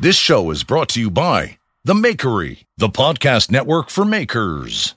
This 0.00 0.16
show 0.16 0.50
is 0.50 0.64
brought 0.64 0.88
to 0.90 1.00
you 1.00 1.08
by 1.08 1.58
The 1.84 1.94
Makery, 1.94 2.64
the 2.76 2.88
podcast 2.88 3.48
network 3.48 3.90
for 3.90 4.04
makers. 4.04 4.96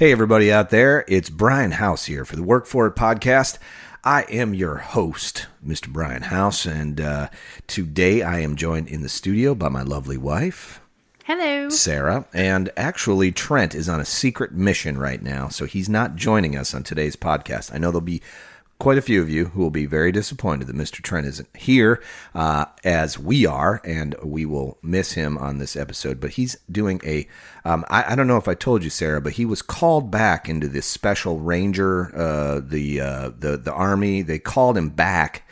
Hey, 0.00 0.10
everybody 0.10 0.50
out 0.50 0.70
there. 0.70 1.04
It's 1.06 1.30
Brian 1.30 1.70
House 1.70 2.06
here 2.06 2.24
for 2.24 2.34
the 2.34 2.42
Work 2.42 2.66
For 2.66 2.86
It 2.86 2.96
podcast. 2.96 3.58
I 4.02 4.22
am 4.30 4.54
your 4.54 4.76
host, 4.76 5.46
Mr. 5.66 5.88
Brian 5.88 6.22
House, 6.22 6.64
and 6.64 6.98
uh, 7.00 7.28
today 7.66 8.22
I 8.22 8.40
am 8.40 8.56
joined 8.56 8.88
in 8.88 9.02
the 9.02 9.10
studio 9.10 9.54
by 9.54 9.68
my 9.68 9.82
lovely 9.82 10.16
wife, 10.16 10.80
Hello. 11.24 11.68
Sarah. 11.68 12.24
And 12.32 12.70
actually, 12.78 13.30
Trent 13.30 13.74
is 13.74 13.90
on 13.90 14.00
a 14.00 14.06
secret 14.06 14.52
mission 14.52 14.96
right 14.96 15.20
now, 15.20 15.48
so 15.48 15.66
he's 15.66 15.90
not 15.90 16.16
joining 16.16 16.56
us 16.56 16.74
on 16.74 16.82
today's 16.82 17.14
podcast. 17.14 17.74
I 17.74 17.78
know 17.78 17.90
there'll 17.90 18.00
be 18.00 18.22
quite 18.80 18.98
a 18.98 19.02
few 19.02 19.20
of 19.20 19.28
you 19.28 19.44
who 19.46 19.60
will 19.60 19.70
be 19.70 19.86
very 19.86 20.10
disappointed 20.10 20.66
that 20.66 20.74
Mr. 20.74 21.02
Trent 21.02 21.26
isn't 21.26 21.54
here, 21.54 22.02
uh, 22.34 22.64
as 22.82 23.18
we 23.18 23.46
are, 23.46 23.80
and 23.84 24.16
we 24.24 24.46
will 24.46 24.78
miss 24.82 25.12
him 25.12 25.38
on 25.38 25.58
this 25.58 25.76
episode. 25.76 26.18
But 26.18 26.30
he's 26.30 26.56
doing 26.70 27.00
a, 27.04 27.28
um, 27.64 27.84
I, 27.90 28.12
I 28.12 28.14
don't 28.16 28.26
know 28.26 28.38
if 28.38 28.48
I 28.48 28.54
told 28.54 28.82
you, 28.82 28.90
Sarah, 28.90 29.20
but 29.20 29.34
he 29.34 29.44
was 29.44 29.62
called 29.62 30.10
back 30.10 30.48
into 30.48 30.66
this 30.66 30.86
special 30.86 31.38
ranger, 31.38 32.16
uh, 32.16 32.60
the 32.64 33.00
uh, 33.00 33.30
the 33.38 33.58
the 33.58 33.72
army. 33.72 34.22
They 34.22 34.40
called 34.40 34.76
him 34.76 34.88
back. 34.88 35.46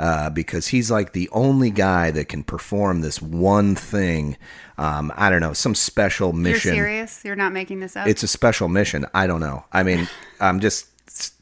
Uh, 0.00 0.30
because 0.30 0.68
he's 0.68 0.92
like 0.92 1.12
the 1.12 1.28
only 1.32 1.72
guy 1.72 2.12
that 2.12 2.28
can 2.28 2.44
perform 2.44 3.00
this 3.00 3.20
one 3.20 3.74
thing. 3.74 4.36
Um, 4.76 5.12
I 5.16 5.28
don't 5.28 5.40
know, 5.40 5.52
some 5.52 5.74
special 5.74 6.32
mission. 6.32 6.76
You're 6.76 6.84
serious? 6.84 7.24
You're 7.24 7.34
not 7.34 7.52
making 7.52 7.80
this 7.80 7.96
up? 7.96 8.06
It's 8.06 8.22
a 8.22 8.28
special 8.28 8.68
mission. 8.68 9.06
I 9.12 9.26
don't 9.26 9.40
know. 9.40 9.64
I 9.72 9.82
mean, 9.82 10.08
I'm 10.40 10.60
just 10.60 10.86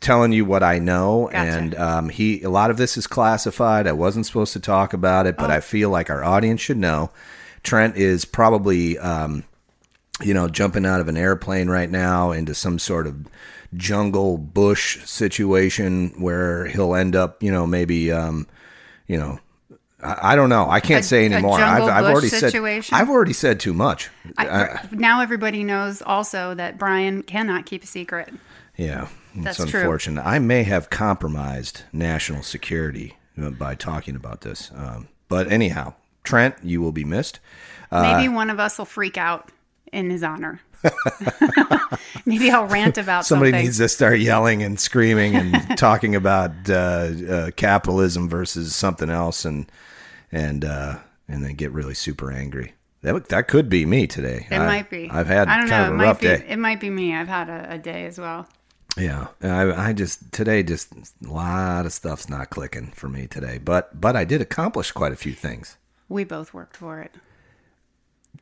telling 0.00 0.32
you 0.32 0.44
what 0.44 0.62
I 0.62 0.78
know, 0.78 1.28
Gotcha. 1.32 1.36
and 1.38 1.74
um, 1.74 2.08
he. 2.08 2.42
A 2.42 2.50
lot 2.50 2.70
of 2.70 2.76
this 2.76 2.96
is 2.96 3.06
classified. 3.06 3.86
I 3.86 3.92
wasn't 3.92 4.26
supposed 4.26 4.52
to 4.54 4.60
talk 4.60 4.92
about 4.92 5.26
it, 5.26 5.36
but 5.36 5.50
Oh. 5.50 5.54
I 5.54 5.60
feel 5.60 5.90
like 5.90 6.10
our 6.10 6.24
audience 6.24 6.60
should 6.60 6.78
know. 6.78 7.10
Trent 7.62 7.96
is 7.96 8.24
probably, 8.24 8.98
um, 8.98 9.44
you 10.22 10.32
know, 10.34 10.48
jumping 10.48 10.86
out 10.86 11.00
of 11.00 11.08
an 11.08 11.16
airplane 11.16 11.68
right 11.68 11.90
now 11.90 12.30
into 12.32 12.54
some 12.54 12.78
sort 12.78 13.06
of 13.06 13.26
jungle 13.74 14.38
bush 14.38 15.04
situation 15.04 16.14
where 16.18 16.66
he'll 16.66 16.94
end 16.94 17.16
up, 17.16 17.42
you 17.42 17.50
know, 17.50 17.66
maybe, 17.66 18.12
um, 18.12 18.46
you 19.06 19.18
know. 19.18 19.38
I 20.02 20.32
I 20.32 20.36
don't 20.36 20.50
know. 20.50 20.68
I 20.70 20.80
can't 20.80 21.04
A- 21.04 21.08
say 21.08 21.24
anymore. 21.24 21.58
I've, 21.58 21.82
I've 21.84 22.04
already 22.04 22.28
situation? 22.28 22.94
said. 22.94 23.00
I've 23.00 23.08
already 23.08 23.32
said 23.32 23.58
too 23.58 23.72
much. 23.74 24.10
I, 24.36 24.46
Uh, 24.46 24.78
now 24.92 25.20
everybody 25.22 25.64
knows 25.64 26.02
also 26.02 26.54
that 26.54 26.78
Brian 26.78 27.22
cannot 27.22 27.64
keep 27.66 27.82
a 27.82 27.86
secret. 27.86 28.32
Yeah, 28.76 29.08
That's 29.44 29.60
it's 29.60 29.70
true. 29.70 29.80
unfortunate. 29.80 30.22
I 30.24 30.38
may 30.38 30.62
have 30.64 30.90
compromised 30.90 31.82
national 31.92 32.42
security 32.42 33.16
uh, 33.40 33.50
by 33.50 33.74
talking 33.74 34.16
about 34.16 34.40
this. 34.42 34.70
Um, 34.74 35.08
but 35.28 35.50
anyhow, 35.50 35.94
Trent, 36.24 36.56
you 36.62 36.80
will 36.80 36.92
be 36.92 37.04
missed. 37.04 37.40
Maybe 37.92 38.28
one 38.28 38.50
of 38.50 38.58
us 38.60 38.78
will 38.78 38.84
freak 38.84 39.16
out 39.16 39.50
in 39.92 40.10
his 40.10 40.22
honor. 40.22 40.60
Maybe 42.26 42.50
I'll 42.50 42.66
rant 42.66 42.98
about 42.98 43.24
Somebody 43.26 43.50
something. 43.52 43.64
needs 43.64 43.78
to 43.78 43.88
start 43.88 44.18
yelling 44.18 44.62
and 44.62 44.78
screaming 44.78 45.34
and 45.36 45.54
talking 45.78 46.14
about 46.14 46.50
uh, 46.68 46.72
uh, 46.74 47.50
capitalism 47.52 48.28
versus 48.28 48.74
something 48.74 49.08
else, 49.10 49.44
and 49.44 49.70
and 50.32 50.64
uh, 50.64 50.98
and 51.28 51.44
then 51.44 51.54
get 51.54 51.70
really 51.72 51.94
super 51.94 52.30
angry. 52.32 52.74
That 53.02 53.28
that 53.28 53.48
could 53.48 53.68
be 53.68 53.86
me 53.86 54.06
today. 54.06 54.46
it 54.50 54.56
I- 54.58 54.66
might 54.66 54.90
be. 54.90 55.08
I've 55.10 55.26
had 55.28 55.48
I 55.48 55.58
don't 55.60 55.68
kind 55.68 55.70
know. 55.70 55.86
of 55.86 55.92
it 55.92 55.94
a 55.94 55.96
might 55.98 56.04
rough 56.04 56.20
be. 56.20 56.26
day. 56.28 56.44
It 56.48 56.58
might 56.58 56.80
be 56.80 56.90
me. 56.90 57.14
I've 57.14 57.28
had 57.28 57.48
a, 57.48 57.74
a 57.74 57.78
day 57.78 58.06
as 58.06 58.18
well. 58.18 58.46
Yeah, 58.96 59.28
I, 59.42 59.88
I 59.88 59.92
just 59.92 60.32
today 60.32 60.62
just 60.62 60.92
a 60.94 61.30
lot 61.30 61.84
of 61.84 61.92
stuff's 61.92 62.28
not 62.30 62.48
clicking 62.50 62.92
for 62.92 63.08
me 63.08 63.26
today, 63.26 63.58
but 63.58 64.00
but 64.00 64.16
I 64.16 64.24
did 64.24 64.40
accomplish 64.40 64.90
quite 64.92 65.12
a 65.12 65.16
few 65.16 65.32
things. 65.32 65.76
We 66.08 66.24
both 66.24 66.54
worked 66.54 66.76
for 66.76 67.00
it. 67.00 67.14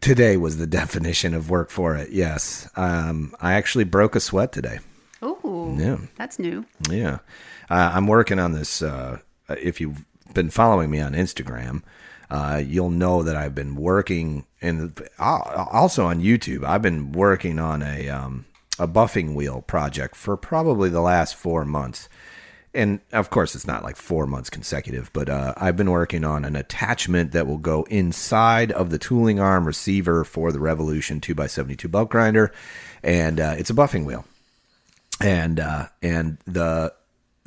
Today 0.01 0.37
was 0.37 0.59
the 0.59 0.67
definition 0.83 1.35
of 1.35 1.51
work 1.51 1.71
for 1.71 1.97
it. 1.97 2.11
Yes, 2.11 2.69
um, 2.77 3.35
I 3.41 3.55
actually 3.55 3.85
broke 3.85 4.15
a 4.15 4.21
sweat 4.21 4.53
today. 4.53 4.79
Ooh, 5.23 5.75
Yeah. 5.79 5.97
that's 6.17 6.39
new. 6.39 6.67
Yeah, 6.89 7.19
uh, 7.71 7.93
I'm 7.95 8.07
working 8.07 8.39
on 8.39 8.53
this. 8.53 8.81
Uh, 8.83 9.19
if 9.49 9.81
you've 9.81 10.05
been 10.35 10.51
following 10.51 10.91
me 10.91 11.01
on 11.01 11.15
Instagram, 11.15 11.83
uh, 12.31 12.63
you'll 12.65 12.91
know 12.91 13.23
that 13.25 13.35
I've 13.35 13.55
been 13.55 13.75
working, 13.75 14.47
and 14.63 15.01
also 15.19 16.07
on 16.07 16.21
YouTube. 16.21 16.63
I've 16.65 16.83
been 16.83 17.11
working 17.13 17.59
on 17.59 17.83
a 17.83 18.09
um, 18.09 18.45
a 18.79 18.89
buffing 18.89 19.35
wheel 19.35 19.63
project 19.63 20.17
for 20.17 20.37
probably 20.37 20.89
the 20.89 21.01
last 21.01 21.35
four 21.35 21.65
months. 21.65 22.09
And 22.77 23.01
of 23.13 23.31
course, 23.31 23.55
it's 23.55 23.69
not 23.69 23.85
like 23.85 23.95
four 23.95 24.27
months 24.27 24.51
consecutive, 24.51 25.13
but 25.13 25.29
uh, 25.29 25.55
I've 25.57 25.77
been 25.77 25.93
working 25.93 26.25
on 26.25 26.45
an 26.45 26.57
attachment 26.57 27.31
that 27.31 27.47
will 27.47 27.59
go 27.59 27.85
inside 27.85 28.73
of 28.73 28.91
the 28.91 28.99
tooling 28.99 29.39
arm 29.39 29.65
receiver 29.65 30.25
for 30.25 30.51
the 30.51 30.59
Revolution 30.59 31.21
2x72 31.21 31.89
belt 31.89 32.11
grinder. 32.11 32.53
And 33.05 33.39
uh, 33.39 33.55
it's 33.57 33.71
a 33.71 33.75
buffing 33.75 34.05
wheel 34.05 34.25
and 35.21 35.61
uh, 35.61 35.87
and 36.03 36.39
the 36.47 36.93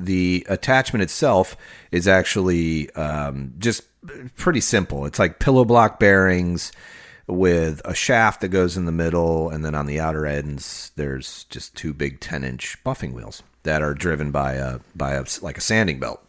the 0.00 0.46
attachment 0.48 1.02
itself 1.02 1.56
is 1.90 2.06
actually 2.06 2.90
um, 2.92 3.52
just 3.58 3.82
pretty 4.36 4.60
simple. 4.60 5.06
It's 5.06 5.18
like 5.18 5.38
pillow 5.38 5.64
block 5.64 5.98
bearings 5.98 6.72
with 7.28 7.82
a 7.84 7.94
shaft 7.94 8.40
that 8.40 8.48
goes 8.48 8.76
in 8.76 8.86
the 8.86 8.92
middle, 8.92 9.50
and 9.50 9.64
then 9.64 9.74
on 9.74 9.86
the 9.86 10.00
outer 10.00 10.26
ends, 10.26 10.92
there's 10.96 11.44
just 11.44 11.76
two 11.76 11.92
big 11.92 12.20
ten 12.20 12.42
inch 12.42 12.82
buffing 12.84 13.12
wheels 13.12 13.42
that 13.62 13.82
are 13.82 13.94
driven 13.94 14.30
by 14.30 14.54
a 14.54 14.80
by 14.96 15.12
a 15.12 15.24
like 15.42 15.58
a 15.58 15.62
sanding 15.62 16.00
belt. 16.00 16.24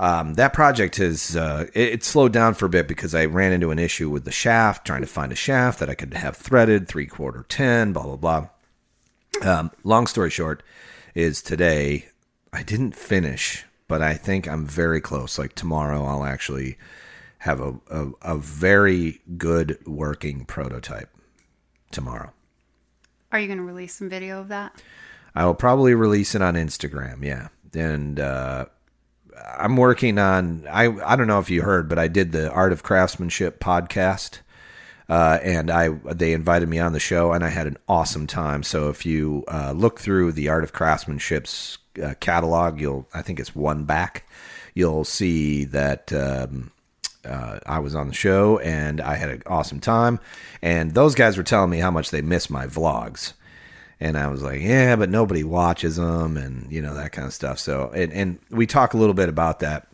Um, 0.00 0.34
that 0.34 0.52
project 0.52 0.96
has 0.96 1.36
uh, 1.36 1.66
it, 1.74 1.88
it 1.88 2.04
slowed 2.04 2.32
down 2.32 2.54
for 2.54 2.66
a 2.66 2.70
bit 2.70 2.86
because 2.86 3.14
I 3.14 3.24
ran 3.24 3.52
into 3.52 3.70
an 3.70 3.78
issue 3.78 4.10
with 4.10 4.24
the 4.24 4.30
shaft, 4.32 4.86
trying 4.86 5.00
to 5.00 5.06
find 5.06 5.32
a 5.32 5.36
shaft 5.36 5.80
that 5.80 5.90
I 5.90 5.94
could 5.94 6.14
have 6.14 6.36
threaded 6.36 6.86
three 6.86 7.06
quarter 7.06 7.44
ten, 7.48 7.92
blah 7.92 8.04
blah 8.04 8.16
blah. 8.16 8.48
Um, 9.42 9.70
long 9.84 10.06
story 10.06 10.30
short, 10.30 10.62
is 11.14 11.42
today 11.42 12.08
I 12.52 12.62
didn't 12.62 12.96
finish, 12.96 13.64
but 13.88 14.02
I 14.02 14.14
think 14.14 14.48
I'm 14.48 14.66
very 14.66 15.00
close. 15.00 15.38
Like 15.38 15.54
tomorrow, 15.54 16.04
I'll 16.04 16.24
actually 16.24 16.78
have 17.38 17.60
a, 17.60 17.74
a, 17.90 18.10
a 18.22 18.36
very 18.36 19.20
good 19.36 19.78
working 19.86 20.44
prototype 20.44 21.10
tomorrow. 21.90 22.32
Are 23.30 23.38
you 23.38 23.46
going 23.46 23.58
to 23.58 23.64
release 23.64 23.94
some 23.94 24.08
video 24.08 24.40
of 24.40 24.48
that? 24.48 24.82
I 25.34 25.44
will 25.44 25.54
probably 25.54 25.94
release 25.94 26.34
it 26.34 26.42
on 26.42 26.54
Instagram. 26.54 27.22
Yeah, 27.22 27.48
and 27.74 28.18
uh, 28.18 28.66
I'm 29.56 29.76
working 29.76 30.18
on. 30.18 30.66
I 30.68 30.86
I 31.04 31.16
don't 31.16 31.26
know 31.26 31.38
if 31.38 31.50
you 31.50 31.62
heard, 31.62 31.88
but 31.88 31.98
I 31.98 32.08
did 32.08 32.32
the 32.32 32.50
Art 32.50 32.72
of 32.72 32.82
Craftsmanship 32.82 33.60
podcast, 33.60 34.40
uh, 35.08 35.38
and 35.42 35.70
I 35.70 35.90
they 36.12 36.32
invited 36.32 36.68
me 36.68 36.78
on 36.78 36.92
the 36.92 37.00
show, 37.00 37.32
and 37.32 37.44
I 37.44 37.50
had 37.50 37.66
an 37.66 37.76
awesome 37.88 38.26
time. 38.26 38.62
So 38.62 38.88
if 38.88 39.06
you 39.06 39.44
uh, 39.46 39.72
look 39.72 40.00
through 40.00 40.32
the 40.32 40.48
Art 40.48 40.64
of 40.64 40.72
Craftsmanship's 40.72 41.78
uh, 42.02 42.14
catalog, 42.18 42.80
you'll 42.80 43.06
I 43.14 43.22
think 43.22 43.38
it's 43.38 43.54
one 43.54 43.84
back. 43.84 44.26
You'll 44.74 45.04
see 45.04 45.64
that. 45.66 46.12
Um, 46.12 46.72
uh, 47.28 47.60
I 47.66 47.78
was 47.78 47.94
on 47.94 48.08
the 48.08 48.14
show 48.14 48.58
and 48.58 49.00
I 49.00 49.16
had 49.16 49.30
an 49.30 49.42
awesome 49.46 49.80
time. 49.80 50.18
And 50.62 50.94
those 50.94 51.14
guys 51.14 51.36
were 51.36 51.42
telling 51.42 51.70
me 51.70 51.78
how 51.78 51.90
much 51.90 52.10
they 52.10 52.22
miss 52.22 52.50
my 52.50 52.66
vlogs. 52.66 53.34
And 54.00 54.16
I 54.16 54.28
was 54.28 54.42
like, 54.42 54.60
yeah, 54.60 54.96
but 54.96 55.10
nobody 55.10 55.42
watches 55.42 55.96
them 55.96 56.36
and, 56.36 56.70
you 56.70 56.80
know, 56.80 56.94
that 56.94 57.12
kind 57.12 57.26
of 57.26 57.34
stuff. 57.34 57.58
So, 57.58 57.90
and, 57.94 58.12
and 58.12 58.38
we 58.50 58.66
talk 58.66 58.94
a 58.94 58.96
little 58.96 59.14
bit 59.14 59.28
about 59.28 59.58
that 59.60 59.88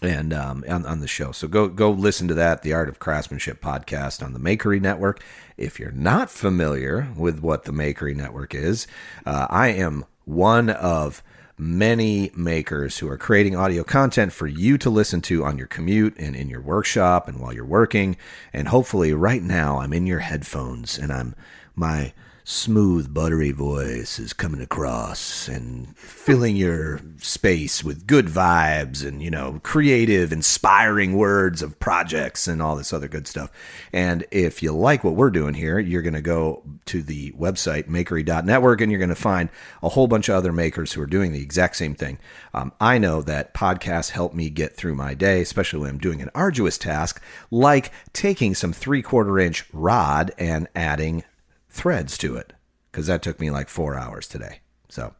and 0.00 0.32
um, 0.32 0.64
on, 0.68 0.84
on 0.86 1.00
the 1.00 1.06
show. 1.06 1.32
So 1.32 1.46
go 1.46 1.68
go 1.68 1.90
listen 1.90 2.28
to 2.28 2.34
that, 2.34 2.62
the 2.62 2.72
Art 2.72 2.88
of 2.88 2.98
Craftsmanship 2.98 3.60
podcast 3.60 4.24
on 4.24 4.32
the 4.32 4.40
Makery 4.40 4.80
Network. 4.80 5.22
If 5.56 5.78
you're 5.78 5.92
not 5.92 6.30
familiar 6.30 7.08
with 7.16 7.40
what 7.40 7.64
the 7.64 7.72
Makery 7.72 8.16
Network 8.16 8.54
is, 8.54 8.86
uh, 9.26 9.46
I 9.50 9.68
am 9.68 10.04
one 10.24 10.70
of 10.70 11.22
many 11.58 12.30
makers 12.34 12.98
who 12.98 13.08
are 13.08 13.18
creating 13.18 13.54
audio 13.54 13.84
content 13.84 14.32
for 14.32 14.46
you 14.46 14.78
to 14.78 14.90
listen 14.90 15.20
to 15.22 15.44
on 15.44 15.58
your 15.58 15.66
commute 15.66 16.16
and 16.18 16.34
in 16.34 16.48
your 16.48 16.60
workshop 16.60 17.28
and 17.28 17.38
while 17.38 17.52
you're 17.52 17.64
working. 17.64 18.16
And 18.52 18.68
hopefully, 18.68 19.12
right 19.12 19.42
now, 19.42 19.78
I'm 19.78 19.92
in 19.92 20.06
your 20.06 20.20
headphones 20.20 20.98
and 20.98 21.12
I'm 21.12 21.34
my 21.74 22.12
smooth, 22.44 23.14
buttery 23.14 23.52
voice 23.52 24.18
is 24.18 24.32
coming 24.32 24.60
across 24.60 25.48
and 25.48 25.96
filling 25.96 26.56
your 26.56 27.00
space 27.18 27.84
with 27.84 28.06
good 28.06 28.26
vibes 28.26 29.06
and, 29.06 29.22
you 29.22 29.30
know, 29.30 29.60
creative, 29.62 30.32
inspiring 30.32 31.16
words 31.16 31.62
of 31.62 31.78
projects 31.78 32.48
and 32.48 32.60
all 32.60 32.74
this 32.74 32.92
other 32.92 33.08
good 33.08 33.26
stuff. 33.26 33.50
And 33.92 34.24
if 34.30 34.62
you 34.62 34.72
like 34.72 35.04
what 35.04 35.14
we're 35.14 35.30
doing 35.30 35.54
here, 35.54 35.78
you're 35.78 36.02
going 36.02 36.14
to 36.14 36.20
go 36.20 36.62
to 36.86 37.02
the 37.02 37.30
website, 37.32 37.88
makery.network, 37.88 38.80
and 38.80 38.90
you're 38.90 38.98
going 38.98 39.08
to 39.08 39.14
find 39.14 39.48
a 39.82 39.90
whole 39.90 40.08
bunch 40.08 40.28
of 40.28 40.34
other 40.34 40.52
makers 40.52 40.92
who 40.92 41.02
are 41.02 41.06
doing 41.06 41.32
the 41.32 41.42
exact 41.42 41.76
same 41.76 41.94
thing. 41.94 42.18
Um, 42.54 42.72
I 42.80 42.98
know 42.98 43.22
that 43.22 43.54
podcasts 43.54 44.10
help 44.10 44.34
me 44.34 44.50
get 44.50 44.74
through 44.74 44.96
my 44.96 45.14
day, 45.14 45.40
especially 45.40 45.80
when 45.80 45.90
I'm 45.90 45.98
doing 45.98 46.20
an 46.20 46.30
arduous 46.34 46.76
task 46.76 47.22
like 47.50 47.92
taking 48.12 48.54
some 48.54 48.72
three 48.72 49.02
quarter 49.02 49.38
inch 49.38 49.64
rod 49.72 50.32
and 50.38 50.68
adding 50.74 51.24
threads 51.72 52.18
to 52.18 52.36
it 52.36 52.52
because 52.90 53.06
that 53.06 53.22
took 53.22 53.40
me 53.40 53.50
like 53.50 53.68
four 53.68 53.96
hours 53.96 54.28
today. 54.28 54.60
So, 54.88 55.14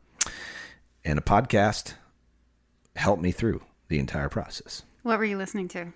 and 1.05 1.19
a 1.19 1.23
podcast 1.23 1.95
helped 2.95 3.23
me 3.23 3.33
through 3.33 3.63
the 3.89 3.99
entire 3.99 4.29
process. 4.29 4.83
What 5.03 5.19
were 5.19 5.25
you 5.25 5.39
listening 5.39 5.69
to? 5.69 5.93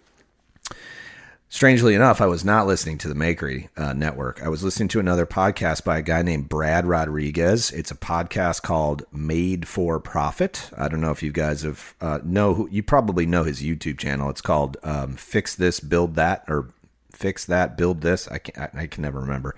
Strangely 1.48 1.94
enough, 1.94 2.20
I 2.20 2.26
was 2.26 2.44
not 2.44 2.66
listening 2.66 2.98
to 2.98 3.08
the 3.08 3.14
Makery 3.14 3.68
uh, 3.76 3.92
Network. 3.92 4.42
I 4.42 4.48
was 4.48 4.64
listening 4.64 4.88
to 4.88 4.98
another 4.98 5.26
podcast 5.26 5.84
by 5.84 5.98
a 5.98 6.02
guy 6.02 6.22
named 6.22 6.48
Brad 6.48 6.86
Rodriguez. 6.86 7.70
It's 7.70 7.92
a 7.92 7.96
podcast 7.96 8.62
called 8.62 9.04
Made 9.12 9.68
for 9.68 10.00
Profit. 10.00 10.70
I 10.76 10.88
don't 10.88 11.00
know 11.00 11.12
if 11.12 11.22
you 11.22 11.30
guys 11.30 11.62
have 11.62 11.94
uh, 12.00 12.18
know 12.24 12.54
who 12.54 12.68
you 12.70 12.82
probably 12.82 13.26
know 13.26 13.44
his 13.44 13.62
YouTube 13.62 13.98
channel. 13.98 14.28
It's 14.28 14.40
called 14.40 14.76
um, 14.82 15.14
Fix 15.14 15.54
This, 15.54 15.78
Build 15.78 16.16
That, 16.16 16.44
or 16.48 16.70
Fix 17.12 17.44
That, 17.44 17.76
Build 17.76 18.00
This. 18.00 18.26
I 18.26 18.38
can 18.38 18.68
I 18.74 18.86
can 18.88 19.02
never 19.02 19.20
remember. 19.20 19.54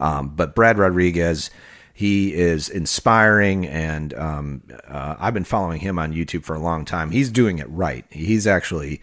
Um, 0.00 0.30
but 0.30 0.54
Brad 0.54 0.78
Rodriguez, 0.78 1.50
he 1.92 2.34
is 2.34 2.68
inspiring, 2.68 3.66
and 3.66 4.14
um, 4.14 4.62
uh, 4.88 5.16
I've 5.18 5.34
been 5.34 5.44
following 5.44 5.80
him 5.80 5.98
on 5.98 6.14
YouTube 6.14 6.44
for 6.44 6.56
a 6.56 6.60
long 6.60 6.84
time. 6.84 7.10
He's 7.10 7.30
doing 7.30 7.58
it 7.58 7.68
right. 7.68 8.04
He's 8.10 8.46
actually 8.46 9.02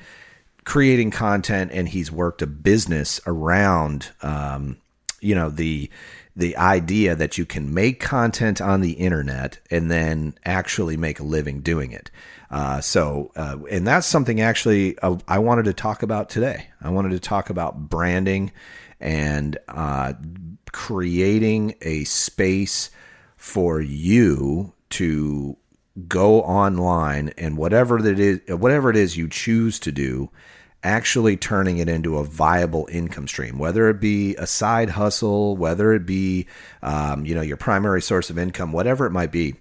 creating 0.66 1.12
content, 1.12 1.72
and 1.72 1.88
he's 1.88 2.12
worked 2.12 2.42
a 2.42 2.48
business 2.48 3.22
around, 3.28 4.10
um, 4.22 4.78
you 5.22 5.36
know, 5.36 5.50
the 5.50 5.90
the 6.36 6.56
idea 6.56 7.16
that 7.16 7.38
you 7.38 7.46
can 7.46 7.74
make 7.74 8.00
content 8.00 8.62
on 8.62 8.82
the 8.82 8.92
internet 8.92 9.58
and 9.72 9.90
then 9.90 10.38
actually 10.46 10.96
make 10.96 11.20
a 11.20 11.24
living 11.24 11.62
doing 11.62 11.92
it. 11.92 12.12
Uh, 12.52 12.80
so, 12.80 13.32
uh, 13.36 13.58
and 13.72 13.88
that's 13.88 14.06
something 14.06 14.40
actually 14.40 14.98
uh, 15.00 15.18
I 15.28 15.40
wanted 15.40 15.66
to 15.66 15.74
talk 15.74 16.04
about 16.04 16.30
today. 16.30 16.68
I 16.80 16.90
wanted 16.92 17.10
to 17.12 17.20
talk 17.20 17.50
about 17.50 17.90
branding 17.90 18.52
and 19.00 19.58
uh, 19.68 20.14
creating 20.72 21.76
a 21.82 22.04
space 22.06 22.90
for 23.36 23.82
you 23.82 24.74
to 24.90 25.58
go 26.08 26.42
online 26.42 27.30
and 27.38 27.58
whatever 27.58 28.02
that 28.02 28.20
is 28.20 28.40
whatever 28.50 28.90
it 28.90 28.96
is 28.96 29.18
you 29.18 29.28
choose 29.28 29.80
to 29.80 29.92
do 29.92 30.30
actually 30.84 31.36
turning 31.36 31.80
it 31.80 31.90
into 31.90 32.18
a 32.18 32.24
viable 32.24 32.88
income 32.92 33.28
stream 33.28 33.58
whether 33.58 33.90
it 33.90 34.00
be 34.00 34.36
a 34.36 34.46
side 34.46 34.92
hustle 34.92 35.58
whether 35.58 35.94
it 35.94 36.06
be 36.06 36.46
um, 36.84 37.26
you 37.26 37.34
know 37.34 37.42
your 37.42 37.58
primary 37.58 38.02
source 38.02 38.30
of 38.30 38.38
income 38.38 38.72
whatever 38.72 39.08
it 39.08 39.12
might 39.12 39.32
be 39.32 39.56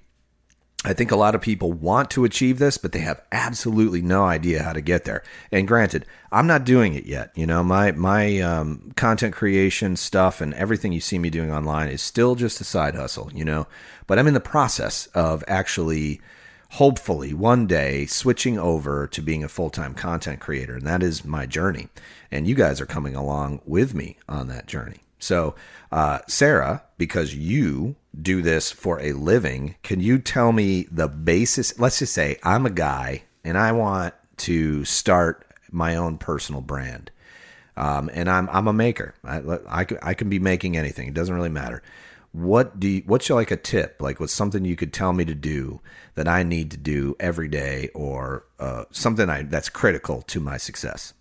I 0.86 0.92
think 0.92 1.10
a 1.10 1.16
lot 1.16 1.34
of 1.34 1.40
people 1.40 1.72
want 1.72 2.10
to 2.10 2.24
achieve 2.24 2.60
this, 2.60 2.78
but 2.78 2.92
they 2.92 3.00
have 3.00 3.20
absolutely 3.32 4.02
no 4.02 4.24
idea 4.24 4.62
how 4.62 4.72
to 4.72 4.80
get 4.80 5.02
there. 5.02 5.24
And 5.50 5.66
granted, 5.66 6.06
I'm 6.30 6.46
not 6.46 6.62
doing 6.62 6.94
it 6.94 7.06
yet. 7.06 7.32
You 7.34 7.44
know, 7.44 7.64
my 7.64 7.90
my 7.90 8.38
um, 8.38 8.92
content 8.94 9.34
creation 9.34 9.96
stuff 9.96 10.40
and 10.40 10.54
everything 10.54 10.92
you 10.92 11.00
see 11.00 11.18
me 11.18 11.28
doing 11.28 11.50
online 11.50 11.88
is 11.88 12.02
still 12.02 12.36
just 12.36 12.60
a 12.60 12.64
side 12.64 12.94
hustle. 12.94 13.32
You 13.34 13.44
know, 13.44 13.66
but 14.06 14.16
I'm 14.16 14.28
in 14.28 14.34
the 14.34 14.40
process 14.40 15.06
of 15.08 15.42
actually, 15.48 16.20
hopefully, 16.70 17.34
one 17.34 17.66
day 17.66 18.06
switching 18.06 18.56
over 18.56 19.08
to 19.08 19.20
being 19.20 19.42
a 19.42 19.48
full 19.48 19.70
time 19.70 19.92
content 19.92 20.38
creator, 20.38 20.76
and 20.76 20.86
that 20.86 21.02
is 21.02 21.24
my 21.24 21.46
journey. 21.46 21.88
And 22.30 22.46
you 22.46 22.54
guys 22.54 22.80
are 22.80 22.86
coming 22.86 23.16
along 23.16 23.60
with 23.66 23.92
me 23.92 24.18
on 24.28 24.46
that 24.48 24.68
journey. 24.68 25.00
So, 25.18 25.56
uh, 25.90 26.20
Sarah, 26.28 26.84
because 26.96 27.34
you 27.34 27.96
do 28.20 28.42
this 28.42 28.70
for 28.70 29.00
a 29.00 29.12
living, 29.12 29.76
can 29.82 30.00
you 30.00 30.18
tell 30.18 30.52
me 30.52 30.86
the 30.90 31.08
basis? 31.08 31.78
Let's 31.78 31.98
just 31.98 32.14
say 32.14 32.38
I'm 32.42 32.66
a 32.66 32.70
guy 32.70 33.24
and 33.44 33.58
I 33.58 33.72
want 33.72 34.14
to 34.38 34.84
start 34.84 35.46
my 35.70 35.96
own 35.96 36.18
personal 36.18 36.60
brand. 36.60 37.10
Um, 37.76 38.10
and 38.14 38.30
I'm 38.30 38.48
I'm 38.50 38.68
a 38.68 38.72
maker. 38.72 39.14
I, 39.22 39.38
I, 39.68 39.86
I 40.02 40.14
can 40.14 40.30
be 40.30 40.38
making 40.38 40.76
anything. 40.76 41.08
It 41.08 41.14
doesn't 41.14 41.34
really 41.34 41.50
matter. 41.50 41.82
What 42.32 42.80
do 42.80 42.88
you, 42.88 43.02
what's 43.06 43.28
your, 43.28 43.36
like 43.36 43.50
a 43.50 43.56
tip? 43.56 43.96
Like 44.00 44.20
what's 44.20 44.32
something 44.32 44.64
you 44.64 44.76
could 44.76 44.92
tell 44.92 45.12
me 45.12 45.24
to 45.24 45.34
do 45.34 45.80
that 46.14 46.28
I 46.28 46.42
need 46.42 46.70
to 46.70 46.76
do 46.76 47.16
every 47.20 47.48
day, 47.48 47.90
or 47.94 48.46
uh, 48.58 48.84
something 48.90 49.28
I, 49.28 49.42
that's 49.42 49.68
critical 49.68 50.22
to 50.22 50.40
my 50.40 50.56
success? 50.56 51.14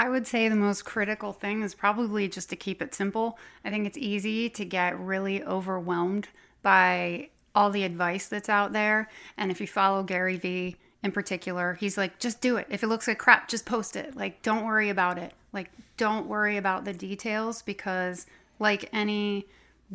I 0.00 0.08
would 0.08 0.26
say 0.26 0.48
the 0.48 0.56
most 0.56 0.86
critical 0.86 1.34
thing 1.34 1.60
is 1.60 1.74
probably 1.74 2.26
just 2.26 2.48
to 2.48 2.56
keep 2.56 2.80
it 2.80 2.94
simple. 2.94 3.38
I 3.66 3.68
think 3.68 3.86
it's 3.86 3.98
easy 3.98 4.48
to 4.48 4.64
get 4.64 4.98
really 4.98 5.44
overwhelmed 5.44 6.28
by 6.62 7.28
all 7.54 7.68
the 7.68 7.84
advice 7.84 8.26
that's 8.26 8.48
out 8.48 8.72
there. 8.72 9.10
And 9.36 9.50
if 9.50 9.60
you 9.60 9.66
follow 9.66 10.02
Gary 10.02 10.38
Vee 10.38 10.76
in 11.02 11.12
particular, 11.12 11.74
he's 11.74 11.98
like, 11.98 12.18
just 12.18 12.40
do 12.40 12.56
it. 12.56 12.66
If 12.70 12.82
it 12.82 12.86
looks 12.86 13.08
like 13.08 13.18
crap, 13.18 13.46
just 13.46 13.66
post 13.66 13.94
it. 13.94 14.16
Like, 14.16 14.40
don't 14.40 14.64
worry 14.64 14.88
about 14.88 15.18
it. 15.18 15.34
Like, 15.52 15.70
don't 15.98 16.26
worry 16.26 16.56
about 16.56 16.86
the 16.86 16.94
details 16.94 17.60
because, 17.60 18.24
like 18.58 18.88
any 18.94 19.48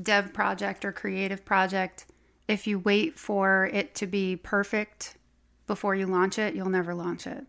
dev 0.04 0.32
project 0.34 0.86
or 0.86 0.92
creative 0.92 1.44
project, 1.44 2.06
if 2.48 2.68
you 2.68 2.78
wait 2.78 3.18
for 3.18 3.72
it 3.74 3.96
to 3.96 4.06
be 4.06 4.36
perfect 4.36 5.16
before 5.66 5.96
you 5.96 6.06
launch 6.06 6.38
it, 6.38 6.54
you'll 6.54 6.70
never 6.70 6.94
launch 6.94 7.26
it. 7.26 7.44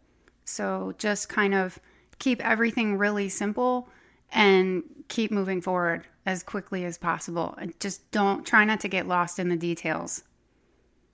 So 0.47 0.95
just 0.97 1.29
kind 1.29 1.55
of 1.55 1.79
keep 2.19 2.45
everything 2.45 2.99
really 2.99 3.29
simple 3.29 3.89
and 4.33 4.83
keep 5.09 5.31
moving 5.31 5.61
forward 5.61 6.07
as 6.25 6.43
quickly 6.43 6.85
as 6.85 6.99
possible. 6.99 7.55
And 7.59 7.79
just 7.81 8.11
don't 8.11 8.45
try 8.45 8.65
not 8.65 8.81
to 8.81 8.89
get 8.89 9.07
lost 9.07 9.39
in 9.39 9.49
the 9.49 9.57
details. 9.57 10.23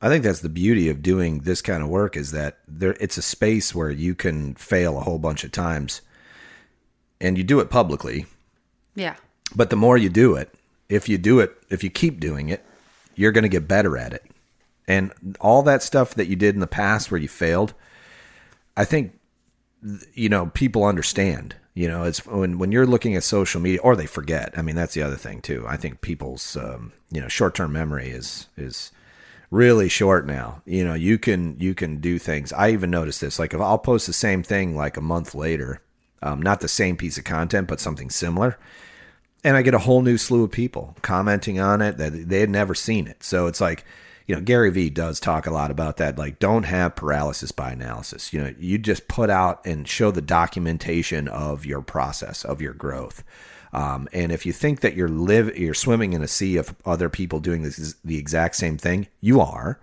I 0.00 0.08
think 0.08 0.24
that's 0.24 0.40
the 0.40 0.48
beauty 0.48 0.88
of 0.88 1.02
doing 1.02 1.40
this 1.40 1.62
kind 1.62 1.82
of 1.82 1.88
work 1.88 2.16
is 2.16 2.32
that 2.32 2.58
there 2.66 2.96
it's 2.98 3.16
a 3.16 3.22
space 3.22 3.72
where 3.74 3.90
you 3.90 4.16
can 4.16 4.54
fail 4.54 4.98
a 4.98 5.02
whole 5.02 5.18
bunch 5.18 5.44
of 5.44 5.52
times 5.52 6.02
and 7.20 7.38
you 7.38 7.44
do 7.44 7.60
it 7.60 7.70
publicly. 7.70 8.26
Yeah. 8.96 9.14
But 9.54 9.70
the 9.70 9.76
more 9.76 9.96
you 9.96 10.08
do 10.08 10.34
it, 10.34 10.52
if 10.88 11.08
you 11.08 11.18
do 11.18 11.38
it, 11.38 11.56
if 11.70 11.84
you 11.84 11.90
keep 11.90 12.18
doing 12.18 12.48
it, 12.48 12.66
you're 13.14 13.32
going 13.32 13.42
to 13.42 13.48
get 13.48 13.68
better 13.68 13.96
at 13.96 14.12
it. 14.12 14.24
And 14.88 15.12
all 15.40 15.62
that 15.62 15.82
stuff 15.82 16.14
that 16.16 16.26
you 16.26 16.34
did 16.34 16.54
in 16.54 16.60
the 16.60 16.66
past 16.66 17.10
where 17.10 17.20
you 17.20 17.28
failed, 17.28 17.72
I 18.76 18.84
think 18.84 19.18
you 20.14 20.28
know 20.28 20.46
people 20.46 20.84
understand 20.84 21.56
you 21.74 21.88
know 21.88 22.04
it's 22.04 22.24
when 22.26 22.58
when 22.58 22.70
you're 22.70 22.86
looking 22.86 23.16
at 23.16 23.24
social 23.24 23.60
media 23.60 23.80
or 23.82 23.96
they 23.96 24.06
forget 24.06 24.52
i 24.56 24.62
mean 24.62 24.76
that's 24.76 24.94
the 24.94 25.02
other 25.02 25.16
thing 25.16 25.40
too 25.40 25.64
i 25.66 25.76
think 25.76 26.00
people's 26.00 26.56
um, 26.56 26.92
you 27.10 27.20
know 27.20 27.28
short-term 27.28 27.72
memory 27.72 28.10
is 28.10 28.46
is 28.56 28.92
really 29.52 29.88
short 29.88 30.26
now. 30.26 30.62
You 30.64 30.84
know, 30.84 30.94
you 30.94 31.18
can 31.18 31.56
you 31.60 31.74
can 31.74 31.98
do 31.98 32.18
things. 32.18 32.52
I 32.52 32.70
even 32.70 32.90
noticed 32.90 33.20
this. 33.20 33.38
Like 33.38 33.54
if 33.54 33.60
I'll 33.60 33.78
post 33.78 34.08
the 34.08 34.12
same 34.12 34.42
thing 34.42 34.74
like 34.74 34.96
a 34.96 35.02
month 35.02 35.34
later, 35.34 35.82
um, 36.22 36.42
not 36.42 36.60
the 36.60 36.68
same 36.68 36.96
piece 36.96 37.18
of 37.18 37.24
content, 37.24 37.68
but 37.68 37.78
something 37.78 38.10
similar, 38.10 38.58
and 39.44 39.56
I 39.56 39.62
get 39.62 39.74
a 39.74 39.80
whole 39.80 40.02
new 40.02 40.18
slew 40.18 40.44
of 40.44 40.50
people 40.50 40.96
commenting 41.02 41.60
on 41.60 41.82
it 41.82 41.98
that 41.98 42.28
they 42.28 42.40
had 42.40 42.50
never 42.50 42.74
seen 42.74 43.06
it. 43.06 43.22
So 43.22 43.46
it's 43.46 43.60
like, 43.60 43.84
you 44.32 44.38
know, 44.38 44.42
Gary 44.44 44.70
Vee 44.70 44.88
does 44.88 45.20
talk 45.20 45.46
a 45.46 45.50
lot 45.50 45.70
about 45.70 45.98
that. 45.98 46.16
Like, 46.16 46.38
don't 46.38 46.62
have 46.62 46.96
paralysis 46.96 47.52
by 47.52 47.72
analysis. 47.72 48.32
You 48.32 48.40
know, 48.40 48.54
you 48.58 48.78
just 48.78 49.06
put 49.06 49.28
out 49.28 49.60
and 49.66 49.86
show 49.86 50.10
the 50.10 50.22
documentation 50.22 51.28
of 51.28 51.66
your 51.66 51.82
process 51.82 52.42
of 52.42 52.62
your 52.62 52.72
growth. 52.72 53.22
Um, 53.74 54.08
and 54.10 54.32
if 54.32 54.46
you 54.46 54.54
think 54.54 54.80
that 54.80 54.94
you're 54.94 55.10
live, 55.10 55.54
you're 55.58 55.74
swimming 55.74 56.14
in 56.14 56.22
a 56.22 56.28
sea 56.28 56.56
of 56.56 56.74
other 56.86 57.10
people 57.10 57.40
doing 57.40 57.62
this 57.62 57.94
the 58.02 58.16
exact 58.16 58.56
same 58.56 58.78
thing, 58.78 59.08
you 59.20 59.38
are. 59.42 59.78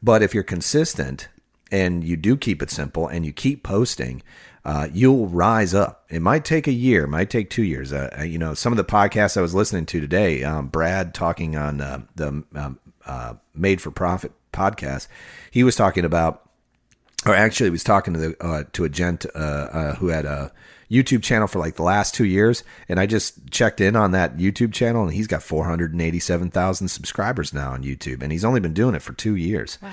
But 0.00 0.22
if 0.22 0.34
you're 0.34 0.44
consistent 0.44 1.26
and 1.72 2.04
you 2.04 2.16
do 2.16 2.36
keep 2.36 2.62
it 2.62 2.70
simple 2.70 3.08
and 3.08 3.26
you 3.26 3.32
keep 3.32 3.64
posting, 3.64 4.22
uh, 4.64 4.86
you'll 4.92 5.26
rise 5.26 5.74
up. 5.74 6.04
It 6.08 6.22
might 6.22 6.44
take 6.44 6.68
a 6.68 6.72
year, 6.72 7.08
might 7.08 7.28
take 7.28 7.50
two 7.50 7.64
years. 7.64 7.92
Uh, 7.92 8.14
uh, 8.20 8.22
you 8.22 8.38
know, 8.38 8.54
some 8.54 8.72
of 8.72 8.76
the 8.76 8.84
podcasts 8.84 9.36
I 9.36 9.40
was 9.40 9.54
listening 9.54 9.86
to 9.86 10.00
today, 10.00 10.44
um, 10.44 10.68
Brad 10.68 11.12
talking 11.12 11.56
on 11.56 11.80
uh, 11.80 12.02
the 12.14 12.44
um, 12.54 12.78
uh, 13.10 13.34
Made 13.54 13.80
for 13.80 13.90
Profit 13.90 14.32
podcast, 14.52 15.08
he 15.50 15.64
was 15.64 15.76
talking 15.76 16.04
about, 16.04 16.48
or 17.26 17.34
actually, 17.34 17.66
he 17.66 17.72
was 17.72 17.84
talking 17.84 18.14
to 18.14 18.20
the 18.20 18.30
uh, 18.40 18.64
to 18.72 18.84
a 18.84 18.88
gent 18.88 19.26
who 19.98 20.08
had 20.08 20.24
a 20.24 20.52
YouTube 20.90 21.22
channel 21.22 21.46
for 21.46 21.60
like 21.60 21.76
the 21.76 21.84
last 21.84 22.14
two 22.14 22.24
years, 22.24 22.64
and 22.88 22.98
I 22.98 23.06
just 23.06 23.50
checked 23.50 23.80
in 23.80 23.94
on 23.94 24.10
that 24.12 24.36
YouTube 24.36 24.72
channel, 24.72 25.04
and 25.04 25.12
he's 25.12 25.28
got 25.28 25.42
four 25.42 25.64
hundred 25.64 25.92
and 25.92 26.02
eighty-seven 26.02 26.50
thousand 26.50 26.88
subscribers 26.88 27.52
now 27.52 27.70
on 27.72 27.84
YouTube, 27.84 28.22
and 28.22 28.32
he's 28.32 28.44
only 28.44 28.60
been 28.60 28.74
doing 28.74 28.94
it 28.94 29.02
for 29.02 29.12
two 29.12 29.36
years. 29.36 29.78
Wow. 29.80 29.92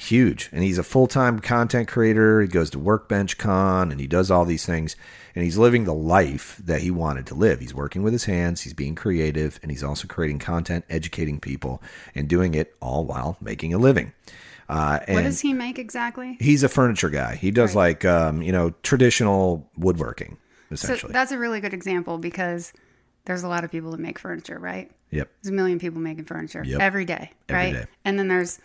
Huge, 0.00 0.48
and 0.50 0.62
he's 0.62 0.78
a 0.78 0.82
full-time 0.82 1.40
content 1.40 1.86
creator. 1.86 2.40
He 2.40 2.48
goes 2.48 2.70
to 2.70 2.78
Workbench 2.78 3.36
Con, 3.36 3.92
and 3.92 4.00
he 4.00 4.06
does 4.06 4.30
all 4.30 4.46
these 4.46 4.64
things, 4.64 4.96
and 5.34 5.44
he's 5.44 5.58
living 5.58 5.84
the 5.84 5.92
life 5.92 6.58
that 6.64 6.80
he 6.80 6.90
wanted 6.90 7.26
to 7.26 7.34
live. 7.34 7.60
He's 7.60 7.74
working 7.74 8.02
with 8.02 8.14
his 8.14 8.24
hands, 8.24 8.62
he's 8.62 8.72
being 8.72 8.94
creative, 8.94 9.60
and 9.60 9.70
he's 9.70 9.84
also 9.84 10.08
creating 10.08 10.38
content, 10.38 10.86
educating 10.88 11.38
people, 11.38 11.82
and 12.14 12.28
doing 12.28 12.54
it 12.54 12.74
all 12.80 13.04
while 13.04 13.36
making 13.42 13.74
a 13.74 13.78
living. 13.78 14.14
Uh, 14.70 15.00
what 15.08 15.22
does 15.22 15.40
he 15.40 15.52
make 15.52 15.78
exactly? 15.78 16.38
He's 16.40 16.62
a 16.62 16.68
furniture 16.70 17.10
guy. 17.10 17.34
He 17.34 17.50
does 17.50 17.74
right. 17.74 17.88
like 17.88 18.04
um, 18.06 18.40
you 18.40 18.52
know 18.52 18.70
traditional 18.82 19.68
woodworking 19.76 20.38
essentially. 20.70 21.10
So 21.10 21.12
that's 21.12 21.32
a 21.32 21.38
really 21.38 21.60
good 21.60 21.74
example 21.74 22.16
because 22.16 22.72
there's 23.26 23.42
a 23.42 23.48
lot 23.48 23.64
of 23.64 23.70
people 23.70 23.90
that 23.90 24.00
make 24.00 24.18
furniture, 24.18 24.58
right? 24.58 24.90
Yep. 25.10 25.28
There's 25.42 25.52
a 25.52 25.54
million 25.54 25.78
people 25.78 26.00
making 26.00 26.24
furniture 26.24 26.62
yep. 26.64 26.80
every 26.80 27.04
day, 27.04 27.32
right? 27.50 27.66
Every 27.66 27.80
day. 27.80 27.86
And 28.04 28.18
then 28.18 28.28
there's 28.28 28.60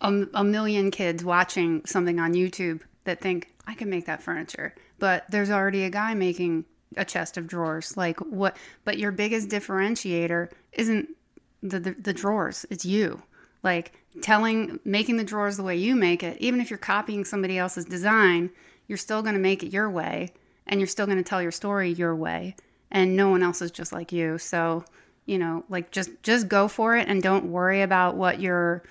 a, 0.00 0.26
a 0.34 0.44
million 0.44 0.90
kids 0.90 1.24
watching 1.24 1.84
something 1.84 2.18
on 2.18 2.34
YouTube 2.34 2.80
that 3.04 3.20
think 3.20 3.52
I 3.66 3.74
can 3.74 3.90
make 3.90 4.06
that 4.06 4.22
furniture, 4.22 4.74
but 4.98 5.24
there's 5.30 5.50
already 5.50 5.84
a 5.84 5.90
guy 5.90 6.14
making 6.14 6.64
a 6.96 7.04
chest 7.04 7.36
of 7.36 7.46
drawers. 7.46 7.96
Like 7.96 8.18
what? 8.20 8.56
But 8.84 8.98
your 8.98 9.12
biggest 9.12 9.48
differentiator 9.48 10.50
isn't 10.72 11.08
the, 11.62 11.80
the, 11.80 11.92
the 11.92 12.12
drawers; 12.12 12.66
it's 12.70 12.84
you 12.84 13.22
like 13.62 13.92
telling 14.22 14.78
making 14.84 15.16
the 15.16 15.24
drawers 15.24 15.56
the 15.56 15.62
way 15.62 15.76
you 15.76 15.94
make 15.94 16.22
it 16.22 16.36
even 16.40 16.60
if 16.60 16.70
you're 16.70 16.78
copying 16.78 17.24
somebody 17.24 17.58
else's 17.58 17.84
design 17.84 18.50
you're 18.88 18.98
still 18.98 19.22
going 19.22 19.34
to 19.34 19.40
make 19.40 19.62
it 19.62 19.72
your 19.72 19.88
way 19.88 20.32
and 20.66 20.80
you're 20.80 20.86
still 20.86 21.06
going 21.06 21.18
to 21.18 21.24
tell 21.24 21.42
your 21.42 21.52
story 21.52 21.90
your 21.90 22.14
way 22.14 22.54
and 22.90 23.16
no 23.16 23.28
one 23.28 23.42
else 23.42 23.62
is 23.62 23.70
just 23.70 23.92
like 23.92 24.12
you 24.12 24.36
so 24.38 24.84
you 25.26 25.38
know 25.38 25.64
like 25.68 25.90
just 25.90 26.10
just 26.22 26.48
go 26.48 26.66
for 26.66 26.96
it 26.96 27.08
and 27.08 27.22
don't 27.22 27.44
worry 27.46 27.82
about 27.82 28.16
what 28.16 28.40
your 28.40 28.82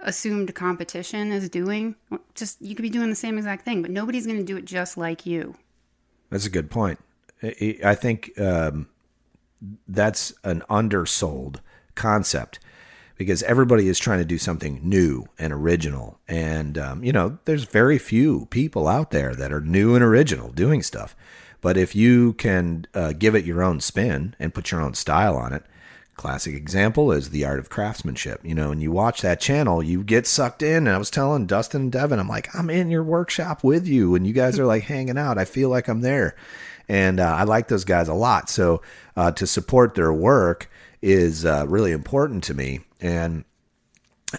assumed 0.00 0.54
competition 0.54 1.32
is 1.32 1.48
doing 1.48 1.94
just 2.34 2.60
you 2.60 2.74
could 2.74 2.82
be 2.82 2.90
doing 2.90 3.10
the 3.10 3.16
same 3.16 3.38
exact 3.38 3.64
thing 3.64 3.82
but 3.82 3.90
nobody's 3.90 4.26
going 4.26 4.38
to 4.38 4.44
do 4.44 4.56
it 4.56 4.64
just 4.64 4.96
like 4.96 5.24
you 5.24 5.54
that's 6.30 6.46
a 6.46 6.50
good 6.50 6.70
point 6.70 6.98
i 7.84 7.94
think 7.94 8.38
um, 8.40 8.88
that's 9.88 10.32
an 10.44 10.62
undersold 10.68 11.60
concept 11.94 12.58
because 13.16 13.42
everybody 13.44 13.88
is 13.88 13.98
trying 13.98 14.18
to 14.18 14.24
do 14.24 14.38
something 14.38 14.80
new 14.82 15.26
and 15.38 15.52
original. 15.52 16.20
And, 16.28 16.78
um, 16.78 17.02
you 17.02 17.12
know, 17.12 17.38
there's 17.46 17.64
very 17.64 17.98
few 17.98 18.46
people 18.46 18.86
out 18.86 19.10
there 19.10 19.34
that 19.34 19.52
are 19.52 19.60
new 19.60 19.94
and 19.94 20.04
original 20.04 20.50
doing 20.52 20.82
stuff. 20.82 21.16
But 21.60 21.76
if 21.76 21.96
you 21.96 22.34
can 22.34 22.86
uh, 22.94 23.12
give 23.12 23.34
it 23.34 23.44
your 23.44 23.62
own 23.62 23.80
spin 23.80 24.36
and 24.38 24.54
put 24.54 24.70
your 24.70 24.82
own 24.82 24.94
style 24.94 25.36
on 25.36 25.52
it, 25.52 25.64
classic 26.16 26.54
example 26.54 27.12
is 27.12 27.30
the 27.30 27.44
art 27.44 27.58
of 27.58 27.70
craftsmanship. 27.70 28.40
You 28.44 28.54
know, 28.54 28.70
and 28.70 28.82
you 28.82 28.90
watch 28.90 29.22
that 29.22 29.40
channel, 29.40 29.82
you 29.82 30.02
get 30.02 30.26
sucked 30.26 30.62
in. 30.62 30.86
And 30.86 30.90
I 30.90 30.98
was 30.98 31.10
telling 31.10 31.46
Dustin 31.46 31.82
and 31.82 31.92
Devin, 31.92 32.18
I'm 32.18 32.28
like, 32.28 32.54
I'm 32.54 32.70
in 32.70 32.90
your 32.90 33.02
workshop 33.02 33.62
with 33.62 33.86
you, 33.86 34.14
and 34.14 34.26
you 34.26 34.32
guys 34.32 34.58
are 34.58 34.66
like 34.66 34.84
hanging 34.84 35.18
out. 35.18 35.38
I 35.38 35.44
feel 35.44 35.68
like 35.68 35.88
I'm 35.88 36.00
there, 36.00 36.36
and 36.88 37.20
uh, 37.20 37.34
I 37.34 37.44
like 37.44 37.68
those 37.68 37.84
guys 37.84 38.08
a 38.08 38.14
lot. 38.14 38.48
So 38.48 38.82
uh, 39.16 39.32
to 39.32 39.46
support 39.46 39.94
their 39.94 40.12
work 40.12 40.70
is 41.02 41.44
uh, 41.44 41.64
really 41.68 41.92
important 41.92 42.44
to 42.44 42.54
me. 42.54 42.80
And 43.00 43.44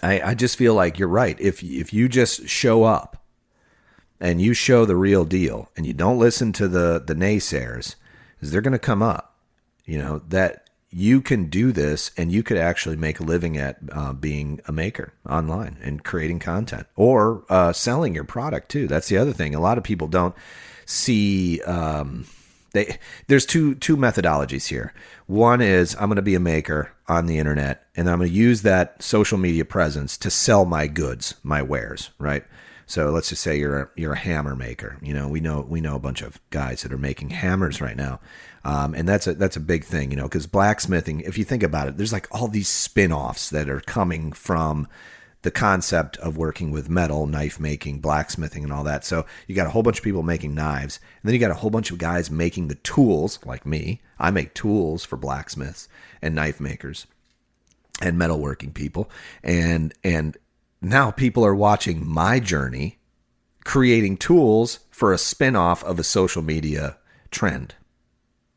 I, 0.02 0.20
I 0.20 0.34
just 0.34 0.56
feel 0.56 0.74
like 0.74 0.98
you're 0.98 1.08
right. 1.08 1.38
If 1.40 1.62
if 1.62 1.92
you 1.92 2.08
just 2.08 2.48
show 2.48 2.84
up 2.84 3.22
and 4.20 4.40
you 4.40 4.52
show 4.54 4.84
the 4.84 4.96
real 4.96 5.24
deal 5.24 5.70
and 5.76 5.86
you 5.86 5.94
don't 5.94 6.18
listen 6.18 6.52
to 6.54 6.68
the 6.68 7.02
the 7.04 7.14
naysayers, 7.14 7.94
is 8.40 8.50
they're 8.50 8.60
going 8.60 8.72
to 8.72 8.78
come 8.78 9.02
up. 9.02 9.36
You 9.84 9.98
know 9.98 10.22
that 10.28 10.67
you 10.90 11.20
can 11.20 11.46
do 11.46 11.70
this 11.70 12.10
and 12.16 12.32
you 12.32 12.42
could 12.42 12.56
actually 12.56 12.96
make 12.96 13.20
a 13.20 13.24
living 13.24 13.56
at 13.56 13.78
uh, 13.92 14.12
being 14.12 14.60
a 14.66 14.72
maker 14.72 15.12
online 15.28 15.76
and 15.82 16.02
creating 16.02 16.38
content 16.38 16.86
or 16.96 17.44
uh, 17.48 17.72
selling 17.72 18.14
your 18.14 18.24
product 18.24 18.70
too. 18.70 18.86
That's 18.86 19.08
the 19.08 19.18
other 19.18 19.32
thing. 19.32 19.54
A 19.54 19.60
lot 19.60 19.78
of 19.78 19.84
people 19.84 20.08
don't 20.08 20.34
see. 20.86 21.60
Um, 21.62 22.26
they 22.72 22.98
there's 23.26 23.46
two 23.46 23.74
two 23.74 23.96
methodologies 23.96 24.68
here. 24.68 24.94
One 25.26 25.60
is 25.60 25.94
I'm 25.96 26.08
going 26.08 26.16
to 26.16 26.22
be 26.22 26.34
a 26.34 26.40
maker 26.40 26.92
on 27.06 27.26
the 27.26 27.38
internet, 27.38 27.86
and 27.96 28.08
I'm 28.08 28.18
going 28.18 28.30
to 28.30 28.34
use 28.34 28.62
that 28.62 29.02
social 29.02 29.38
media 29.38 29.64
presence 29.64 30.16
to 30.18 30.30
sell 30.30 30.64
my 30.64 30.86
goods, 30.86 31.34
my 31.42 31.62
wares, 31.62 32.10
right? 32.18 32.44
So 32.88 33.10
let's 33.10 33.28
just 33.28 33.42
say 33.42 33.58
you're 33.58 33.80
a, 33.82 33.88
you're 33.96 34.14
a 34.14 34.18
hammer 34.18 34.56
maker. 34.56 34.96
You 35.02 35.12
know, 35.12 35.28
we 35.28 35.40
know 35.40 35.60
we 35.60 35.82
know 35.82 35.94
a 35.94 36.00
bunch 36.00 36.22
of 36.22 36.40
guys 36.48 36.82
that 36.82 36.92
are 36.92 36.98
making 36.98 37.30
hammers 37.30 37.82
right 37.82 37.96
now, 37.96 38.18
um, 38.64 38.94
and 38.94 39.06
that's 39.06 39.26
a 39.26 39.34
that's 39.34 39.56
a 39.56 39.60
big 39.60 39.84
thing. 39.84 40.10
You 40.10 40.16
know, 40.16 40.22
because 40.22 40.46
blacksmithing, 40.46 41.20
if 41.20 41.36
you 41.36 41.44
think 41.44 41.62
about 41.62 41.86
it, 41.86 41.98
there's 41.98 42.14
like 42.14 42.26
all 42.30 42.48
these 42.48 42.66
spin-offs 42.66 43.50
that 43.50 43.68
are 43.68 43.80
coming 43.80 44.32
from 44.32 44.88
the 45.42 45.50
concept 45.50 46.16
of 46.16 46.38
working 46.38 46.70
with 46.70 46.88
metal, 46.88 47.26
knife 47.26 47.60
making, 47.60 48.00
blacksmithing, 48.00 48.64
and 48.64 48.72
all 48.72 48.84
that. 48.84 49.04
So 49.04 49.26
you 49.46 49.54
got 49.54 49.66
a 49.66 49.70
whole 49.70 49.82
bunch 49.82 49.98
of 49.98 50.04
people 50.04 50.22
making 50.22 50.54
knives, 50.54 50.98
and 51.22 51.28
then 51.28 51.34
you 51.34 51.40
got 51.40 51.50
a 51.50 51.60
whole 51.60 51.70
bunch 51.70 51.90
of 51.90 51.98
guys 51.98 52.30
making 52.30 52.68
the 52.68 52.74
tools, 52.76 53.38
like 53.44 53.66
me. 53.66 54.00
I 54.18 54.30
make 54.30 54.54
tools 54.54 55.04
for 55.04 55.18
blacksmiths 55.18 55.88
and 56.22 56.34
knife 56.34 56.58
makers 56.58 57.06
and 58.00 58.16
metalworking 58.18 58.72
people, 58.72 59.10
and 59.42 59.92
and 60.02 60.38
now 60.80 61.10
people 61.10 61.44
are 61.44 61.54
watching 61.54 62.06
my 62.06 62.40
journey, 62.40 62.98
creating 63.64 64.16
tools 64.16 64.80
for 64.90 65.12
a 65.12 65.18
spin-off 65.18 65.82
of 65.84 65.98
a 65.98 66.04
social 66.04 66.42
media 66.42 66.98
trend. 67.30 67.74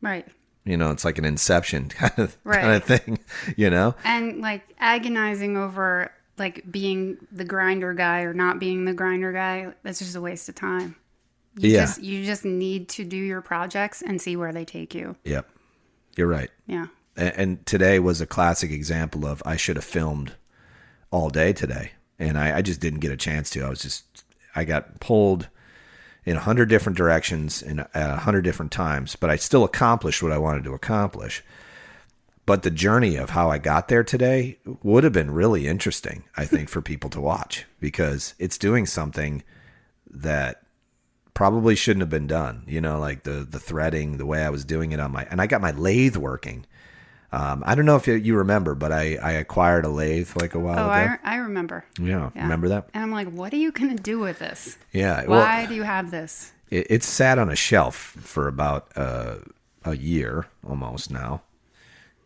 Right. 0.02 0.28
You 0.64 0.78
know, 0.78 0.92
it's 0.92 1.06
like 1.06 1.18
an 1.18 1.26
inception 1.26 1.90
kind 1.90 2.14
of 2.18 2.38
right. 2.44 2.62
kind 2.62 2.76
of 2.76 2.84
thing, 2.84 3.20
you 3.58 3.70
know? 3.70 3.96
And 4.04 4.42
like 4.42 4.64
agonizing 4.80 5.58
over 5.58 6.12
like 6.38 6.70
being 6.72 7.18
the 7.32 7.46
grinder 7.46 7.94
guy 7.94 8.22
or 8.22 8.34
not 8.34 8.60
being 8.60 8.86
the 8.86 8.94
grinder 8.94 9.32
guy, 9.32 9.74
that's 9.84 10.00
just 10.00 10.16
a 10.16 10.22
waste 10.22 10.50
of 10.50 10.56
time. 10.56 10.96
You 11.58 11.72
yeah. 11.72 11.82
Just, 11.82 12.02
you 12.02 12.26
just 12.26 12.46
need 12.46 12.88
to 12.90 13.04
do 13.04 13.18
your 13.18 13.42
projects 13.42 14.02
and 14.02 14.22
see 14.22 14.36
where 14.36 14.54
they 14.54 14.64
take 14.64 14.96
you. 14.96 15.16
Yep. 15.26 15.50
You're 16.16 16.28
right. 16.28 16.50
Yeah. 16.66 16.88
And, 17.18 17.34
and 17.36 17.66
today 17.66 18.00
was 18.00 18.22
a 18.22 18.26
classic 18.26 18.72
example 18.72 19.26
of 19.26 19.44
I 19.46 19.58
should 19.58 19.76
have 19.76 19.86
filmed 19.86 20.34
all 21.12 21.30
day 21.30 21.52
today. 21.52 21.92
And 22.22 22.38
I, 22.38 22.58
I 22.60 22.62
just 22.62 22.80
didn't 22.80 23.00
get 23.00 23.12
a 23.12 23.18
chance 23.18 23.50
to. 23.50 23.64
I 23.64 23.70
was 23.70 23.82
just, 23.82 24.06
I 24.56 24.64
got 24.64 25.00
pulled 25.00 25.50
in 26.24 26.38
a 26.38 26.42
hundred 26.42 26.70
different 26.70 26.98
directions 26.98 27.64
in 27.64 27.84
a 27.94 28.18
hundred 28.18 28.44
different 28.44 28.72
times, 28.72 29.16
but 29.16 29.32
I 29.32 29.36
still 29.38 29.64
accomplished 29.64 30.22
what 30.22 30.32
I 30.32 30.38
wanted 30.38 30.64
to 30.66 30.74
accomplish. 30.74 31.44
But 32.46 32.62
the 32.62 32.70
journey 32.70 33.16
of 33.16 33.32
how 33.32 33.50
I 33.50 33.58
got 33.58 33.88
there 33.88 34.04
today 34.04 34.60
would 34.84 35.04
have 35.04 35.14
been 35.14 35.32
really 35.32 35.68
interesting, 35.68 36.24
I 36.38 36.46
think, 36.46 36.70
for 36.70 36.82
people 36.82 37.10
to 37.12 37.22
watch 37.22 37.66
because 37.80 38.36
it's 38.38 38.58
doing 38.58 38.86
something 38.86 39.44
that 40.10 40.62
probably 41.34 41.76
shouldn't 41.76 42.02
have 42.02 42.10
been 42.10 42.28
done. 42.28 42.64
You 42.68 42.82
know, 42.82 43.00
like 43.00 43.24
the 43.24 43.48
the 43.50 43.60
threading, 43.60 44.18
the 44.18 44.26
way 44.28 44.44
I 44.44 44.50
was 44.50 44.64
doing 44.64 44.92
it 44.92 45.00
on 45.00 45.12
my, 45.12 45.26
and 45.32 45.42
I 45.42 45.48
got 45.48 45.62
my 45.62 45.72
lathe 45.72 46.18
working. 46.18 46.66
Um, 47.34 47.64
I 47.66 47.76
don't 47.76 47.86
know 47.86 47.96
if 47.96 48.08
you 48.08 48.36
remember, 48.36 48.76
but 48.76 48.92
I, 48.92 49.16
I 49.16 49.32
acquired 49.34 49.86
a 49.86 49.90
lathe 49.90 50.30
like 50.36 50.54
a 50.54 50.60
while 50.60 50.80
oh, 50.80 50.92
ago. 50.92 51.16
I, 51.24 51.36
I 51.36 51.36
remember. 51.38 51.86
Yeah, 51.98 52.30
yeah, 52.36 52.44
remember 52.44 52.70
that? 52.70 52.90
And 52.94 53.04
I'm 53.04 53.12
like, 53.12 53.30
what 53.30 53.54
are 53.54 53.58
you 53.58 53.72
going 53.72 53.96
to 53.96 54.04
do 54.04 54.20
with 54.20 54.40
this? 54.40 54.78
Yeah. 54.92 55.26
Why 55.26 55.60
well, 55.60 55.68
do 55.68 55.76
you 55.76 55.84
have 55.84 56.12
this? 56.12 56.52
It, 56.70 56.88
it's 56.90 57.08
sat 57.08 57.40
on 57.40 57.50
a 57.50 57.56
shelf 57.56 57.96
for 57.96 58.50
about 58.50 58.92
uh, 58.98 59.36
a 59.86 59.96
year 59.96 60.48
almost 60.68 61.10
now. 61.10 61.42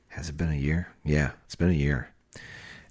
Has 0.10 0.30
it 0.30 0.38
been 0.38 0.52
a 0.52 0.56
year? 0.56 0.88
Yeah, 1.04 1.32
it's 1.46 1.56
been 1.56 1.70
a 1.70 1.74
year. 1.74 2.10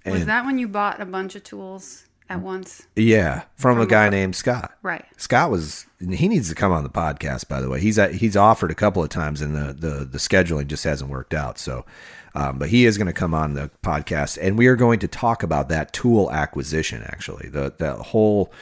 Was 0.07 0.27
that 0.27 0.45
when 0.45 0.59
you 0.59 0.69
bought 0.69 1.01
a 1.01 1.07
bunch 1.07 1.35
of 1.35 1.43
tools 1.43 2.05
at 2.35 2.43
once? 2.43 2.87
Yeah, 2.97 3.45
from, 3.57 3.81
a 3.81 3.87
guy 3.87 4.09
named 4.09 4.37
Scott. 4.37 4.73
Right. 4.83 5.05
Scott 5.17 5.51
was 5.51 5.87
he 5.99 6.29
needs 6.29 6.49
to 6.49 6.55
come 6.55 6.73
on 6.73 6.83
the 6.83 6.91
podcast. 6.91 7.49
By 7.49 7.61
the 7.61 7.71
way, 7.71 7.81
he's 7.81 7.97
he's 8.13 8.37
offered 8.37 8.71
a 8.71 8.75
couple 8.75 9.03
of 9.03 9.09
times, 9.09 9.41
and 9.41 9.55
the 9.55 9.73
the, 9.73 10.05
the 10.05 10.19
scheduling 10.19 10.67
just 10.67 10.85
hasn't 10.85 11.11
worked 11.11 11.33
out. 11.33 11.59
So, 11.59 11.87
um, 12.35 12.59
but 12.59 12.69
he 12.69 12.85
is 12.85 12.99
going 12.99 13.07
to 13.07 13.13
come 13.13 13.35
on 13.35 13.55
the 13.55 13.71
podcast, 13.83 14.39
and 14.41 14.59
we 14.59 14.67
are 14.67 14.77
going 14.77 14.99
to 15.01 15.09
talk 15.09 15.43
about 15.43 15.69
that 15.69 15.93
tool 15.93 16.31
acquisition. 16.31 17.03
Actually, 17.05 17.49
the 17.49 17.73
the 17.79 17.95
whole 17.95 18.53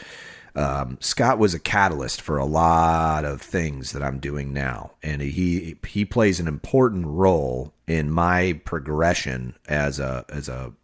um, 0.54 0.98
Scott 1.00 1.38
was 1.38 1.54
a 1.54 1.58
catalyst 1.58 2.20
for 2.20 2.36
a 2.36 2.44
lot 2.44 3.24
of 3.24 3.40
things 3.40 3.92
that 3.92 4.02
I'm 4.02 4.18
doing 4.18 4.52
now, 4.52 4.92
and 5.02 5.22
he 5.22 5.76
he 5.86 6.04
plays 6.04 6.40
an 6.40 6.48
important 6.48 7.06
role 7.06 7.72
in 7.86 8.10
my 8.10 8.60
progression 8.64 9.56
as 9.66 9.98
a 9.98 10.24
as 10.28 10.48
a 10.48 10.74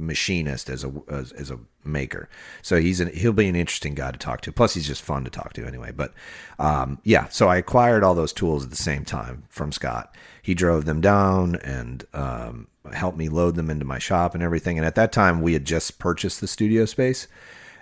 machinist 0.00 0.68
as 0.70 0.84
a 0.84 0.92
as, 1.08 1.32
as 1.32 1.50
a 1.50 1.58
maker. 1.84 2.28
So 2.62 2.80
he's 2.80 3.00
an 3.00 3.12
he'll 3.14 3.32
be 3.32 3.48
an 3.48 3.56
interesting 3.56 3.94
guy 3.94 4.10
to 4.10 4.18
talk 4.18 4.40
to. 4.42 4.52
Plus 4.52 4.74
he's 4.74 4.86
just 4.86 5.02
fun 5.02 5.24
to 5.24 5.30
talk 5.30 5.52
to 5.54 5.66
anyway. 5.66 5.92
But 5.92 6.12
um, 6.58 6.98
yeah, 7.04 7.28
so 7.28 7.48
I 7.48 7.56
acquired 7.56 8.02
all 8.04 8.14
those 8.14 8.32
tools 8.32 8.64
at 8.64 8.70
the 8.70 8.76
same 8.76 9.04
time 9.04 9.44
from 9.48 9.72
Scott. 9.72 10.14
He 10.42 10.54
drove 10.54 10.84
them 10.86 11.00
down 11.00 11.56
and 11.56 12.04
um, 12.14 12.66
helped 12.92 13.18
me 13.18 13.28
load 13.28 13.54
them 13.56 13.70
into 13.70 13.84
my 13.84 13.98
shop 13.98 14.34
and 14.34 14.42
everything. 14.42 14.78
And 14.78 14.86
at 14.86 14.94
that 14.94 15.12
time 15.12 15.42
we 15.42 15.52
had 15.52 15.64
just 15.64 15.98
purchased 15.98 16.40
the 16.40 16.48
studio 16.48 16.84
space. 16.86 17.28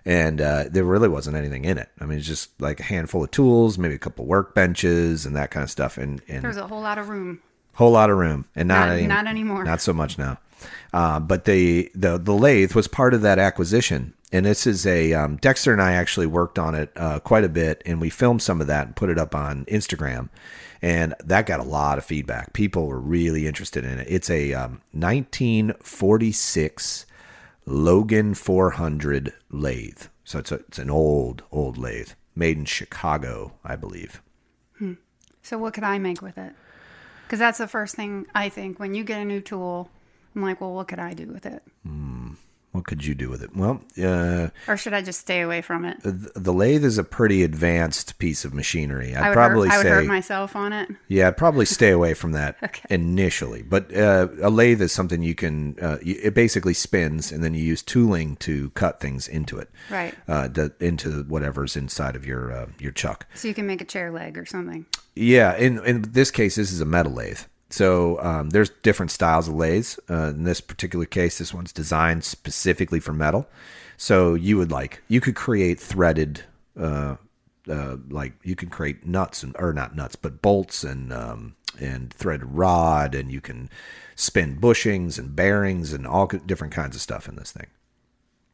And 0.05 0.41
uh, 0.41 0.65
there 0.71 0.85
really 0.85 1.09
wasn't 1.09 1.37
anything 1.37 1.65
in 1.67 1.77
it. 1.77 1.89
I 2.01 2.07
mean, 2.07 2.17
it's 2.19 2.27
just 2.27 2.59
like 2.63 2.81
a 2.81 2.85
handful 2.85 3.23
of 3.25 3.31
tools, 3.31 3.77
maybe 3.77 3.95
a 3.95 3.99
couple 3.99 4.25
workbenches 4.27 5.27
and 5.27 5.37
that 5.37 5.51
kind 5.51 5.63
of 5.65 5.71
stuff, 5.71 5.99
and, 5.99 6.23
and 6.29 6.43
There's 6.43 6.57
a 6.57 6.67
whole 6.67 6.81
lot 6.81 6.97
of 6.97 7.11
room. 7.11 7.41
whole 7.75 7.91
lot 7.91 8.09
of 8.09 8.17
room, 8.17 8.47
and 8.57 8.69
not 8.69 8.89
Not- 8.89 8.97
any- 8.97 9.07
not 9.07 9.27
anymore. 9.27 9.65
Not 9.65 9.83
so 9.83 9.93
much 9.93 10.17
now. 10.17 10.39
Uh, 10.93 11.21
but 11.21 11.45
the, 11.45 11.91
the 11.95 12.19
the 12.19 12.35
lathe 12.35 12.75
was 12.75 12.89
part 12.89 13.15
of 13.15 13.23
that 13.23 13.39
acquisition, 13.39 14.15
and 14.33 14.47
this 14.47 14.67
is 14.67 14.87
a 14.87 15.13
um, 15.13 15.37
Dexter 15.37 15.73
and 15.73 15.81
I 15.81 15.93
actually 15.93 16.27
worked 16.27 16.59
on 16.59 16.75
it 16.75 16.91
uh, 16.97 17.21
quite 17.21 17.45
a 17.45 17.49
bit, 17.49 17.83
and 17.87 18.01
we 18.01 18.11
filmed 18.11 18.43
some 18.43 18.61
of 18.61 18.67
that 18.67 18.87
and 18.87 18.97
put 18.97 19.11
it 19.11 19.19
up 19.19 19.35
on 19.35 19.65
Instagram, 19.67 20.29
and 20.83 21.15
that 21.25 21.47
got 21.47 21.61
a 21.61 21.65
lot 21.65 21.99
of 21.99 22.05
feedback. 22.05 22.53
People 22.53 22.87
were 22.87 23.01
really 23.01 23.47
interested 23.47 23.85
in 23.85 23.99
it. 23.99 24.07
It's 24.09 24.31
a 24.31 24.55
um, 24.55 24.81
1946 24.93 27.07
Logan 27.67 28.35
400 28.35 29.35
lathe, 29.51 30.03
so 30.25 30.39
it's 30.39 30.53
a, 30.53 30.57
it's 30.57 30.79
an 30.79 30.91
old 30.91 31.43
old 31.53 31.79
lathe 31.79 32.11
made 32.35 32.57
in 32.57 32.65
Chicago, 32.65 33.53
I 33.65 33.77
believe. 33.77 34.23
So 35.49 35.57
what 35.57 35.73
could 35.73 35.85
I 35.85 35.97
make 35.97 36.21
with 36.21 36.37
it? 36.37 36.53
Because 37.25 37.39
that's 37.39 37.57
the 37.57 37.67
first 37.67 37.95
thing 37.95 38.27
I 38.35 38.51
think 38.51 38.79
when 38.79 38.95
you 38.95 39.03
get 39.03 39.23
a 39.23 39.25
new 39.25 39.41
tool. 39.41 39.89
I'm 40.35 40.43
like, 40.43 40.61
well, 40.61 40.75
what 40.75 40.89
could 40.89 40.99
I 40.99 41.15
do 41.15 41.27
with 41.27 41.47
it? 41.47 41.63
What 42.73 42.85
could 42.85 43.05
you 43.05 43.15
do 43.15 43.31
with 43.31 43.43
it? 43.43 43.57
Well, 43.57 43.81
uh, 44.01 44.49
Or 44.69 44.77
should 44.77 44.93
I 44.93 45.01
just 45.01 45.19
stay 45.21 45.41
away 45.41 45.63
from 45.63 45.87
it? 45.87 46.01
th- 46.03 46.15
the 46.37 46.53
lathe 46.53 46.85
is 46.85 46.99
a 46.99 47.03
pretty 47.03 47.43
advanced 47.43 48.19
piece 48.19 48.45
of 48.45 48.53
machinery. 48.53 49.17
I'd 49.17 49.33
probably 49.33 49.69
hurt, 49.69 49.75
I 49.75 49.79
would 49.79 49.83
say, 49.85 49.89
hurt 49.89 50.07
myself 50.07 50.55
on 50.55 50.73
it. 50.75 50.89
yeah, 51.09 51.29
I'd 51.29 51.39
probably 51.39 51.65
stay 51.65 51.91
away 51.91 52.13
from 52.13 52.33
that 52.33 52.57
Okay. 52.63 52.83
initially. 52.91 53.63
But 53.63 53.97
uh, 53.97 54.29
a 54.43 54.51
lathe 54.51 54.83
is 54.83 54.93
something 54.93 55.23
you 55.23 55.35
can. 55.35 55.77
Uh, 55.81 55.97
it 56.03 56.35
basically 56.35 56.75
spins, 56.75 57.33
and 57.33 57.43
then 57.43 57.55
you 57.55 57.65
use 57.65 57.83
tooling 57.83 58.37
to 58.37 58.69
cut 58.71 59.01
things 59.01 59.27
into 59.27 59.59
it, 59.59 59.71
Right. 59.91 60.15
Uh, 60.29 60.47
the, 60.49 60.73
into 60.79 61.23
whatever's 61.25 61.75
inside 61.75 62.15
of 62.17 62.27
your 62.27 62.53
uh, 62.53 62.67
your 62.79 62.93
chuck. 62.93 63.27
So 63.35 63.49
you 63.49 63.55
can 63.55 63.67
make 63.67 63.81
a 63.81 63.87
chair 63.87 64.13
leg 64.13 64.37
or 64.37 64.45
something. 64.45 64.85
Yeah, 65.17 65.57
in 65.57 65.83
in 65.87 66.03
this 66.13 66.31
case, 66.31 66.57
this 66.57 66.71
is 66.71 66.83
a 66.83 66.87
metal 66.87 67.13
lathe. 67.13 67.41
So 67.71 68.21
um, 68.23 68.51
there's 68.51 68.71
different 68.83 69.11
styles 69.11 69.49
of 69.49 69.55
lathes. 69.55 69.99
Uh, 70.09 70.29
in 70.29 70.45
this 70.45 70.61
particular 70.61 71.05
case, 71.05 71.39
this 71.39 71.53
one's 71.53 71.73
designed 71.73 72.25
specifically 72.25 73.01
for 73.01 73.13
metal. 73.13 73.47
So 73.97 74.35
you 74.35 74.57
would 74.57 74.71
like 74.71 75.03
you 75.09 75.21
could 75.21 75.35
create 75.35 75.79
threaded, 75.79 76.45
uh, 76.79 77.17
uh, 77.69 77.97
like 78.09 78.33
you 78.43 78.57
can 78.57 78.71
create 78.71 79.07
nuts 79.07 79.43
and 79.43 79.55
or 79.59 79.73
not 79.73 79.95
nuts, 79.95 80.17
but 80.17 80.41
bolts 80.41 80.85
and 80.85 81.13
um, 81.13 81.57
and 81.79 82.13
threaded 82.13 82.47
rod, 82.47 83.15
and 83.15 83.31
you 83.31 83.41
can 83.41 83.69
spin 84.15 84.59
bushings 84.61 85.19
and 85.19 85.37
bearings 85.37 85.93
and 85.93 86.07
all 86.07 86.27
different 86.27 86.73
kinds 86.73 86.97
of 86.97 87.03
stuff 87.03 87.29
in 87.29 87.37
this 87.37 87.53
thing. 87.53 87.67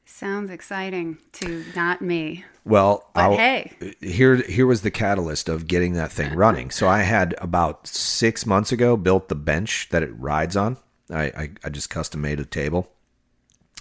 Sounds 0.06 0.50
exciting 0.50 1.18
to 1.32 1.64
not 1.74 2.00
me. 2.02 2.44
Well, 2.64 3.08
But 3.14 3.36
hey. 3.36 3.72
here 4.00 4.36
here 4.36 4.66
was 4.66 4.82
the 4.82 4.90
catalyst 4.90 5.48
of 5.48 5.66
getting 5.66 5.94
that 5.94 6.12
thing 6.12 6.34
running. 6.34 6.70
So 6.70 6.88
I 6.88 7.00
had 7.02 7.34
about 7.38 7.86
six 7.86 8.46
months 8.46 8.70
ago 8.72 8.96
built 8.96 9.28
the 9.28 9.34
bench 9.34 9.88
that 9.90 10.02
it 10.02 10.10
rides 10.18 10.56
on. 10.56 10.76
I 11.10 11.22
I, 11.24 11.50
I 11.64 11.68
just 11.70 11.90
custom 11.90 12.20
made 12.20 12.38
a 12.40 12.44
table 12.44 12.90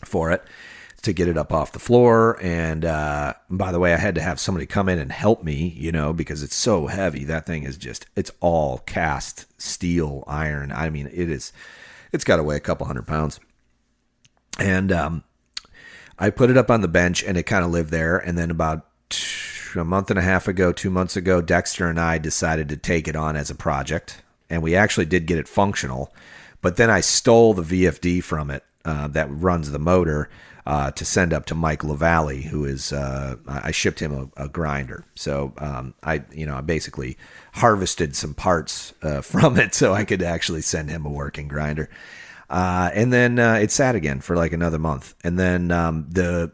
for 0.05 0.31
it 0.31 0.43
to 1.03 1.12
get 1.13 1.27
it 1.27 1.38
up 1.38 1.51
off 1.51 1.73
the 1.73 1.79
floor. 1.79 2.38
And 2.41 2.86
uh, 2.86 3.33
by 3.49 3.71
the 3.73 3.79
way, 3.79 3.93
I 3.93 3.97
had 3.97 4.15
to 4.15 4.21
have 4.21 4.39
somebody 4.39 4.65
come 4.65 4.88
in 4.88 4.99
and 4.99 5.12
help 5.12 5.43
me, 5.43 5.73
you 5.77 5.91
know, 5.91 6.13
because 6.13 6.41
it's 6.43 6.55
so 6.55 6.88
heavy. 6.88 7.25
That 7.25 7.45
thing 7.45 7.63
is 7.63 7.77
just 7.77 8.05
it's 8.15 8.31
all 8.39 8.79
cast 8.79 9.45
steel 9.62 10.23
iron. 10.27 10.71
I 10.71 10.89
mean, 10.89 11.07
it 11.07 11.29
is. 11.29 11.51
It's 12.13 12.23
got 12.23 12.38
to 12.38 12.43
weigh 12.43 12.55
a 12.55 12.62
couple 12.62 12.88
hundred 12.88 13.07
pounds. 13.07 13.39
And 14.59 14.91
um, 14.91 15.23
I 16.17 16.30
put 16.30 16.49
it 16.49 16.58
up 16.58 16.69
on 16.69 16.82
the 16.82 16.88
bench 16.88 17.23
and 17.23 17.38
it 17.38 17.43
kind 17.43 17.65
of 17.65 17.71
lived 17.71 17.89
there. 17.89 18.17
And 18.17 18.38
then 18.38 18.52
about 18.52 18.86
a 19.76 19.84
month 19.84 20.10
and 20.10 20.19
a 20.19 20.23
half 20.23 20.47
ago, 20.47 20.71
two 20.71 20.89
months 20.89 21.15
ago, 21.15 21.41
Dexter 21.41 21.88
and 21.88 21.99
I 21.99 22.17
decided 22.17 22.69
to 22.69 22.78
take 22.78 23.08
it 23.08 23.15
on 23.15 23.36
as 23.36 23.49
a 23.49 23.56
project. 23.56 24.21
And 24.49 24.62
we 24.62 24.76
actually 24.76 25.06
did 25.06 25.26
get 25.26 25.39
it 25.39 25.47
functional. 25.47 26.13
But 26.62 26.78
then 26.78 26.89
I 26.89 27.02
stole 27.02 27.54
the 27.54 27.63
VFD 27.63 28.23
from 28.23 28.49
it 28.49 28.63
uh, 28.86 29.08
that 29.10 29.28
runs 29.30 29.71
the 29.71 29.80
motor 29.80 30.30
uh, 30.65 30.91
to 30.91 31.04
send 31.04 31.34
up 31.34 31.45
to 31.45 31.56
Mike 31.56 31.84
LaValle, 31.84 32.43
who 32.43 32.63
is, 32.63 32.93
uh, 32.93 33.36
I 33.47 33.67
I 33.67 33.71
shipped 33.71 33.99
him 33.99 34.32
a, 34.38 34.45
a 34.45 34.47
grinder. 34.47 35.04
So 35.15 35.54
um, 35.58 35.93
I, 36.02 36.23
you 36.32 36.45
know, 36.45 36.56
I 36.56 36.62
basically 36.62 37.17
harvested 37.56 38.15
some 38.15 38.34
parts 38.34 38.93
uh, 39.02 39.21
from 39.21 39.58
it 39.58 39.76
so 39.76 39.93
I 39.93 40.06
could 40.06 40.21
actually 40.21 40.62
send 40.62 40.89
him 40.89 41.06
a 41.06 41.10
working 41.10 41.47
grinder. 41.47 41.89
Uh, 42.54 42.92
and 42.94 43.12
then 43.12 43.39
uh, 43.39 43.56
it 43.56 43.72
sat 43.72 43.96
again 43.96 44.22
for 44.22 44.36
like 44.36 44.54
another 44.54 44.78
month. 44.78 45.16
And 45.24 45.39
then 45.39 45.72
um, 45.72 46.06
the 46.08 46.52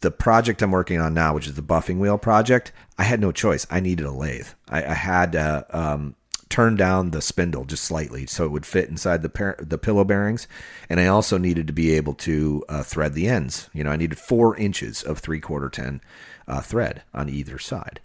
the 0.00 0.12
project 0.12 0.62
I'm 0.62 0.70
working 0.70 1.00
on 1.00 1.12
now, 1.12 1.34
which 1.34 1.48
is 1.48 1.56
the 1.56 1.62
buffing 1.62 1.98
wheel 1.98 2.18
project, 2.18 2.72
I 2.96 3.02
had 3.02 3.20
no 3.20 3.32
choice. 3.32 3.66
I 3.68 3.80
needed 3.80 4.06
a 4.06 4.12
lathe. 4.12 4.46
I, 4.68 4.84
I 4.84 4.94
had 4.94 5.32
to 5.32 5.66
um, 5.70 6.14
turn 6.48 6.76
down 6.76 7.10
the 7.10 7.20
spindle 7.20 7.64
just 7.64 7.82
slightly 7.82 8.26
so 8.26 8.44
it 8.44 8.52
would 8.52 8.64
fit 8.64 8.88
inside 8.88 9.22
the 9.22 9.28
par- 9.28 9.58
the 9.58 9.76
pillow 9.76 10.04
bearings, 10.04 10.46
and 10.88 11.00
I 11.00 11.06
also 11.06 11.36
needed 11.36 11.66
to 11.66 11.72
be 11.72 11.96
able 11.96 12.14
to 12.14 12.64
uh, 12.68 12.82
thread 12.84 13.14
the 13.14 13.26
ends. 13.26 13.68
You 13.74 13.82
know, 13.82 13.90
I 13.90 13.96
needed 13.96 14.18
four 14.18 14.56
inches 14.56 15.02
of 15.02 15.18
three 15.18 15.40
quarter 15.40 15.68
ten 15.68 16.00
uh, 16.46 16.60
thread 16.60 17.02
on 17.12 17.28
either 17.28 17.58
side, 17.58 17.98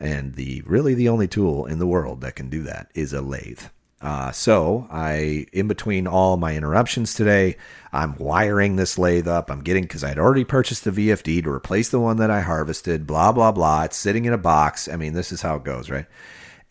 and 0.00 0.34
the 0.34 0.62
really 0.66 0.94
the 0.94 1.08
only 1.08 1.28
tool 1.28 1.64
in 1.64 1.78
the 1.78 1.86
world 1.86 2.22
that 2.22 2.34
can 2.34 2.50
do 2.50 2.64
that 2.64 2.90
is 2.92 3.12
a 3.12 3.22
lathe. 3.22 3.66
Uh, 4.00 4.30
so 4.30 4.86
I, 4.90 5.46
in 5.52 5.66
between 5.66 6.06
all 6.06 6.36
my 6.36 6.54
interruptions 6.54 7.14
today, 7.14 7.56
I'm 7.92 8.16
wiring 8.16 8.76
this 8.76 8.96
lathe 8.96 9.26
up. 9.26 9.50
I'm 9.50 9.62
getting 9.62 9.82
because 9.82 10.04
I'd 10.04 10.18
already 10.18 10.44
purchased 10.44 10.84
the 10.84 10.92
VFD 10.92 11.42
to 11.42 11.50
replace 11.50 11.88
the 11.88 11.98
one 11.98 12.16
that 12.18 12.30
I 12.30 12.40
harvested. 12.40 13.06
Blah 13.06 13.32
blah 13.32 13.50
blah. 13.50 13.84
It's 13.84 13.96
sitting 13.96 14.24
in 14.24 14.32
a 14.32 14.38
box. 14.38 14.88
I 14.88 14.96
mean, 14.96 15.14
this 15.14 15.32
is 15.32 15.42
how 15.42 15.56
it 15.56 15.64
goes, 15.64 15.90
right? 15.90 16.06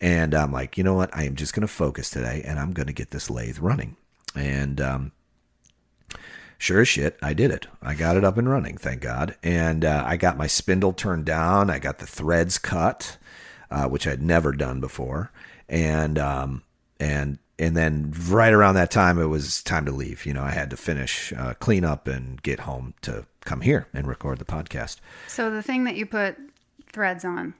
And 0.00 0.34
I'm 0.34 0.52
like, 0.52 0.78
you 0.78 0.84
know 0.84 0.94
what? 0.94 1.14
I 1.14 1.24
am 1.24 1.34
just 1.34 1.54
going 1.54 1.66
to 1.66 1.68
focus 1.68 2.08
today, 2.08 2.42
and 2.46 2.58
I'm 2.58 2.72
going 2.72 2.86
to 2.86 2.92
get 2.92 3.10
this 3.10 3.28
lathe 3.28 3.58
running. 3.58 3.96
And 4.34 4.80
um, 4.80 5.12
sure 6.56 6.80
as 6.80 6.88
shit, 6.88 7.18
I 7.20 7.34
did 7.34 7.50
it. 7.50 7.66
I 7.82 7.94
got 7.94 8.16
it 8.16 8.24
up 8.24 8.38
and 8.38 8.48
running, 8.48 8.78
thank 8.78 9.00
God. 9.00 9.36
And 9.42 9.84
uh, 9.84 10.04
I 10.06 10.16
got 10.16 10.38
my 10.38 10.46
spindle 10.46 10.92
turned 10.92 11.24
down. 11.24 11.68
I 11.68 11.80
got 11.80 11.98
the 11.98 12.06
threads 12.06 12.58
cut, 12.58 13.18
uh, 13.70 13.88
which 13.88 14.06
I'd 14.06 14.22
never 14.22 14.52
done 14.52 14.80
before. 14.80 15.32
And 15.68 16.16
um, 16.16 16.62
and 17.00 17.38
and 17.58 17.76
then 17.76 18.12
right 18.28 18.52
around 18.52 18.74
that 18.76 18.90
time, 18.90 19.18
it 19.20 19.26
was 19.26 19.62
time 19.62 19.84
to 19.86 19.90
leave. 19.92 20.24
You 20.26 20.32
know, 20.34 20.42
I 20.42 20.50
had 20.50 20.70
to 20.70 20.76
finish 20.76 21.32
uh, 21.36 21.54
clean 21.54 21.84
up 21.84 22.06
and 22.06 22.40
get 22.42 22.60
home 22.60 22.94
to 23.02 23.26
come 23.44 23.62
here 23.62 23.88
and 23.92 24.06
record 24.06 24.38
the 24.38 24.44
podcast. 24.44 24.98
So 25.26 25.50
the 25.50 25.62
thing 25.62 25.84
that 25.84 25.96
you 25.96 26.06
put 26.06 26.36
threads 26.92 27.24
on, 27.24 27.54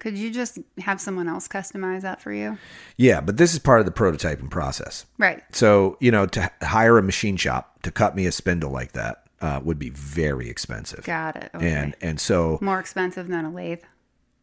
could 0.00 0.18
you 0.18 0.30
just 0.32 0.58
have 0.78 1.00
someone 1.00 1.28
else 1.28 1.46
customize 1.46 2.02
that 2.02 2.20
for 2.20 2.32
you? 2.32 2.58
Yeah, 2.96 3.20
but 3.20 3.36
this 3.36 3.52
is 3.52 3.60
part 3.60 3.78
of 3.80 3.86
the 3.86 3.92
prototyping 3.92 4.50
process. 4.50 5.06
Right. 5.16 5.42
So, 5.52 5.96
you 6.00 6.10
know, 6.10 6.26
to 6.26 6.50
hire 6.62 6.98
a 6.98 7.02
machine 7.02 7.36
shop 7.36 7.82
to 7.82 7.92
cut 7.92 8.16
me 8.16 8.26
a 8.26 8.32
spindle 8.32 8.70
like 8.72 8.92
that 8.92 9.24
uh, 9.40 9.60
would 9.62 9.78
be 9.78 9.90
very 9.90 10.48
expensive. 10.50 11.04
Got 11.04 11.36
it. 11.36 11.50
Okay. 11.54 11.70
And 11.70 11.94
and 12.00 12.18
so 12.20 12.58
More 12.60 12.80
expensive 12.80 13.28
than 13.28 13.44
a 13.44 13.50
lathe. 13.52 13.82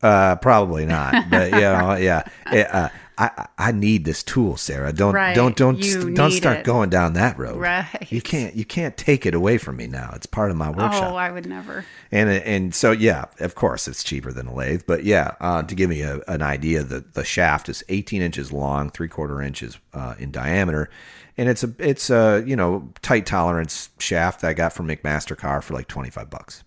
uh, 0.02 0.36
probably 0.38 0.86
not, 0.86 1.30
but 1.30 1.52
you 1.52 1.60
know, 1.60 1.96
yeah, 1.96 2.24
It, 2.52 2.74
uh, 2.74 2.90
I 3.18 3.48
I 3.58 3.72
need 3.72 4.06
this 4.06 4.24
tool, 4.24 4.58
Sarah. 4.58 4.92
Don't 4.94 5.14
Right. 5.14 5.36
don't 5.36 5.56
don't 5.56 5.78
You 5.80 6.14
don't 6.14 6.32
start 6.32 6.60
it. 6.60 6.64
going 6.66 6.90
down 6.90 7.14
that 7.14 7.38
road. 7.38 7.58
Right. 7.58 8.08
You 8.12 8.22
can't 8.22 8.56
you 8.56 8.66
can't 8.66 8.96
take 8.98 9.26
it 9.26 9.34
away 9.34 9.58
from 9.58 9.78
me 9.78 9.88
now. 9.88 10.12
It's 10.16 10.26
part 10.26 10.52
of 10.52 10.58
my 10.58 10.70
workshop. 10.70 11.12
Oh, 11.12 11.16
I 11.16 11.32
would 11.32 11.46
never. 11.46 11.86
And 12.12 12.30
and 12.30 12.74
so 12.76 12.92
yeah, 12.92 13.26
of 13.40 13.56
course 13.56 13.88
it's 13.88 14.04
cheaper 14.04 14.32
than 14.32 14.48
a 14.48 14.54
lathe, 14.54 14.84
but 14.88 15.04
yeah, 15.04 15.36
uh, 15.40 15.64
to 15.64 15.76
give 15.76 15.90
me 15.90 16.02
a, 16.02 16.20
an 16.28 16.42
idea, 16.42 16.84
the 16.84 17.02
the 17.14 17.24
shaft 17.24 17.70
is 17.70 17.84
18 17.90 18.22
inches 18.22 18.52
long, 18.52 18.90
three 18.90 19.08
quarter 19.08 19.42
inches 19.42 19.78
uh, 19.94 20.16
in 20.20 20.32
diameter, 20.32 20.90
and 21.38 21.50
it's 21.50 21.64
a 21.64 21.74
it's 21.80 22.10
a 22.10 22.44
you 22.46 22.56
know 22.56 22.92
tight 23.02 23.26
tolerance 23.26 23.90
shaft 24.00 24.42
that 24.42 24.50
I 24.50 24.54
got 24.54 24.74
from 24.74 24.88
McMaster-Carr 24.88 25.62
for 25.62 25.74
like 25.74 25.88
25 25.88 26.30
bucks. 26.30 26.64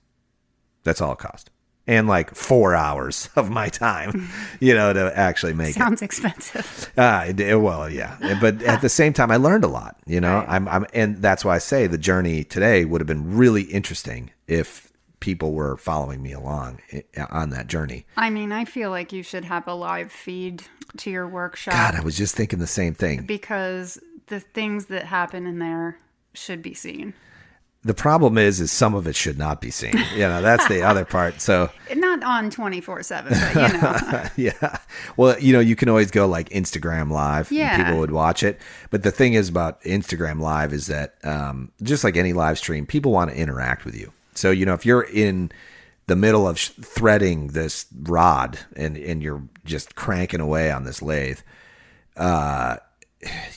That's 0.85 1.01
all 1.01 1.13
it 1.13 1.19
cost, 1.19 1.51
and 1.87 2.09
like 2.09 2.35
four 2.35 2.75
hours 2.75 3.29
of 3.37 3.51
my 3.51 3.69
time, 3.69 4.29
you 4.61 4.75
know, 4.75 4.93
to 4.93 5.17
actually 5.17 5.53
make 5.55 5.71
it. 5.71 5.79
Sounds 5.79 6.03
expensive. 6.03 6.93
Uh, 6.97 7.25
it- 7.29 7.41
it- 7.41 7.61
well, 7.61 7.89
yeah, 7.89 8.17
but 8.41 8.63
at 8.63 8.81
the 8.81 8.89
same 8.89 9.13
time, 9.13 9.31
I 9.31 9.37
learned 9.37 9.65
a 9.65 9.69
lot. 9.69 9.97
You 10.07 10.21
know, 10.21 10.37
Right. 10.37 10.49
I'm, 10.49 10.69
I'm, 10.69 10.87
and 10.95 11.23
that's 11.23 11.45
why 11.45 11.55
I 11.55 11.59
say 11.59 11.87
the 11.87 11.99
journey 11.99 12.45
today 12.45 12.85
would 12.85 13.01
have 13.01 13.07
been 13.09 13.37
really 13.37 13.63
interesting 13.63 14.31
if 14.47 14.91
people 15.21 15.53
were 15.53 15.77
following 15.77 16.23
me 16.23 16.33
along 16.33 16.81
on 17.31 17.51
that 17.51 17.67
journey. 17.69 18.05
I 18.17 18.31
mean, 18.31 18.53
I 18.53 18.65
feel 18.65 18.91
like 18.91 19.13
you 19.13 19.23
should 19.23 19.45
have 19.47 19.67
a 19.67 19.75
live 19.75 20.13
feed 20.13 20.63
to 20.99 21.11
your 21.11 21.27
workshop 21.27 21.75
God, 21.75 21.95
I 21.95 22.01
was 22.01 22.17
just 22.17 22.35
thinking 22.37 22.59
the 22.59 22.67
same 22.67 22.95
thing. 22.95 23.23
because 23.25 23.99
the 24.29 24.41
things 24.41 24.87
that 24.87 25.05
happen 25.07 25.47
in 25.47 25.59
there 25.59 25.99
should 26.35 26.63
be 26.63 26.75
seen. 26.75 27.15
The 27.87 27.95
problem 27.95 28.37
is, 28.37 28.61
is 28.61 28.73
some 28.73 28.95
of 28.95 29.07
it 29.07 29.15
should 29.15 29.39
not 29.39 29.61
be 29.61 29.71
seen. 29.71 29.95
You 30.13 30.21
know, 30.21 30.43
that's 30.43 30.67
the 30.67 30.83
other 30.83 31.05
part. 31.17 31.41
So, 31.41 31.71
Not 31.95 32.23
on 32.25 32.51
24 32.51 33.03
7, 33.05 33.33
but 33.33 33.55
you 33.73 33.79
know. 33.81 34.25
yeah. 34.37 34.79
Well, 35.17 35.39
you 35.39 35.53
know, 35.53 35.61
you 35.61 35.77
can 35.77 35.89
always 35.89 36.11
go 36.11 36.27
like 36.27 36.49
Instagram 36.51 37.11
Live. 37.13 37.49
and 37.51 37.59
Yeah. 37.59 37.77
People 37.85 38.01
would 38.01 38.11
watch 38.11 38.43
it. 38.43 38.61
But 38.91 39.05
the 39.05 39.13
thing 39.13 39.35
is 39.35 39.49
about 39.49 39.81
Instagram 39.83 40.41
Live 40.41 40.73
is 40.73 40.89
that 40.89 41.15
um, 41.25 41.71
just 41.83 42.03
like 42.03 42.17
any 42.17 42.33
live 42.33 42.59
stream, 42.59 42.87
people 42.87 43.13
want 43.13 43.31
to 43.31 43.37
interact 43.37 43.85
with 43.85 43.95
you. 43.95 44.13
So, 44.35 44.51
you 44.51 44.67
know, 44.67 44.75
if 44.75 44.85
you're 44.85 45.03
in 45.03 45.53
the 46.09 46.17
middle 46.17 46.49
of 46.49 46.59
sh- 46.59 46.71
threading 46.83 47.49
this 47.49 47.87
rod 48.03 48.59
and, 48.75 48.97
and 48.97 49.23
you're 49.23 49.43
just 49.65 49.95
cranking 49.95 50.41
away 50.41 50.71
on 50.73 50.85
this 50.85 51.01
lathe, 51.03 51.39
uh, 52.17 52.77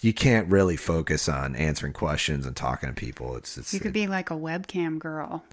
you 0.02 0.14
can't 0.14 0.48
really 0.50 0.76
focus 0.78 1.28
on 1.30 1.56
answering 1.56 1.94
questions 1.94 2.46
and 2.46 2.56
talking 2.56 2.90
to 2.90 2.96
people. 2.96 3.36
It's, 3.36 3.58
it's 3.58 3.74
You 3.74 3.80
could 3.80 3.94
be 3.94 4.08
like 4.08 4.30
a 4.32 4.36
webcam 4.36 5.00
girl. 5.00 5.44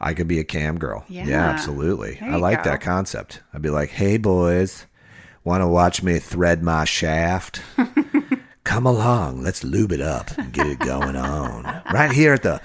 I 0.00 0.14
could 0.14 0.28
be 0.28 0.38
a 0.40 0.44
cam 0.44 0.78
girl. 0.78 1.04
Yeah, 1.08 1.26
Yeah. 1.26 1.48
absolutely. 1.48 2.18
I 2.20 2.36
like 2.36 2.64
go. 2.64 2.70
that 2.70 2.80
concept. 2.80 3.40
I'd 3.52 3.62
be 3.62 3.70
like, 3.70 3.90
hey, 3.90 4.16
boys, 4.16 4.86
want 5.44 5.62
to 5.62 5.68
watch 5.68 6.02
me 6.02 6.18
thread 6.18 6.62
my 6.62 6.84
shaft? 6.84 7.60
Come 8.64 8.86
along. 8.86 9.42
Let's 9.42 9.62
lube 9.62 9.92
it 9.92 10.00
up 10.00 10.30
and 10.38 10.52
get 10.52 10.66
it 10.66 10.78
going 10.78 11.16
on. 11.16 11.64
Right 11.92 12.10
here 12.12 12.32
at 12.32 12.42
the 12.42 12.60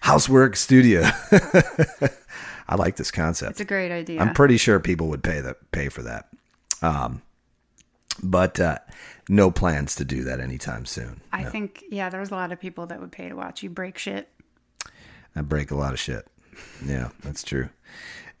Housework 0.00 0.56
Studio. 0.56 1.02
I 2.68 2.76
like 2.76 2.96
this 2.96 3.10
concept. 3.10 3.52
It's 3.52 3.60
a 3.60 3.64
great 3.64 3.92
idea. 3.92 4.20
I'm 4.20 4.34
pretty 4.34 4.56
sure 4.56 4.80
people 4.80 5.08
would 5.08 5.22
pay 5.22 5.40
that 5.40 5.70
pay 5.70 5.88
for 5.88 6.02
that. 6.02 6.28
Um, 6.82 7.22
but 8.22 8.58
uh, 8.58 8.78
no 9.28 9.50
plans 9.50 9.94
to 9.96 10.04
do 10.04 10.24
that 10.24 10.40
anytime 10.40 10.84
soon. 10.86 11.20
I 11.32 11.44
think, 11.44 11.84
yeah, 11.90 12.08
there's 12.10 12.30
a 12.30 12.34
lot 12.34 12.52
of 12.52 12.60
people 12.60 12.86
that 12.86 13.00
would 13.00 13.12
pay 13.12 13.28
to 13.28 13.34
watch 13.34 13.62
you 13.62 13.70
break 13.70 13.98
shit. 13.98 14.28
I 15.36 15.42
break 15.42 15.70
a 15.70 15.76
lot 15.76 15.92
of 15.92 16.00
shit. 16.00 16.26
Yeah, 16.84 17.08
that's 17.22 17.42
true. 17.42 17.68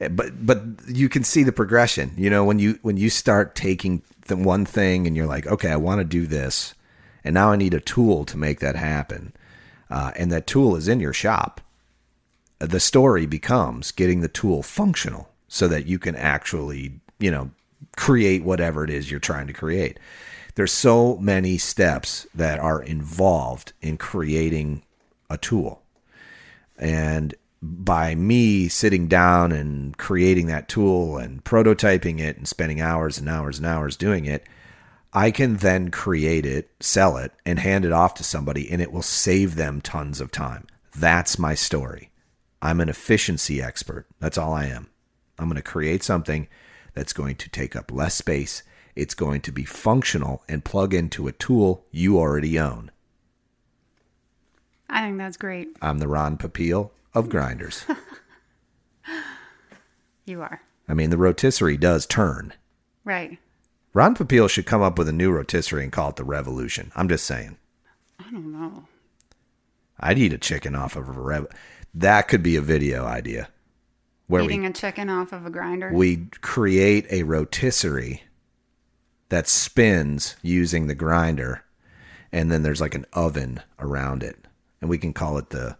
Eh, 0.00 0.08
But 0.08 0.46
but 0.46 0.62
you 0.86 1.08
can 1.08 1.24
see 1.24 1.42
the 1.42 1.52
progression. 1.52 2.12
You 2.16 2.30
know, 2.30 2.44
when 2.44 2.58
you 2.58 2.78
when 2.82 2.96
you 2.96 3.10
start 3.10 3.54
taking 3.54 4.02
the 4.26 4.36
one 4.36 4.64
thing 4.64 5.06
and 5.06 5.16
you're 5.16 5.26
like, 5.26 5.46
okay, 5.46 5.70
I 5.70 5.76
want 5.76 5.98
to 6.00 6.04
do 6.04 6.26
this, 6.26 6.74
and 7.24 7.34
now 7.34 7.50
I 7.50 7.56
need 7.56 7.74
a 7.74 7.80
tool 7.80 8.24
to 8.26 8.36
make 8.38 8.60
that 8.60 8.76
happen, 8.76 9.32
uh, 9.90 10.12
and 10.16 10.30
that 10.32 10.46
tool 10.46 10.76
is 10.76 10.86
in 10.88 11.00
your 11.00 11.12
shop. 11.12 11.60
uh, 12.60 12.66
The 12.66 12.80
story 12.80 13.26
becomes 13.26 13.90
getting 13.90 14.20
the 14.20 14.28
tool 14.28 14.62
functional 14.62 15.28
so 15.48 15.66
that 15.68 15.86
you 15.86 15.98
can 15.98 16.14
actually, 16.16 17.00
you 17.18 17.30
know, 17.30 17.50
create 17.96 18.44
whatever 18.44 18.84
it 18.84 18.90
is 18.90 19.10
you're 19.10 19.20
trying 19.20 19.46
to 19.48 19.52
create. 19.52 19.98
There's 20.54 20.72
so 20.72 21.16
many 21.16 21.58
steps 21.58 22.26
that 22.34 22.58
are 22.60 22.82
involved 22.82 23.72
in 23.80 23.96
creating 23.96 24.84
a 25.28 25.36
tool. 25.36 25.82
And 26.78 27.34
by 27.60 28.14
me 28.14 28.68
sitting 28.68 29.08
down 29.08 29.50
and 29.50 29.96
creating 29.96 30.46
that 30.46 30.68
tool 30.68 31.16
and 31.16 31.42
prototyping 31.42 32.20
it 32.20 32.36
and 32.36 32.46
spending 32.46 32.80
hours 32.80 33.18
and 33.18 33.28
hours 33.28 33.58
and 33.58 33.66
hours 33.66 33.96
doing 33.96 34.26
it, 34.26 34.44
I 35.12 35.30
can 35.30 35.56
then 35.56 35.90
create 35.90 36.44
it, 36.44 36.70
sell 36.80 37.16
it, 37.16 37.32
and 37.46 37.58
hand 37.58 37.84
it 37.84 37.92
off 37.92 38.14
to 38.14 38.24
somebody, 38.24 38.70
and 38.70 38.82
it 38.82 38.92
will 38.92 39.02
save 39.02 39.54
them 39.54 39.80
tons 39.80 40.20
of 40.20 40.30
time. 40.30 40.66
That's 40.94 41.38
my 41.38 41.54
story. 41.54 42.10
I'm 42.60 42.80
an 42.80 42.88
efficiency 42.88 43.62
expert. 43.62 44.06
That's 44.20 44.38
all 44.38 44.52
I 44.52 44.66
am. 44.66 44.88
I'm 45.38 45.46
going 45.46 45.56
to 45.56 45.62
create 45.62 46.02
something 46.02 46.48
that's 46.94 47.12
going 47.12 47.36
to 47.36 47.48
take 47.48 47.76
up 47.76 47.92
less 47.92 48.14
space. 48.14 48.62
It's 48.96 49.14
going 49.14 49.40
to 49.42 49.52
be 49.52 49.64
functional 49.64 50.42
and 50.48 50.64
plug 50.64 50.94
into 50.94 51.26
a 51.26 51.32
tool 51.32 51.84
you 51.90 52.18
already 52.18 52.58
own. 52.58 52.90
I 54.88 55.00
think 55.02 55.18
that's 55.18 55.36
great. 55.36 55.68
I'm 55.82 55.98
the 55.98 56.08
Ron 56.08 56.36
Popeil 56.38 56.90
of 57.14 57.28
grinders. 57.28 57.84
You 60.26 60.40
are. 60.40 60.62
I 60.88 60.94
mean, 60.94 61.10
the 61.10 61.18
rotisserie 61.18 61.76
does 61.76 62.06
turn. 62.06 62.54
Right. 63.04 63.38
Ron 63.92 64.14
Popeil 64.14 64.48
should 64.48 64.66
come 64.66 64.80
up 64.82 64.96
with 64.98 65.08
a 65.08 65.12
new 65.12 65.30
rotisserie 65.30 65.82
and 65.82 65.92
call 65.92 66.10
it 66.10 66.16
the 66.16 66.24
Revolution. 66.24 66.90
I'm 66.96 67.08
just 67.08 67.26
saying. 67.26 67.58
I 68.18 68.30
don't 68.30 68.50
know. 68.52 68.84
I'd 70.00 70.18
eat 70.18 70.32
a 70.32 70.38
chicken 70.38 70.74
off 70.74 70.96
of 70.96 71.08
a 71.08 71.12
rev. 71.12 71.46
That 71.92 72.26
could 72.28 72.42
be 72.42 72.56
a 72.56 72.62
video 72.62 73.04
idea 73.04 73.48
where 74.26 74.42
Eating 74.42 74.62
we 74.62 74.68
a 74.68 74.72
chicken 74.72 75.10
off 75.10 75.32
of 75.32 75.44
a 75.44 75.50
grinder. 75.50 75.92
we 75.92 76.28
create 76.40 77.06
a 77.10 77.22
rotisserie 77.24 78.22
that 79.30 79.48
spins 79.48 80.36
using 80.42 80.86
the 80.86 80.94
grinder, 80.94 81.64
and 82.32 82.50
then 82.52 82.62
there's 82.62 82.80
like 82.80 82.94
an 82.94 83.06
oven 83.12 83.60
around 83.78 84.22
it, 84.22 84.36
and 84.80 84.88
we 84.90 84.98
can 84.98 85.12
call 85.12 85.38
it 85.38 85.50
the 85.50 85.76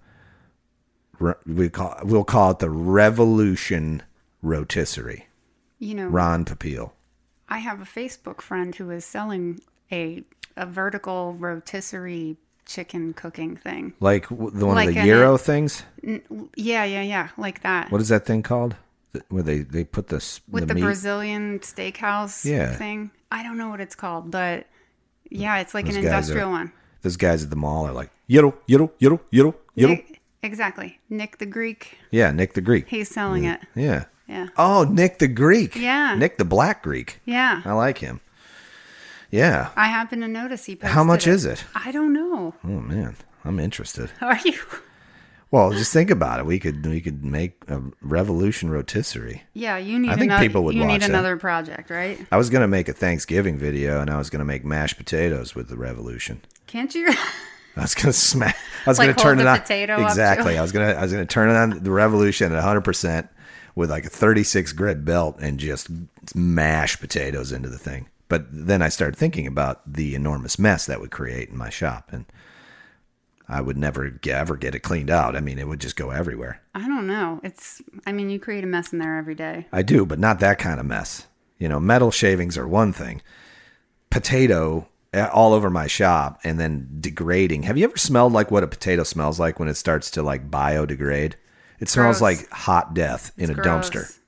we 1.47 1.69
call 1.69 1.99
we'll 2.03 2.25
call 2.25 2.51
it 2.53 2.59
the 2.59 2.71
Revolution 2.71 4.03
rotisserie. 4.43 5.27
you 5.79 5.95
know, 5.95 6.09
Ron 6.09 6.45
Popeil. 6.45 6.93
I 7.49 7.59
have 7.59 7.81
a 7.81 7.85
Facebook 7.85 8.41
friend 8.41 8.75
who 8.75 8.91
is 8.91 9.05
selling 9.05 9.61
a 9.93 10.25
a 10.57 10.67
vertical 10.67 11.35
rotisserie 11.35 12.37
chicken 12.67 13.13
cooking 13.13 13.57
thing. 13.57 13.93
Like 14.01 14.29
the 14.29 14.35
one 14.35 14.75
Like 14.75 14.89
of 14.89 14.95
the 14.95 15.01
an- 15.01 15.07
Euro 15.07 15.37
things. 15.37 15.83
Yeah, 16.03 16.85
yeah, 16.85 17.03
yeah, 17.03 17.29
like 17.37 17.63
that. 17.63 17.91
What 17.93 18.01
is 18.01 18.09
that 18.09 18.25
thing 18.27 18.43
called? 18.43 18.75
Where 19.29 19.43
they 19.45 19.59
they 19.61 19.85
put 19.85 20.09
the 20.09 20.17
With 20.51 20.67
the, 20.67 20.75
meat? 20.75 20.81
Brazilian 20.83 21.61
steakhouse 21.61 22.45
Yeah. 22.45 22.75
thing. 22.75 23.13
I 23.35 23.43
don't 23.43 23.59
know 23.59 23.69
what 23.69 23.81
it's 23.81 23.95
called, 23.95 24.31
but 24.31 24.67
yeah, 25.31 25.59
it's 25.59 25.75
like 25.75 25.87
Those 25.87 25.97
an 25.97 26.03
guys 26.03 26.13
are- 26.13 26.17
industrial 26.17 26.51
one. 26.51 26.73
Those 27.03 27.17
guys 27.17 27.43
at 27.45 27.51
the 27.51 27.57
mall 27.57 27.87
are 27.87 27.93
like 27.93 28.11
yodel 28.27 28.55
yodel 28.67 28.91
yodel 29.01 29.21
yodel. 29.31 29.55
Nick, 29.97 30.21
exactly. 30.43 30.99
Nick 31.11 31.39
the 31.39 31.47
Greek, 31.47 31.99
Yeah, 32.11 32.31
Nick 32.31 32.55
the 32.55 32.61
Greek. 32.63 32.89
he's 32.89 33.09
selling 33.09 33.45
it. 33.45 33.61
Yeah. 33.75 34.05
Yeah. 34.29 34.49
Oh, 34.57 34.85
Nick 34.85 35.19
the 35.19 35.29
Greek. 35.29 35.77
Yeah. 35.77 36.15
Nick 36.15 36.39
the 36.39 36.47
Black 36.47 36.83
Greek. 36.83 37.21
Yeah. 37.27 37.61
I 37.67 37.73
like 37.73 37.99
him. 37.99 38.21
Yeah. 39.31 39.71
I 39.77 39.87
happen 39.89 40.21
to 40.21 40.29
notice 40.29 40.65
he 40.67 40.77
posted 40.77 40.91
How 40.95 41.05
much 41.05 41.27
is 41.27 41.45
it? 41.45 41.65
I 41.75 41.91
don't 41.93 42.13
know. 42.13 42.55
Oh 42.65 42.69
man, 42.81 43.17
I'm 43.45 43.59
interested. 43.59 44.11
Are 44.21 44.39
you? 44.45 44.59
Well, 45.51 45.71
just 45.73 45.93
think 45.93 46.11
about 46.11 46.41
it. 46.41 46.47
We 46.47 46.59
could 46.59 46.85
we 46.85 47.01
could 47.01 47.25
make 47.25 47.63
a 47.69 47.81
revolution 48.01 48.71
rotisserie. 48.71 49.43
Yeah, 49.53 49.77
you 49.77 49.99
need 49.99 50.11
I 50.11 50.15
think 50.15 50.25
another 50.33 50.45
people 50.45 50.65
would 50.65 50.75
you 50.75 50.85
need 50.85 51.03
that. 51.03 51.11
another 51.11 51.37
project, 51.37 51.91
right? 51.91 52.19
I 52.33 52.37
was 52.37 52.51
gonna 52.51 52.67
make 52.69 52.89
a 52.89 52.93
Thanksgiving 52.93 53.57
video, 53.57 54.01
and 54.01 54.11
I 54.11 54.19
was 54.19 54.31
gonna 54.31 54.45
make 54.45 54.65
mashed 54.65 54.97
potatoes 54.97 55.55
with 55.55 55.69
the 55.69 55.77
revolution. 55.77 56.43
Can't 56.67 56.93
you? 56.95 57.09
I 57.77 57.83
was 57.83 57.95
gonna 57.95 58.13
smash. 58.13 58.57
I 58.87 58.91
was 58.91 58.99
Like 58.99 59.11
gonna 59.11 59.19
turn 59.23 59.39
it 59.41 59.47
on 59.47 59.61
potato 59.61 59.93
up 59.95 59.99
to 60.01 60.05
exactly. 60.07 60.59
I 60.59 60.63
was 60.63 60.73
gonna 60.73 60.93
I 60.93 61.03
was 61.03 61.13
gonna 61.13 61.27
turn 61.27 61.51
it 61.51 61.57
on 61.57 61.85
the 61.85 61.91
revolution 61.91 62.51
at 62.53 62.57
100 62.57 62.81
percent 62.81 63.29
with 63.77 63.91
like 63.91 64.05
a 64.07 64.11
36 64.11 64.73
grit 64.73 65.05
belt 65.05 65.37
and 65.41 65.59
just 65.59 65.89
mash 66.35 66.99
potatoes 67.01 67.53
into 67.53 67.69
the 67.69 67.79
thing. 67.79 68.09
But 68.29 68.47
then 68.51 68.83
I 68.83 68.89
started 68.89 69.17
thinking 69.17 69.47
about 69.47 69.81
the 69.93 70.15
enormous 70.15 70.59
mess 70.59 70.87
that 70.87 71.01
would 71.01 71.11
create 71.11 71.51
in 71.51 71.57
my 71.57 71.71
shop, 71.71 72.09
and 72.11 72.25
I 73.49 73.61
would 73.61 73.77
never 73.77 74.11
ever 74.27 74.57
get 74.57 74.75
it 74.75 74.81
cleaned 74.81 75.11
out. 75.11 75.37
I 75.37 75.41
mean, 75.41 75.59
it 75.59 75.69
would 75.69 75.81
just 75.81 75.97
go 75.97 76.11
everywhere. 76.11 76.61
I 76.75 76.87
don't 76.89 77.07
know. 77.07 77.41
It's 77.43 77.83
I 78.07 78.13
mean, 78.13 78.31
you 78.31 78.39
create 78.39 78.65
a 78.65 78.67
mess 78.67 78.93
in 78.93 78.99
there 78.99 79.17
every 79.19 79.35
day. 79.35 79.67
I 79.73 79.83
do, 79.83 80.07
but 80.07 80.19
not 80.19 80.41
that 80.41 80.59
kind 80.59 80.81
of 80.81 80.87
mess. 80.87 81.27
You 81.59 81.69
know, 81.69 81.79
metal 81.79 82.11
shavings 82.11 82.57
are 82.59 82.67
one 82.67 82.93
thing. 82.93 83.21
Potato 84.11 84.89
uh, 85.13 85.29
all 85.33 85.53
over 85.53 85.71
my 85.71 85.87
shop 85.87 86.41
and 86.45 86.59
then 86.59 86.89
degrading. 87.01 87.65
Have 87.65 87.77
you 87.77 87.85
ever 87.85 87.97
smelled 87.97 88.33
like 88.33 88.51
what 88.51 88.63
a 88.65 88.67
potato 88.69 89.03
smells 89.03 89.39
like 89.41 89.59
when 89.59 89.69
it 89.69 89.75
starts 89.77 90.11
to 90.13 90.23
like 90.23 90.51
biodegrade? 90.51 91.35
It 91.81 91.89
smells 91.89 92.19
Gross. 92.19 92.41
like 92.41 92.51
hot 92.51 92.95
death 92.95 93.33
in 93.37 93.51
It's 93.51 93.59
a 93.59 93.63
gross. 93.63 93.91
dumpster. 93.91 94.19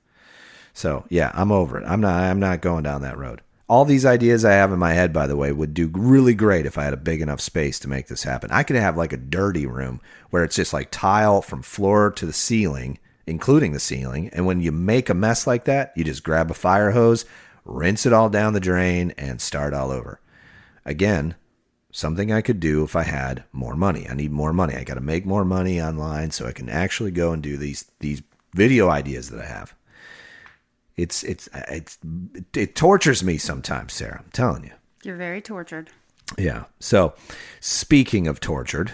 So 0.73 1.05
yeah, 1.09 1.31
I'm 1.33 1.51
over 1.51 1.79
it. 1.79 1.85
I'm 1.87 2.01
not. 2.01 2.21
I'm 2.21 2.39
not 2.39 2.61
going 2.61 2.83
down 2.83 3.01
that 3.01 3.17
road. 3.17 3.41
All 3.69 3.83
these 3.83 4.05
ideas 4.05 4.45
I 4.45 4.53
have 4.53 4.71
in 4.71 4.79
my 4.79 4.93
head, 4.93 5.11
by 5.11 5.27
the 5.27 5.35
way, 5.35 5.51
would 5.51 5.73
do 5.73 5.91
really 5.93 6.33
great 6.33 6.65
if 6.65 6.77
I 6.77 6.85
had 6.85 6.93
a 6.93 6.97
big 6.97 7.21
enough 7.21 7.41
space 7.41 7.79
to 7.79 7.89
make 7.89 8.07
this 8.07 8.23
happen. 8.23 8.49
I 8.49 8.63
could 8.63 8.77
have 8.77 8.95
like 8.95 9.11
a 9.11 9.17
dirty 9.17 9.65
room 9.65 9.99
where 10.29 10.45
it's 10.45 10.55
just 10.55 10.71
like 10.71 10.87
tile 10.89 11.41
from 11.41 11.61
floor 11.61 12.09
to 12.11 12.25
the 12.25 12.31
ceiling, 12.31 12.97
including 13.25 13.73
the 13.73 13.79
ceiling. 13.79 14.29
And 14.29 14.45
when 14.45 14.61
you 14.61 14.71
make 14.71 15.09
a 15.09 15.13
mess 15.13 15.45
like 15.45 15.65
that, 15.65 15.91
you 15.97 16.05
just 16.05 16.23
grab 16.23 16.49
a 16.49 16.53
fire 16.53 16.91
hose, 16.91 17.25
rinse 17.65 18.05
it 18.05 18.13
all 18.13 18.29
down 18.29 18.53
the 18.53 18.61
drain, 18.61 19.13
and 19.17 19.41
start 19.41 19.73
all 19.73 19.91
over. 19.91 20.21
Again, 20.85 21.35
something 21.91 22.31
I 22.31 22.41
could 22.41 22.61
do 22.61 22.85
if 22.85 22.95
I 22.95 23.03
had 23.03 23.43
more 23.51 23.75
money. 23.75 24.07
I 24.09 24.13
need 24.13 24.31
more 24.31 24.53
money. 24.53 24.75
I 24.75 24.85
got 24.85 24.93
to 24.93 25.01
make 25.01 25.25
more 25.25 25.43
money 25.43 25.81
online 25.81 26.31
so 26.31 26.47
I 26.47 26.53
can 26.53 26.69
actually 26.69 27.11
go 27.11 27.33
and 27.33 27.43
do 27.43 27.57
these 27.57 27.91
these 27.99 28.23
video 28.53 28.87
ideas 28.87 29.29
that 29.29 29.41
I 29.41 29.45
have. 29.45 29.75
It's 30.97 31.23
it's 31.23 31.47
it's 31.53 31.97
it 32.55 32.75
tortures 32.75 33.23
me 33.23 33.37
sometimes, 33.37 33.93
Sarah. 33.93 34.21
I'm 34.25 34.31
telling 34.31 34.63
you. 34.63 34.71
You're 35.03 35.15
very 35.15 35.41
tortured. 35.41 35.91
Yeah. 36.37 36.65
So, 36.79 37.13
speaking 37.61 38.27
of 38.27 38.39
tortured, 38.39 38.93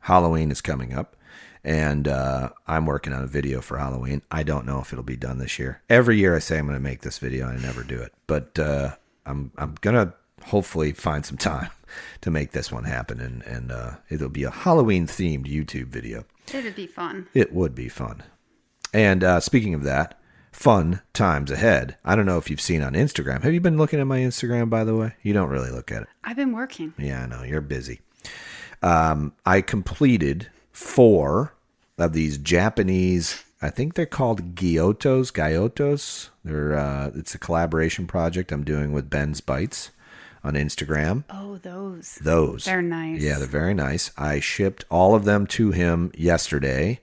Halloween 0.00 0.50
is 0.50 0.60
coming 0.60 0.92
up, 0.92 1.16
and 1.64 2.06
uh, 2.06 2.50
I'm 2.66 2.86
working 2.86 3.12
on 3.12 3.22
a 3.22 3.26
video 3.26 3.60
for 3.60 3.78
Halloween. 3.78 4.22
I 4.30 4.42
don't 4.42 4.66
know 4.66 4.80
if 4.80 4.92
it'll 4.92 5.02
be 5.02 5.16
done 5.16 5.38
this 5.38 5.58
year. 5.58 5.82
Every 5.88 6.18
year 6.18 6.36
I 6.36 6.38
say 6.38 6.58
I'm 6.58 6.66
going 6.66 6.76
to 6.76 6.80
make 6.80 7.00
this 7.00 7.18
video, 7.18 7.48
I 7.48 7.56
never 7.56 7.82
do 7.82 8.00
it. 8.00 8.12
But 8.26 8.58
uh, 8.58 8.96
I'm 9.26 9.52
I'm 9.56 9.76
gonna 9.80 10.14
hopefully 10.44 10.92
find 10.92 11.24
some 11.24 11.36
time 11.38 11.70
to 12.20 12.30
make 12.30 12.52
this 12.52 12.70
one 12.70 12.84
happen, 12.84 13.20
and 13.20 13.42
and 13.44 13.72
uh, 13.72 13.92
it'll 14.10 14.28
be 14.28 14.44
a 14.44 14.50
Halloween 14.50 15.06
themed 15.06 15.46
YouTube 15.46 15.86
video. 15.86 16.24
It'd 16.52 16.76
be 16.76 16.86
fun. 16.86 17.28
It 17.32 17.52
would 17.54 17.74
be 17.74 17.88
fun. 17.88 18.22
And 18.92 19.22
uh, 19.22 19.40
speaking 19.40 19.72
of 19.74 19.84
that, 19.84 20.19
fun 20.52 21.00
times 21.12 21.50
ahead. 21.50 21.96
I 22.04 22.16
don't 22.16 22.26
know 22.26 22.38
if 22.38 22.50
you've 22.50 22.60
seen 22.60 22.82
on 22.82 22.94
Instagram. 22.94 23.42
Have 23.42 23.54
you 23.54 23.60
been 23.60 23.78
looking 23.78 24.00
at 24.00 24.06
my 24.06 24.18
Instagram, 24.18 24.70
by 24.70 24.84
the 24.84 24.96
way? 24.96 25.14
You 25.22 25.32
don't 25.32 25.50
really 25.50 25.70
look 25.70 25.90
at 25.90 26.02
it. 26.02 26.08
I've 26.24 26.36
been 26.36 26.52
working. 26.52 26.94
Yeah, 26.98 27.22
I 27.22 27.26
know. 27.26 27.42
You're 27.42 27.60
busy. 27.60 28.00
Um, 28.82 29.34
I 29.44 29.60
completed 29.60 30.48
four 30.72 31.54
of 31.98 32.12
these 32.12 32.38
Japanese, 32.38 33.44
I 33.62 33.68
think 33.68 33.94
they're 33.94 34.06
called 34.06 34.54
Gyutos. 34.54 35.32
Gyutos. 35.32 36.30
They're, 36.44 36.74
uh, 36.74 37.10
it's 37.14 37.34
a 37.34 37.38
collaboration 37.38 38.06
project 38.06 38.52
I'm 38.52 38.64
doing 38.64 38.92
with 38.92 39.10
Ben's 39.10 39.42
Bites 39.42 39.90
on 40.42 40.54
Instagram. 40.54 41.24
Oh, 41.28 41.58
those. 41.58 42.14
Those. 42.22 42.64
They're 42.64 42.80
nice. 42.80 43.20
Yeah, 43.20 43.38
they're 43.38 43.46
very 43.46 43.74
nice. 43.74 44.12
I 44.16 44.40
shipped 44.40 44.86
all 44.90 45.14
of 45.14 45.26
them 45.26 45.46
to 45.48 45.72
him 45.72 46.10
yesterday. 46.16 47.00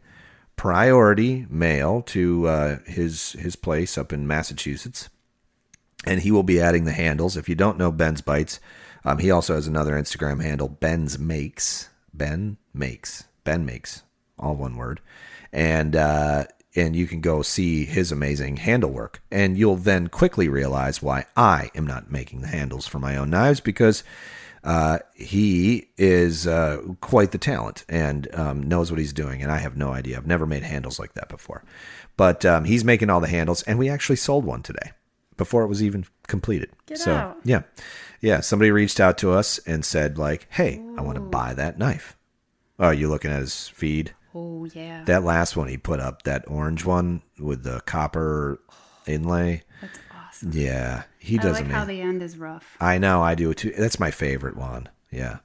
Priority 0.57 1.45
mail 1.49 2.01
to 2.07 2.47
uh, 2.47 2.77
his 2.85 3.33
his 3.33 3.55
place 3.55 3.97
up 3.97 4.11
in 4.11 4.27
Massachusetts, 4.27 5.07
and 6.05 6.21
he 6.21 6.31
will 6.31 6.43
be 6.43 6.59
adding 6.59 6.85
the 6.85 6.91
handles. 6.91 7.37
If 7.37 7.47
you 7.47 7.55
don't 7.55 7.77
know 7.77 7.91
Ben's 7.91 8.21
Bites, 8.21 8.59
um, 9.05 9.19
he 9.19 9.31
also 9.31 9.55
has 9.55 9.67
another 9.67 9.93
Instagram 9.93 10.43
handle, 10.43 10.67
Ben's 10.67 11.17
Makes. 11.17 11.89
Ben 12.13 12.57
makes. 12.73 13.25
Ben 13.43 13.65
makes. 13.65 14.03
All 14.39 14.55
one 14.55 14.75
word, 14.75 14.99
and 15.53 15.95
uh, 15.95 16.45
and 16.75 16.95
you 16.95 17.07
can 17.07 17.21
go 17.21 17.41
see 17.41 17.85
his 17.85 18.11
amazing 18.11 18.57
handle 18.57 18.91
work. 18.91 19.21
And 19.31 19.57
you'll 19.57 19.77
then 19.77 20.07
quickly 20.07 20.47
realize 20.47 21.01
why 21.01 21.25
I 21.35 21.71
am 21.75 21.87
not 21.87 22.11
making 22.11 22.41
the 22.41 22.47
handles 22.47 22.87
for 22.87 22.99
my 22.99 23.15
own 23.15 23.29
knives 23.29 23.59
because 23.59 24.03
uh, 24.67 24.99
he 25.15 25.88
is 25.97 26.45
uh, 26.45 26.82
quite 26.99 27.32
the 27.32 27.38
talent 27.38 27.86
and 27.88 28.27
um, 28.36 28.62
knows 28.62 28.91
what 28.91 28.99
he's 28.99 29.13
doing. 29.13 29.41
And 29.41 29.49
I 29.49 29.60
have 29.60 29.77
no 29.77 29.93
idea. 29.93 30.17
I've 30.17 30.27
never 30.27 30.45
made 30.45 30.63
handles 30.63 30.99
like 30.99 31.13
that 31.13 31.30
before. 31.30 31.63
But 32.17 32.43
um, 32.45 32.65
he's 32.65 32.84
making 32.84 33.10
all 33.10 33.21
the 33.21 33.30
handles, 33.30 33.63
and 33.63 33.80
we 33.80 33.88
actually 33.88 34.17
sold 34.17 34.43
one 34.43 34.62
today 34.62 34.91
before 35.38 35.63
it 35.63 35.67
was 35.67 35.82
even 35.82 36.06
completed. 36.27 36.71
Get 36.86 36.97
so 36.97 37.13
out. 37.13 37.38
yeah, 37.45 37.62
yeah. 38.19 38.41
Somebody 38.41 38.71
reached 38.71 38.99
out 38.99 39.17
to 39.19 39.32
us 39.32 39.58
and 39.60 39.86
said 39.86 40.17
like, 40.17 40.47
"Hey, 40.49 40.84
I 40.97 41.01
want 41.01 41.15
to 41.15 41.21
buy 41.21 41.53
that 41.53 41.80
knife." 41.80 42.17
Oh, 42.77 42.89
you 42.89 43.08
looking 43.08 43.32
at 43.32 43.39
his 43.39 43.69
feed? 43.69 44.13
Oh, 44.36 44.65
yeah. 44.65 45.03
That 45.06 45.23
last 45.23 45.56
one 45.56 45.67
he 45.67 45.77
put 45.77 45.99
up, 45.99 46.23
that 46.23 46.43
orange 46.47 46.86
one 46.86 47.23
with 47.39 47.63
the 47.63 47.80
copper 47.82 48.60
inlay. 49.08 49.63
That's 49.82 49.99
awesome. 50.15 50.51
Yeah, 50.53 51.03
he 51.27 51.37
I 51.37 51.41
does 51.41 51.59
like 51.59 51.67
how 51.67 51.85
the 51.85 52.01
end 52.01 52.23
is 52.23 52.37
rough. 52.37 52.77
I 52.79 52.97
know, 52.97 53.21
I 53.21 53.35
do 53.35 53.53
too. 53.53 53.73
That's 53.77 53.99
my 53.99 54.11
favorite 54.11 54.55
one. 54.55 54.89
Yeah. 55.11 55.39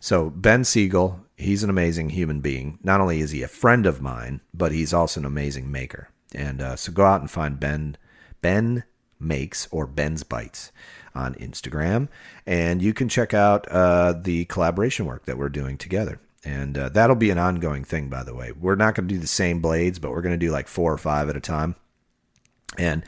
So 0.00 0.30
Ben 0.30 0.64
Siegel, 0.64 1.20
he's 1.36 1.62
an 1.62 1.70
amazing 1.70 2.10
human 2.10 2.40
being. 2.40 2.78
Not 2.82 3.00
only 3.00 3.20
is 3.20 3.32
he 3.32 3.42
a 3.42 3.48
friend 3.48 3.84
of 3.84 4.00
mine, 4.00 4.40
but 4.54 4.72
he's 4.72 4.94
also 4.94 5.20
an 5.20 5.26
amazing 5.26 5.70
maker. 5.70 6.08
And 6.34 6.60
uh, 6.60 6.76
so 6.76 6.92
go 6.92 7.04
out 7.04 7.20
and 7.20 7.30
find 7.30 7.60
Ben 7.60 7.96
Ben 8.40 8.84
Makes 9.20 9.66
or 9.70 9.86
Ben's 9.86 10.22
Bites 10.22 10.70
on 11.14 11.34
Instagram, 11.34 12.08
and 12.46 12.80
you 12.80 12.94
can 12.94 13.08
check 13.08 13.34
out 13.34 13.66
uh, 13.68 14.12
the 14.12 14.44
collaboration 14.44 15.06
work 15.06 15.24
that 15.24 15.36
we're 15.36 15.48
doing 15.48 15.76
together. 15.76 16.20
And 16.44 16.78
uh, 16.78 16.88
that'll 16.90 17.16
be 17.16 17.30
an 17.30 17.38
ongoing 17.38 17.82
thing, 17.82 18.08
by 18.08 18.22
the 18.22 18.34
way. 18.34 18.52
We're 18.52 18.76
not 18.76 18.94
going 18.94 19.08
to 19.08 19.14
do 19.14 19.20
the 19.20 19.26
same 19.26 19.60
blades, 19.60 19.98
but 19.98 20.12
we're 20.12 20.22
going 20.22 20.38
to 20.38 20.46
do 20.46 20.52
like 20.52 20.68
four 20.68 20.92
or 20.92 20.98
five 20.98 21.28
at 21.28 21.36
a 21.36 21.40
time. 21.40 21.74
And 22.76 23.04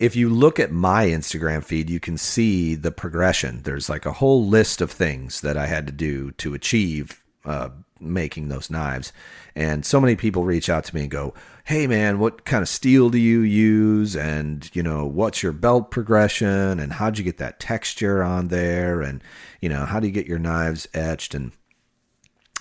if 0.00 0.16
you 0.16 0.30
look 0.30 0.58
at 0.58 0.72
my 0.72 1.06
Instagram 1.06 1.62
feed, 1.62 1.90
you 1.90 2.00
can 2.00 2.16
see 2.16 2.74
the 2.74 2.90
progression. 2.90 3.60
There's 3.62 3.90
like 3.90 4.06
a 4.06 4.14
whole 4.14 4.46
list 4.46 4.80
of 4.80 4.90
things 4.90 5.42
that 5.42 5.58
I 5.58 5.66
had 5.66 5.86
to 5.86 5.92
do 5.92 6.30
to 6.32 6.54
achieve 6.54 7.22
uh, 7.44 7.68
making 8.00 8.48
those 8.48 8.70
knives. 8.70 9.12
And 9.54 9.84
so 9.84 10.00
many 10.00 10.16
people 10.16 10.44
reach 10.44 10.70
out 10.70 10.84
to 10.84 10.94
me 10.94 11.02
and 11.02 11.10
go, 11.10 11.34
Hey 11.64 11.86
man, 11.86 12.18
what 12.18 12.46
kind 12.46 12.62
of 12.62 12.68
steel 12.68 13.10
do 13.10 13.18
you 13.18 13.40
use? 13.40 14.16
And, 14.16 14.68
you 14.74 14.82
know, 14.82 15.04
what's 15.04 15.42
your 15.42 15.52
belt 15.52 15.90
progression? 15.90 16.80
And 16.80 16.94
how'd 16.94 17.18
you 17.18 17.24
get 17.24 17.36
that 17.36 17.60
texture 17.60 18.22
on 18.22 18.48
there? 18.48 19.02
And, 19.02 19.22
you 19.60 19.68
know, 19.68 19.84
how 19.84 20.00
do 20.00 20.06
you 20.06 20.12
get 20.12 20.26
your 20.26 20.38
knives 20.38 20.88
etched? 20.94 21.34
And, 21.34 21.52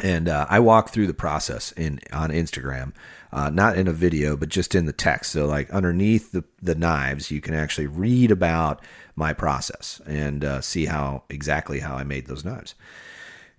and 0.03 0.27
uh, 0.27 0.45
I 0.49 0.59
walk 0.59 0.89
through 0.89 1.07
the 1.07 1.13
process 1.13 1.71
in 1.71 2.01
on 2.11 2.31
Instagram, 2.31 2.91
uh, 3.31 3.49
not 3.49 3.77
in 3.77 3.87
a 3.87 3.93
video, 3.93 4.35
but 4.35 4.49
just 4.49 4.75
in 4.75 4.85
the 4.85 4.93
text. 4.93 5.31
So, 5.31 5.45
like 5.45 5.69
underneath 5.71 6.31
the, 6.31 6.43
the 6.61 6.75
knives, 6.75 7.31
you 7.31 7.41
can 7.41 7.53
actually 7.53 7.87
read 7.87 8.31
about 8.31 8.81
my 9.15 9.33
process 9.33 10.01
and 10.05 10.43
uh, 10.43 10.61
see 10.61 10.85
how 10.85 11.23
exactly 11.29 11.79
how 11.79 11.95
I 11.95 12.03
made 12.03 12.27
those 12.27 12.45
knives. 12.45 12.75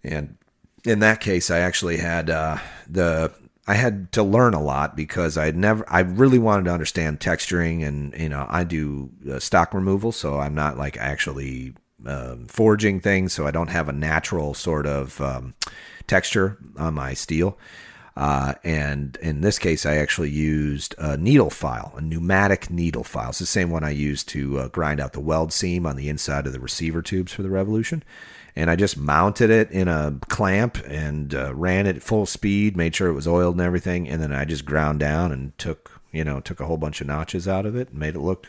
And 0.03 0.37
in 0.85 1.01
that 1.01 1.21
case, 1.21 1.51
I 1.51 1.59
actually 1.61 1.99
had 1.99 2.31
uh, 2.31 2.59
the 2.89 3.33
I 3.67 3.75
had 3.75 4.11
to 4.13 4.23
learn 4.23 4.55
a 4.55 4.63
lot 4.63 4.97
because 4.97 5.37
I 5.37 5.51
never 5.53 5.85
I 5.89 6.01
really 6.01 6.39
wanted 6.39 6.65
to 6.65 6.73
understand 6.73 7.21
texturing 7.21 7.87
and 7.87 8.15
you 8.19 8.29
know 8.29 8.47
I 8.49 8.65
do 8.65 9.11
uh, 9.31 9.39
stock 9.39 9.75
removal, 9.75 10.11
so 10.13 10.41
I'm 10.41 10.55
not 10.55 10.79
like 10.79 10.97
actually 10.97 11.75
um, 12.07 12.47
forging 12.47 13.01
things, 13.01 13.33
so 13.33 13.47
I 13.47 13.51
don't 13.51 13.69
have 13.69 13.89
a 13.89 13.93
natural 13.93 14.55
sort 14.55 14.87
of 14.87 15.21
um, 15.21 15.55
texture 16.07 16.59
on 16.77 16.95
my 16.95 17.15
steel. 17.15 17.59
Uh, 18.17 18.55
and 18.65 19.17
in 19.23 19.41
this 19.41 19.59
case, 19.59 19.87
I 19.87 19.97
actually 19.97 20.31
used 20.31 20.95
a 20.99 21.17
needle 21.17 21.51
file, 21.51 21.95
a 21.97 22.01
pneumatic 22.01 22.71
needle 22.71 23.05
file. 23.05 23.31
It's 23.31 23.39
the 23.39 23.47
same 23.47 23.71
one 23.71 23.85
I 23.85 23.91
used 23.91 24.29
to 24.31 24.59
uh, 24.59 24.69
grind 24.69 25.01
out 25.01 25.13
the 25.13 25.21
weld 25.21 25.53
seam 25.53 25.87
on 25.87 25.97
the 25.97 26.09
inside 26.09 26.47
of 26.47 26.53
the 26.53 26.61
receiver 26.61 27.03
tubes 27.03 27.33
for 27.33 27.43
the 27.43 27.51
Revolution. 27.51 28.03
And 28.57 28.69
I 28.69 28.77
just 28.77 28.97
mounted 28.97 29.49
it 29.51 29.71
in 29.71 29.87
a 29.87 30.19
clamp 30.29 30.79
and 30.87 31.35
uh, 31.35 31.55
ran 31.55 31.87
it 31.87 31.97
at 31.97 32.03
full 32.03 32.27
speed, 32.27 32.77
made 32.77 32.95
sure 32.95 33.09
it 33.09 33.15
was 33.15 33.29
oiled 33.29 33.55
and 33.55 33.65
everything. 33.65 34.09
And 34.09 34.21
then 34.21 34.33
I 34.33 34.45
just 34.45 34.65
ground 34.65 35.01
down 35.01 35.31
and 35.31 35.57
took, 35.57 36.01
you 36.11 36.25
know, 36.25 36.41
took 36.41 36.59
a 36.61 36.67
whole 36.67 36.77
bunch 36.77 37.01
of 37.01 37.07
notches 37.07 37.47
out 37.47 37.65
of 37.65 37.77
it 37.77 37.91
and 37.91 37.99
made 37.99 38.17
it 38.17 38.21
look 38.21 38.49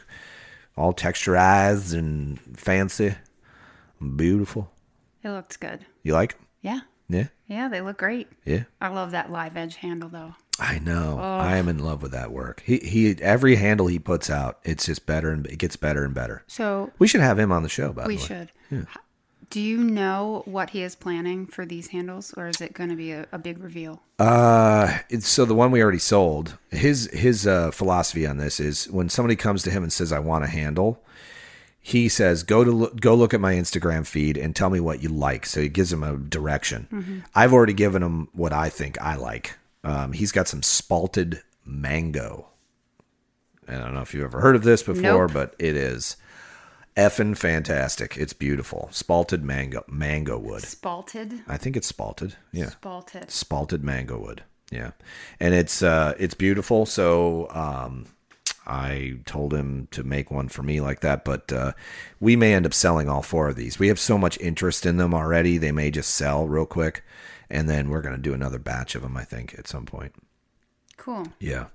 all 0.75 0.93
texturized 0.93 1.93
and 1.93 2.39
fancy, 2.57 3.15
beautiful. 4.15 4.71
It 5.23 5.29
looks 5.29 5.57
good. 5.57 5.85
You 6.01 6.13
like? 6.13 6.35
Yeah. 6.61 6.81
Yeah, 7.11 7.27
Yeah, 7.47 7.67
they 7.69 7.81
look 7.81 7.97
great. 7.97 8.27
yeah. 8.45 8.63
I 8.79 8.87
love 8.89 9.11
that 9.11 9.31
live 9.31 9.57
edge 9.57 9.75
handle 9.77 10.09
though. 10.09 10.35
I 10.59 10.77
know. 10.79 11.17
I 11.19 11.57
am 11.57 11.67
in 11.67 11.79
love 11.79 12.01
with 12.03 12.11
that 12.11 12.31
work. 12.31 12.61
He 12.65 12.77
he. 12.77 13.15
Every 13.21 13.55
handle 13.55 13.87
he 13.87 13.97
puts 13.99 14.29
out, 14.29 14.59
it's 14.63 14.85
just 14.85 15.05
better 15.05 15.31
and 15.31 15.45
it 15.47 15.57
gets 15.57 15.75
better 15.75 16.03
and 16.05 16.13
better. 16.13 16.43
So 16.47 16.91
We 16.99 17.07
should 17.07 17.21
have 17.21 17.39
him 17.39 17.51
on 17.51 17.63
the 17.63 17.69
show. 17.69 17.91
By 17.93 18.05
we 18.05 18.15
the 18.17 18.21
way, 18.21 18.23
We 18.23 18.27
should. 18.27 18.51
H- 18.89 18.97
Do 19.49 19.59
you 19.59 19.77
know 19.83 20.43
what 20.45 20.69
he 20.69 20.83
is 20.83 20.95
planning 20.95 21.47
for 21.47 21.65
these 21.65 21.87
handles, 21.87 22.33
or 22.37 22.47
is 22.47 22.61
it 22.61 22.73
going 22.73 22.89
to 22.89 22.95
be 22.95 23.11
a, 23.11 23.25
a 23.31 23.39
big 23.39 23.57
reveal? 23.61 24.03
Uh, 24.19 24.99
it's, 25.09 25.27
so 25.27 25.43
the 25.45 25.55
one 25.55 25.71
we 25.71 25.81
already 25.81 25.97
sold. 25.99 26.57
His 26.69 27.09
his 27.11 27.47
uh, 27.47 27.71
philosophy 27.71 28.25
on 28.27 28.37
this 28.37 28.59
is 28.59 28.85
when 28.91 29.09
somebody 29.09 29.35
comes 29.35 29.63
to 29.63 29.71
him 29.71 29.81
and 29.83 29.91
says, 29.91 30.11
"I 30.13 30.19
want 30.19 30.43
a 30.43 30.47
handle," 30.47 31.03
he 31.81 32.07
says, 32.09 32.43
"Go 32.43 32.63
to 32.63 32.71
look, 32.71 32.99
go 33.01 33.15
look 33.15 33.33
at 33.33 33.41
my 33.41 33.53
Instagram 33.53 34.05
feed 34.05 34.37
and 34.37 34.55
tell 34.55 34.69
me 34.69 34.79
what 34.79 35.01
you 35.01 35.09
like." 35.09 35.45
So 35.45 35.61
he 35.61 35.67
gives 35.69 35.91
him 35.91 36.03
a 36.03 36.15
direction. 36.17 37.23
I've 37.33 37.53
already 37.53 37.73
given 37.73 38.03
him 38.03 38.27
what 38.33 38.53
I 38.53 38.69
think 38.69 39.01
I 39.01 39.15
like. 39.15 39.57
Um, 39.83 40.13
he's 40.13 40.31
got 40.31 40.47
some 40.47 40.61
spalted 40.61 41.41
mango. 41.65 42.47
I 43.67 43.73
don't 43.77 43.93
know 43.93 44.01
if 44.01 44.13
you've 44.13 44.23
ever 44.25 44.41
heard 44.41 44.55
of 44.55 44.63
this 44.63 44.83
before, 44.83 45.27
Nope. 45.27 45.33
but 45.33 45.55
it 45.57 45.75
is 45.75 46.17
effing 46.97 47.37
fantastic. 47.37 48.17
It's 48.17 48.33
beautiful. 48.33 48.89
Spalted 48.91 49.41
mango 49.41 49.83
mango 49.87 50.37
wood. 50.37 50.61
Spalted. 50.63 51.41
I 51.47 51.57
think 51.57 51.75
it's 51.77 51.91
spalted. 51.91 52.35
Yeah 52.51 52.71
Spalted. 52.81 53.27
spalted 53.27 53.81
mango 53.81 54.19
wood. 54.19 54.43
Yeah, 54.71 54.91
and 55.39 55.53
it's 55.53 55.81
uh, 55.81 56.13
it's 56.19 56.33
beautiful. 56.33 56.85
So 56.85 57.47
um, 57.51 58.05
I 58.71 59.19
told 59.25 59.53
him 59.53 59.87
to 59.91 60.03
make 60.03 60.31
one 60.31 60.47
for 60.47 60.63
me 60.63 60.79
like 60.79 61.01
that, 61.01 61.25
but 61.25 61.51
uh, 61.51 61.73
we 62.19 62.35
may 62.35 62.53
end 62.53 62.65
up 62.65 62.73
selling 62.73 63.09
all 63.09 63.21
four 63.21 63.49
of 63.49 63.57
these. 63.57 63.77
We 63.77 63.89
have 63.89 63.99
so 63.99 64.17
much 64.17 64.39
interest 64.39 64.85
in 64.85 64.97
them 64.97 65.13
already; 65.13 65.57
they 65.57 65.71
may 65.71 65.91
just 65.91 66.15
sell 66.15 66.47
real 66.47 66.65
quick, 66.65 67.03
and 67.49 67.69
then 67.69 67.89
we're 67.89 68.01
going 68.01 68.15
to 68.15 68.21
do 68.21 68.33
another 68.33 68.59
batch 68.59 68.95
of 68.95 69.01
them. 69.01 69.17
I 69.17 69.25
think 69.25 69.55
at 69.59 69.67
some 69.67 69.85
point. 69.85 70.13
Cool. 70.95 71.27
Yeah. 71.39 71.65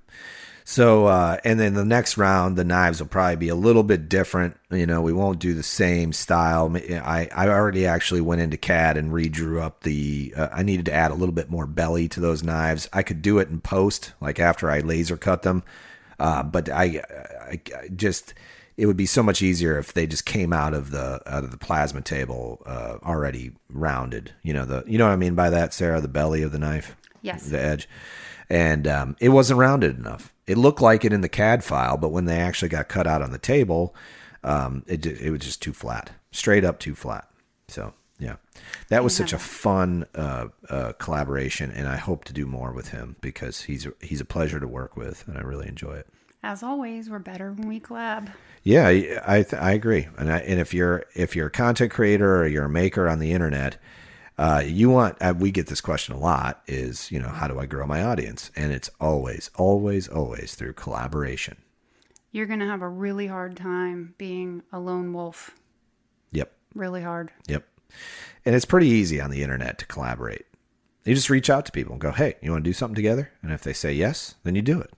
So, 0.69 1.07
uh, 1.07 1.39
and 1.45 1.61
then 1.61 1.75
the 1.75 1.85
next 1.85 2.19
round, 2.19 2.57
the 2.57 2.65
knives 2.65 2.99
will 2.99 3.07
probably 3.07 3.37
be 3.37 3.49
a 3.49 3.55
little 3.55 3.85
bit 3.85 4.09
different. 4.09 4.57
You 4.69 4.85
know, 4.85 5.01
we 5.01 5.13
won't 5.13 5.39
do 5.39 5.55
the 5.55 5.63
same 5.63 6.13
style. 6.13 6.77
I, 6.77 7.29
I 7.33 7.49
already 7.49 7.87
actually 7.87 8.21
went 8.21 8.41
into 8.41 8.57
CAD 8.57 8.97
and 8.97 9.13
redrew 9.13 9.63
up 9.63 9.85
the. 9.85 10.35
Uh, 10.37 10.49
I 10.53 10.65
needed 10.65 10.87
to 10.87 10.93
add 10.93 11.13
a 11.13 11.15
little 11.15 11.35
bit 11.35 11.51
more 11.51 11.69
belly 11.69 12.09
to 12.09 12.21
those 12.21 12.43
knives. 12.43 12.89
I 12.93 13.05
could 13.05 13.23
do 13.23 13.39
it 13.39 13.49
in 13.49 13.61
post, 13.61 14.13
like 14.21 14.41
after 14.41 14.69
I 14.69 14.81
laser 14.81 15.17
cut 15.17 15.43
them, 15.43 15.63
uh, 16.19 16.43
but 16.43 16.69
I, 16.69 17.03
I, 17.41 17.61
I, 17.77 17.89
just 17.95 18.35
it 18.77 18.87
would 18.87 18.97
be 18.97 19.07
so 19.07 19.23
much 19.23 19.41
easier 19.43 19.79
if 19.79 19.93
they 19.93 20.07
just 20.07 20.27
came 20.27 20.53
out 20.53 20.75
of 20.75 20.91
the 20.91 21.21
out 21.27 21.45
of 21.45 21.51
the 21.51 21.57
plasma 21.59 22.01
table 22.03 22.63
uh, 22.67 22.99
already 23.03 23.53
rounded. 23.71 24.33
You 24.43 24.55
know 24.55 24.65
the 24.65 24.85
you 24.87 24.99
know 24.99 25.07
what 25.07 25.13
I 25.13 25.17
mean 25.17 25.35
by 25.35 25.51
that, 25.51 25.73
Sarah, 25.75 26.01
the 26.01 26.09
belly 26.09 26.43
of 26.43 26.53
the 26.53 26.59
knife, 26.59 26.97
Yes. 27.23 27.47
the 27.49 27.61
edge, 27.61 27.89
and 28.51 28.87
um, 28.87 29.17
it 29.21 29.31
wasn't 29.31 29.59
rounded 29.59 29.99
enough. 29.99 30.33
It 30.47 30.59
looked 30.59 30.81
like 30.81 31.05
it 31.05 31.13
in 31.13 31.23
the 31.23 31.29
CAD 31.29 31.65
file, 31.65 31.97
but 31.97 32.11
when 32.11 32.27
they 32.27 32.39
actually 32.39 32.69
got 32.69 32.89
cut 32.89 33.07
out 33.07 33.23
on 33.23 33.33
the 33.33 33.39
table, 33.39 33.95
um, 34.45 34.85
it 34.87 35.05
it 35.07 35.31
was 35.31 35.41
just 35.41 35.61
too 35.63 35.73
flat, 35.73 36.11
straight 36.31 36.65
up 36.65 36.79
too 36.79 36.95
flat. 36.95 37.29
So 37.69 37.95
yeah, 38.19 38.37
that 38.89 39.05
was 39.05 39.15
such 39.15 39.33
a 39.33 39.39
fun 39.39 40.07
uh, 40.15 40.49
uh, 40.71 40.93
collaboration, 40.95 41.71
and 41.71 41.87
I 41.89 41.97
hope 41.97 42.25
to 42.25 42.33
do 42.33 42.47
more 42.47 42.73
with 42.73 42.89
him 42.89 43.17
because 43.21 43.63
he's 43.63 43.87
he's 44.01 44.21
a 44.21 44.25
pleasure 44.25 44.59
to 44.61 44.69
work 44.69 44.97
with, 44.97 45.27
and 45.29 45.37
I 45.37 45.43
really 45.43 45.69
enjoy 45.69 45.95
it. 45.97 46.07
As 46.43 46.63
always, 46.63 47.11
we're 47.11 47.19
better 47.19 47.53
when 47.53 47.69
we 47.69 47.81
collab. 47.81 48.29
Yeah, 48.63 48.87
I 48.87 49.21
I, 49.27 49.43
th- 49.43 49.61
I 49.63 49.73
agree, 49.73 50.09
and 50.17 50.33
I, 50.33 50.39
and 50.39 50.59
if 50.61 50.73
you're 50.73 51.05
if 51.15 51.37
you're 51.37 51.49
a 51.49 51.51
content 51.51 51.93
creator 51.93 52.39
or 52.43 52.47
you're 52.47 52.65
a 52.65 52.71
maker 52.71 53.09
on 53.09 53.19
the 53.19 53.33
internet, 53.33 53.77
uh, 54.39 54.63
you 54.65 54.89
want 54.91 55.17
uh, 55.21 55.35
we 55.39 55.51
get 55.51 55.67
this 55.67 55.81
question 55.81 56.15
a 56.15 56.19
lot 56.19 56.63
is 56.67 57.11
you 57.13 57.19
know 57.21 57.29
how 57.29 57.49
do 57.49 57.59
I 57.59 57.67
grow 57.67 57.87
my 57.87 58.03
audience, 58.03 58.51
and 58.57 58.73
it's 58.73 58.91
always 59.01 59.51
always 59.57 60.09
always 60.09 60.55
through 60.55 60.73
collaboration. 60.75 61.59
You're 62.33 62.47
going 62.47 62.61
to 62.61 62.67
have 62.67 62.83
a 62.83 62.89
really 62.89 63.27
hard 63.29 63.57
time 63.57 64.15
being 64.19 64.63
a 64.73 64.79
lone 64.79 65.13
wolf. 65.15 65.53
Yep, 66.33 66.53
Really 66.75 67.03
hard. 67.03 67.31
yep, 67.49 67.65
and 68.45 68.55
it's 68.55 68.65
pretty 68.65 68.89
easy 68.89 69.21
on 69.21 69.31
the 69.31 69.43
internet 69.43 69.79
to 69.79 69.87
collaborate. 69.87 70.47
You 71.05 71.15
just 71.15 71.31
reach 71.31 71.49
out 71.49 71.65
to 71.67 71.73
people 71.73 71.93
and 71.93 72.01
go, 72.01 72.11
hey, 72.11 72.35
you 72.43 72.51
want 72.51 72.65
to 72.65 72.69
do 72.69 72.73
something 72.73 72.97
together? 72.97 73.31
And 73.41 73.53
if 73.53 73.63
they 73.63 73.73
say 73.73 73.93
yes, 73.93 74.35
then 74.43 74.57
you 74.57 74.63
do 74.63 74.81
it. 74.81 74.93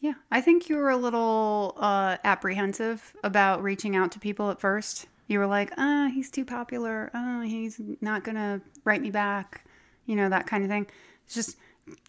Yeah. 0.00 0.14
I 0.30 0.40
think 0.40 0.68
you 0.68 0.76
were 0.76 0.90
a 0.90 0.96
little 0.96 1.74
uh, 1.76 2.18
apprehensive 2.22 3.16
about 3.24 3.62
reaching 3.62 3.96
out 3.96 4.12
to 4.12 4.20
people 4.20 4.50
at 4.50 4.60
first. 4.60 5.06
You 5.26 5.40
were 5.40 5.46
like, 5.46 5.72
ah, 5.76 6.08
he's 6.14 6.30
too 6.30 6.44
popular. 6.44 7.10
Ah, 7.12 7.42
he's 7.44 7.80
not 8.00 8.22
going 8.22 8.36
to 8.36 8.60
write 8.84 9.02
me 9.02 9.10
back. 9.10 9.64
You 10.06 10.14
know, 10.14 10.28
that 10.28 10.46
kind 10.46 10.62
of 10.62 10.70
thing. 10.70 10.86
It's 11.26 11.34
Just 11.34 11.56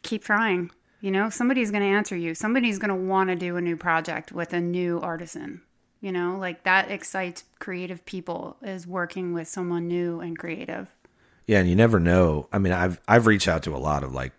keep 0.04 0.24
trying. 0.24 0.70
You 1.02 1.12
know, 1.12 1.30
somebody's 1.30 1.72
going 1.72 1.84
to 1.84 1.90
answer 1.90 2.16
you. 2.16 2.36
Somebody's 2.36 2.78
going 2.78 2.90
to 2.90 2.96
want 2.96 3.30
to 3.30 3.36
do 3.36 3.58
a 3.58 3.62
new 3.62 3.78
project 3.78 4.32
with 4.32 4.54
a 4.54 4.60
new 4.60 5.00
artisan. 5.00 5.62
You 6.02 6.12
know, 6.14 6.38
like 6.38 6.64
that 6.64 6.90
excites 6.92 7.44
creative 7.60 8.06
people 8.06 8.56
is 8.62 8.88
working 8.88 9.34
with 9.34 9.48
someone 9.48 9.88
new 9.88 10.22
and 10.22 10.38
creative. 10.38 10.88
Yeah, 11.46 11.60
and 11.60 11.70
you 11.70 11.76
never 11.76 12.00
know. 12.00 12.48
I 12.54 12.58
mean, 12.60 12.72
I've 12.74 13.02
I've 13.08 13.26
reached 13.28 13.48
out 13.48 13.64
to 13.64 13.76
a 13.76 13.78
lot 13.78 14.04
of 14.04 14.14
like 14.14 14.32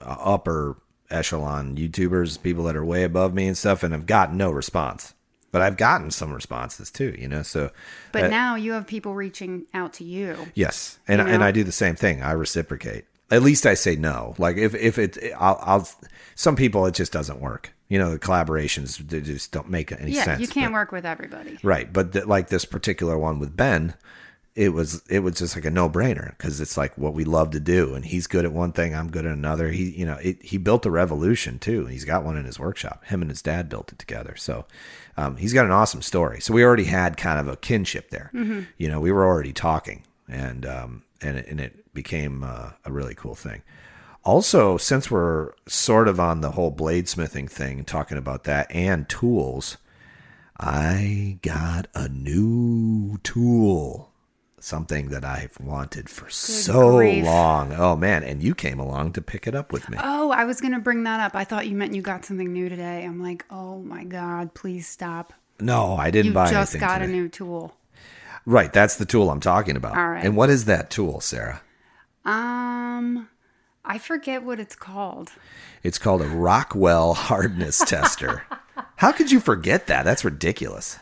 uh, 0.00 0.16
upper 0.18 0.76
echelon 1.10 1.76
YouTubers, 1.76 2.42
people 2.42 2.64
that 2.64 2.76
are 2.76 2.84
way 2.84 3.02
above 3.04 3.34
me 3.34 3.46
and 3.46 3.58
stuff, 3.58 3.82
and 3.82 3.92
I've 3.92 4.06
gotten 4.06 4.36
no 4.36 4.50
response. 4.50 5.12
But 5.52 5.62
I've 5.62 5.76
gotten 5.76 6.10
some 6.10 6.32
responses 6.32 6.90
too, 6.90 7.14
you 7.18 7.28
know. 7.28 7.42
So, 7.42 7.70
But 8.12 8.24
uh, 8.24 8.28
now 8.28 8.56
you 8.56 8.72
have 8.72 8.86
people 8.86 9.14
reaching 9.14 9.66
out 9.72 9.92
to 9.94 10.04
you. 10.04 10.36
yes, 10.54 10.98
and 11.08 11.20
You 11.20 11.28
and? 11.28 11.42
I 11.44 11.50
do 11.50 11.64
the 11.64 11.72
same 11.72 11.94
thing. 11.96 12.22
I 12.22 12.32
reciprocate. 12.32 13.04
At 13.30 13.42
least 13.42 13.66
I 13.66 13.74
say 13.74 13.96
no. 13.96 14.34
Like 14.38 14.56
if 14.56 14.74
if 14.74 14.98
it, 14.98 15.18
I'll, 15.38 15.58
I'll 15.62 15.88
some 16.34 16.56
people 16.56 16.86
it 16.86 16.94
just 16.94 17.12
doesn't 17.12 17.40
work. 17.40 17.72
You 17.88 17.98
know, 17.98 18.10
the 18.10 18.18
collaborations 18.18 18.98
they 19.08 19.20
just 19.20 19.52
don't 19.52 19.70
make 19.70 19.92
any 19.92 20.12
sense. 20.12 20.14
Yeah, 20.14 20.24
sense. 20.24 20.40
you 20.40 20.48
can't 20.48 20.72
but- 20.72 20.78
work 20.78 20.92
with 20.92 21.06
everybody. 21.06 21.58
Right, 21.62 21.92
but 21.92 22.12
th- 22.12 22.26
like 22.26 22.48
this 22.48 22.64
particular 22.64 23.16
one 23.16 23.38
with 23.38 23.56
Ben, 23.56 23.94
it 24.56 24.70
was 24.70 25.02
it 25.08 25.20
was 25.20 25.34
just 25.36 25.54
like 25.54 25.64
a 25.66 25.70
no 25.70 25.88
brainer 25.88 26.30
because 26.30 26.60
it's 26.60 26.76
like 26.76 26.96
what 26.98 27.14
we 27.14 27.24
love 27.24 27.50
to 27.50 27.60
do, 27.60 27.94
and 27.94 28.04
he's 28.04 28.26
good 28.26 28.44
at 28.44 28.52
one 28.52 28.72
thing, 28.72 28.94
I'm 28.94 29.10
good 29.10 29.26
at 29.26 29.32
another. 29.32 29.70
He 29.70 29.90
you 29.90 30.06
know 30.06 30.16
it, 30.16 30.42
he 30.42 30.56
built 30.58 30.84
a 30.86 30.90
revolution 30.90 31.58
too. 31.58 31.86
He's 31.86 32.04
got 32.04 32.24
one 32.24 32.36
in 32.36 32.44
his 32.44 32.58
workshop. 32.58 33.04
Him 33.04 33.22
and 33.22 33.30
his 33.30 33.42
dad 33.42 33.68
built 33.68 33.92
it 33.92 33.98
together, 33.98 34.34
so 34.36 34.64
um, 35.16 35.36
he's 35.36 35.52
got 35.52 35.66
an 35.66 35.70
awesome 35.72 36.02
story. 36.02 36.40
So 36.40 36.54
we 36.54 36.64
already 36.64 36.84
had 36.84 37.16
kind 37.16 37.38
of 37.38 37.48
a 37.48 37.56
kinship 37.56 38.10
there. 38.10 38.30
You 38.78 38.88
know, 38.88 38.98
we 38.98 39.12
were 39.12 39.24
already 39.26 39.52
talking, 39.52 40.04
and 40.28 40.64
um, 40.66 41.02
and 41.22 41.36
it, 41.38 41.46
and 41.48 41.60
it 41.60 41.92
became 41.94 42.42
uh, 42.42 42.70
a 42.84 42.90
really 42.90 43.14
cool 43.14 43.34
thing. 43.34 43.62
Also, 44.26 44.76
since 44.76 45.08
we're 45.08 45.52
sort 45.68 46.08
of 46.08 46.18
on 46.18 46.40
the 46.40 46.50
whole 46.50 46.72
bladesmithing 46.72 47.48
thing, 47.48 47.84
talking 47.84 48.18
about 48.18 48.42
that 48.42 48.66
and 48.74 49.08
tools, 49.08 49.76
I 50.58 51.38
got 51.42 51.86
a 51.94 52.08
new 52.08 53.18
tool. 53.22 54.10
Something 54.58 55.10
that 55.10 55.24
I've 55.24 55.56
wanted 55.60 56.10
for 56.10 56.28
so 56.28 56.96
grief. 56.96 57.24
long. 57.24 57.72
Oh 57.72 57.94
man, 57.94 58.24
and 58.24 58.42
you 58.42 58.52
came 58.52 58.80
along 58.80 59.12
to 59.12 59.22
pick 59.22 59.46
it 59.46 59.54
up 59.54 59.72
with 59.72 59.88
me. 59.88 59.96
Oh, 60.02 60.32
I 60.32 60.44
was 60.44 60.60
going 60.60 60.72
to 60.72 60.80
bring 60.80 61.04
that 61.04 61.20
up. 61.20 61.36
I 61.36 61.44
thought 61.44 61.68
you 61.68 61.76
meant 61.76 61.94
you 61.94 62.02
got 62.02 62.24
something 62.24 62.52
new 62.52 62.68
today. 62.68 63.04
I'm 63.04 63.22
like, 63.22 63.44
oh 63.48 63.78
my 63.78 64.02
God, 64.02 64.54
please 64.54 64.88
stop. 64.88 65.34
No, 65.60 65.94
I 65.94 66.10
didn't 66.10 66.26
You 66.26 66.32
buy 66.32 66.48
anything. 66.48 66.58
You 66.58 66.62
just 66.64 66.80
got 66.80 67.00
a 67.00 67.06
new 67.06 67.28
tool. 67.28 67.76
Right, 68.44 68.72
that's 68.72 68.96
the 68.96 69.04
tool 69.04 69.30
I'm 69.30 69.38
talking 69.38 69.76
about. 69.76 69.96
All 69.96 70.08
right. 70.08 70.24
And 70.24 70.36
what 70.36 70.50
is 70.50 70.64
that 70.64 70.90
tool, 70.90 71.20
Sarah? 71.20 71.62
Um, 72.24 73.28
I 73.86 73.98
forget 73.98 74.42
what 74.42 74.58
it's 74.60 74.74
called. 74.76 75.32
It's 75.82 75.98
called 75.98 76.20
a 76.22 76.26
Rockwell 76.28 77.14
hardness 77.14 77.78
tester. 77.86 78.42
How 78.96 79.12
could 79.12 79.30
you 79.30 79.40
forget 79.40 79.86
that? 79.86 80.04
That's 80.04 80.24
ridiculous. 80.24 80.98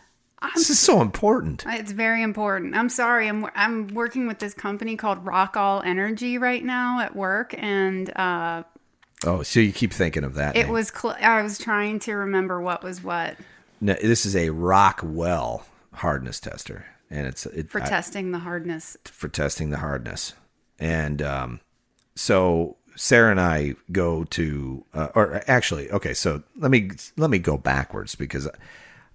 This 0.55 0.68
is 0.68 0.79
so 0.79 1.01
important. 1.01 1.64
It's 1.66 1.92
very 1.92 2.23
important. 2.23 2.77
I'm 2.77 2.90
sorry. 2.90 3.29
I'm 3.29 3.47
I'm 3.55 3.88
working 3.88 4.27
with 4.27 4.40
this 4.40 4.53
company 4.53 4.94
called 4.94 5.25
Rock 5.25 5.57
All 5.57 5.81
Energy 5.83 6.37
right 6.37 6.62
now 6.62 7.01
at 7.01 7.16
work, 7.16 7.55
and 7.57 8.14
uh, 8.14 8.64
Oh, 9.27 9.42
so 9.42 9.61
you 9.61 9.73
keep 9.73 9.90
thinking 9.90 10.23
of 10.23 10.35
that. 10.35 10.55
it 10.55 10.64
name. 10.64 10.73
was. 10.73 10.88
Cl- 10.94 11.16
I 11.18 11.40
was 11.40 11.57
trying 11.59 11.99
to 12.01 12.12
remember 12.12 12.61
what 12.61 12.83
was 12.85 13.03
what 13.03 13.38
No, 13.81 13.94
this 13.94 14.27
is 14.27 14.37
a 14.37 14.51
Rockwell 14.51 15.64
hardness 15.94 16.40
tester, 16.40 16.85
and 17.09 17.27
it's 17.27 17.47
it, 17.47 17.70
for 17.70 17.81
I- 17.81 17.87
testing 17.87 18.33
the 18.33 18.40
hardness. 18.40 18.99
for 19.05 19.29
testing 19.29 19.70
the 19.70 19.79
hardness. 19.79 20.35
And 20.79 21.23
um, 21.23 21.61
so 22.16 22.77
Sarah 22.96 23.31
and 23.31 23.40
I 23.40 23.74
go 23.90 24.24
to, 24.24 24.85
uh, 24.94 25.09
or 25.14 25.42
actually, 25.46 25.90
okay. 25.90 26.14
So 26.14 26.42
let 26.57 26.70
me 26.70 26.90
let 27.16 27.31
me 27.31 27.38
go 27.38 27.57
backwards 27.57 28.14
because 28.14 28.48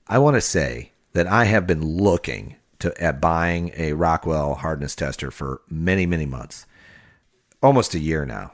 I 0.08 0.20
want 0.20 0.36
to 0.36 0.42
say 0.42 0.92
that 1.14 1.28
I 1.28 1.46
have 1.46 1.66
been 1.66 1.98
looking 1.98 2.56
to 2.80 3.00
at 3.02 3.22
buying 3.22 3.72
a 3.76 3.94
Rockwell 3.94 4.56
hardness 4.56 4.96
tester 4.96 5.32
for 5.32 5.62
many 5.70 6.06
many 6.06 6.26
months, 6.26 6.66
almost 7.62 7.96
a 7.96 8.00
year 8.00 8.26
now, 8.26 8.54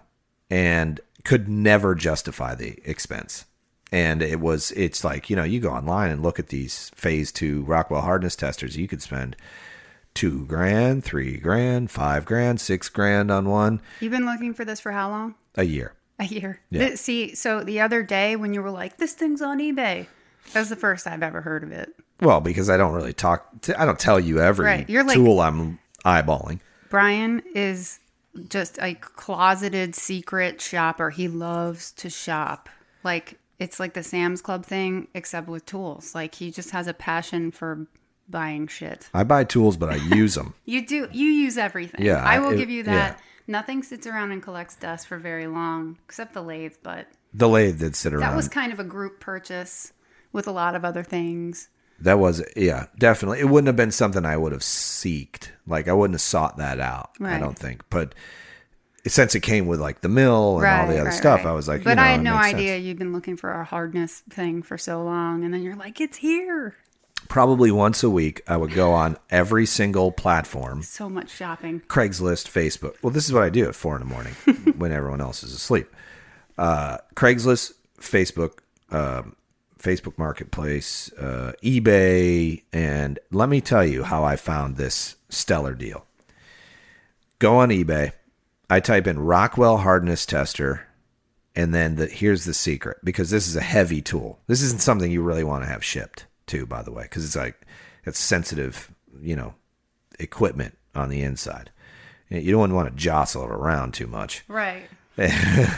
and 0.50 1.00
could 1.24 1.50
never 1.50 1.96
justify 1.96 2.56
the 2.56 2.80
expense. 2.86 3.46
And 3.92 4.22
it 4.22 4.40
was, 4.40 4.72
it's 4.72 5.04
like, 5.04 5.30
you 5.30 5.36
know, 5.36 5.44
you 5.44 5.60
go 5.60 5.70
online 5.70 6.12
and 6.12 6.22
look 6.22 6.40
at 6.40 6.50
these 6.50 6.90
phase 6.96 7.32
two 7.32 7.64
Rockwell 7.64 8.02
hardness 8.02 8.36
testers, 8.36 8.78
you 8.78 8.88
could 8.88 9.02
spend 9.02 9.36
two 10.16 10.46
grand, 10.48 11.04
three 11.04 11.38
grand, 11.38 11.92
five 11.92 12.26
grand, 12.26 12.60
six 12.60 12.90
grand 12.90 13.30
on 13.30 13.48
one 13.48 13.82
You've 14.00 14.12
been 14.12 14.26
looking 14.26 14.54
for 14.56 14.66
this 14.66 14.80
for 14.80 14.92
how 14.92 15.10
long? 15.10 15.36
a 15.56 15.64
year. 15.64 15.94
A 16.18 16.26
year. 16.26 16.62
Yeah. 16.72 16.96
See, 16.96 17.36
so 17.36 17.64
the 17.64 17.82
other 17.82 18.02
day 18.02 18.36
when 18.36 18.54
you 18.54 18.62
were 18.64 18.72
like, 18.72 18.98
"This 18.98 19.14
thing's 19.14 19.42
on 19.42 19.60
eBay," 19.60 20.08
that 20.54 20.60
was 20.60 20.70
the 20.70 20.76
first 20.78 21.06
I've 21.06 21.22
ever 21.22 21.42
heard 21.42 21.62
of 21.64 21.72
it. 21.72 21.94
Well, 22.22 22.40
because 22.42 22.70
I 22.70 22.78
don't 22.78 22.94
really 22.94 23.12
talk, 23.14 23.54
I 23.78 23.86
don't 23.86 24.00
tell 24.00 24.20
you 24.20 24.40
every 24.40 24.66
Right, 24.66 24.90
you're 24.90 25.04
like- 25.04 25.16
tool 25.18 25.42
I'm 25.42 25.80
eyeballing. 26.06 26.62
Brian 26.90 27.42
is 27.54 28.00
just 28.50 28.78
a 28.82 28.94
closeted 28.96 29.96
secret 29.96 30.62
shopper. 30.62 31.10
He 31.10 31.28
loves 31.28 31.92
to 31.94 32.10
shop. 32.10 32.70
Like 33.04 33.38
it's 33.60 33.80
like 33.80 33.94
the 33.94 34.04
Sam's 34.04 34.42
Club 34.42 34.66
thing, 34.66 35.08
except 35.14 35.48
with 35.50 35.66
tools. 35.66 36.16
Like 36.16 36.36
he 36.36 36.52
just 36.52 36.72
has 36.72 36.88
a 36.88 36.94
passion 36.94 37.52
for 37.52 37.88
buying 38.30 38.68
shit. 38.68 39.10
I 39.14 39.24
buy 39.24 39.44
tools, 39.44 39.78
but 39.78 39.90
I 39.90 39.96
use 39.96 40.36
them. 40.36 40.54
You 40.66 40.86
do. 40.86 41.08
You 41.12 41.26
use 41.28 41.58
everything. 41.58 42.04
Yeah, 42.04 42.24
I 42.24 42.40
will 42.40 42.52
it- 42.52 42.58
give 42.58 42.70
you 42.70 42.84
that. 42.84 43.18
yeah. 43.18 43.22
Nothing 43.48 43.84
sits 43.84 44.08
around 44.08 44.32
and 44.32 44.42
collects 44.42 44.76
dust 44.76 45.08
for 45.08 45.18
very 45.20 45.46
long, 45.46 46.00
except 46.06 46.34
the 46.34 46.42
lathe. 46.42 46.74
But 46.82 47.08
The 47.34 47.48
lathe 47.48 47.80
did 47.80 47.96
sit 47.96 48.12
around. 48.14 48.22
that 48.22 48.36
was 48.36 48.48
kind 48.48 48.74
of 48.74 48.80
a 48.80 48.84
group 48.84 49.20
purchase 49.20 49.94
with 50.34 50.48
a 50.48 50.52
lot 50.52 50.74
of 50.76 50.84
other 50.84 51.04
things. 51.04 51.70
That 52.00 52.18
was 52.20 52.44
yeah, 52.58 52.88
definitely. 52.98 53.40
It 53.42 53.46
wouldn't 53.50 53.68
have 53.68 53.76
been 53.76 53.92
something 53.92 54.26
I 54.26 54.36
would 54.36 54.52
have 54.52 54.62
seeked. 54.62 55.50
Like 55.68 55.88
I 55.88 55.94
wouldn't 55.94 56.16
have 56.16 56.22
sought 56.22 56.58
that 56.58 56.80
out. 56.80 57.12
I 57.22 57.38
don't 57.40 57.58
think. 57.58 57.84
But 57.92 58.16
since 59.08 59.36
it 59.36 59.42
came 59.42 59.68
with 59.68 59.80
like 59.80 60.02
the 60.02 60.10
mill 60.10 60.58
and 60.58 60.66
all 60.68 60.88
the 60.88 60.96
other 60.96 61.06
right, 61.10 61.14
stuff, 61.14 61.46
right. 61.46 61.52
I 61.52 61.54
was 61.54 61.68
like, 61.68 61.84
but 61.84 61.92
you 61.92 61.96
know, 61.98 62.02
I 62.02 62.08
had 62.08 62.22
no 62.24 62.34
idea 62.34 62.74
sense. 62.76 62.84
you'd 62.86 62.98
been 62.98 63.14
looking 63.14 63.38
for 63.38 63.52
a 63.52 63.64
hardness 63.64 64.24
thing 64.30 64.64
for 64.64 64.78
so 64.78 65.04
long, 65.04 65.44
and 65.46 65.54
then 65.54 65.62
you're 65.62 65.76
like, 65.76 66.02
it's 66.02 66.18
here. 66.18 66.76
Probably 67.28 67.72
once 67.72 68.04
a 68.04 68.10
week, 68.10 68.42
I 68.48 68.58
would 68.58 68.74
go 68.74 68.94
on 68.94 69.18
every 69.30 69.66
single 69.66 70.12
platform 70.12 70.84
So 70.84 71.10
much 71.10 71.30
shopping. 71.30 71.82
Craigslist, 71.82 72.48
Facebook. 72.50 72.96
Well, 73.02 73.12
this 73.12 73.26
is 73.26 73.34
what 73.34 73.44
I 73.44 73.50
do 73.50 73.68
at 73.68 73.76
four 73.76 73.96
in 73.96 74.02
the 74.02 74.14
morning 74.14 74.34
when 74.78 74.92
everyone 74.92 75.22
else 75.22 75.44
is 75.44 75.54
asleep. 75.54 75.88
Uh, 76.58 76.98
Craigslist, 77.16 77.74
Facebook, 78.00 78.60
um, 78.92 79.36
Facebook 79.80 80.18
Marketplace, 80.18 81.12
uh, 81.14 81.54
eBay, 81.64 82.64
and 82.72 83.20
let 83.32 83.50
me 83.50 83.62
tell 83.62 83.86
you 83.86 84.04
how 84.04 84.24
I 84.24 84.36
found 84.36 84.78
this 84.78 85.16
stellar 85.30 85.74
deal. 85.74 86.06
Go 87.40 87.58
on 87.58 87.70
eBay. 87.70 88.14
I 88.70 88.80
type 88.80 89.08
in 89.08 89.20
Rockwell 89.20 89.78
hardness 89.78 90.26
tester, 90.26 90.88
and 91.56 91.74
then 91.74 91.98
the, 91.98 92.08
here's 92.08 92.46
the 92.46 92.54
secret 92.54 92.98
because 93.04 93.30
this 93.30 93.48
is 93.48 93.56
a 93.56 93.62
heavy 93.62 94.02
tool. 94.02 94.40
This 94.48 94.62
isn't 94.62 94.82
something 94.82 95.12
you 95.12 95.22
really 95.22 95.44
want 95.44 95.64
to 95.64 95.70
have 95.70 95.84
shipped 95.84 96.26
too, 96.48 96.66
by 96.66 96.82
the 96.82 96.92
way, 96.92 97.04
because 97.04 97.26
it's 97.26 97.36
like 97.36 97.60
it's 98.06 98.20
sensitive, 98.20 98.92
you 99.22 99.36
know, 99.36 99.56
equipment 100.20 100.78
on 100.94 101.10
the 101.10 101.22
inside. 101.22 101.72
You 102.30 102.52
don't 102.52 102.74
want 102.74 102.90
to 102.90 102.96
jostle 102.96 103.44
it 103.44 103.52
around 103.52 103.94
too 103.94 104.08
much. 104.08 104.44
Right. 104.48 104.88
you 105.18 105.30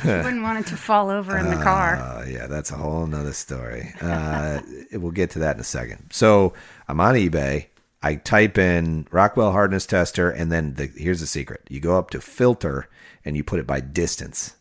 wouldn't 0.06 0.42
want 0.42 0.60
it 0.60 0.68
to 0.68 0.78
fall 0.78 1.12
over 1.12 1.38
in 1.38 1.46
the 1.46 1.62
car. 1.62 1.96
Uh, 1.96 2.26
yeah, 2.26 2.48
that's 2.48 2.72
a 2.72 2.76
whole 2.76 3.06
nother 3.06 3.34
story. 3.34 3.94
Uh, 4.02 4.62
we'll 4.94 5.12
get 5.12 5.30
to 5.32 5.40
that 5.40 5.56
in 5.56 5.62
a 5.62 5.66
second. 5.66 6.10
So 6.12 6.54
I'm 6.88 7.00
on 7.00 7.14
eBay. 7.14 7.68
I 8.02 8.16
type 8.16 8.58
in 8.58 9.08
Rockwell 9.12 9.52
hardness 9.52 9.86
tester, 9.86 10.32
and 10.32 10.52
then 10.52 10.74
the, 10.76 10.88
here's 10.88 11.20
the 11.20 11.28
secret: 11.28 11.62
you 11.70 11.80
go 11.80 12.00
up 12.00 12.10
to 12.12 12.22
filter 12.22 12.90
and 13.24 13.36
you 13.36 13.44
put 13.44 13.60
it 13.60 13.68
by 13.68 13.80
distance, 13.80 14.56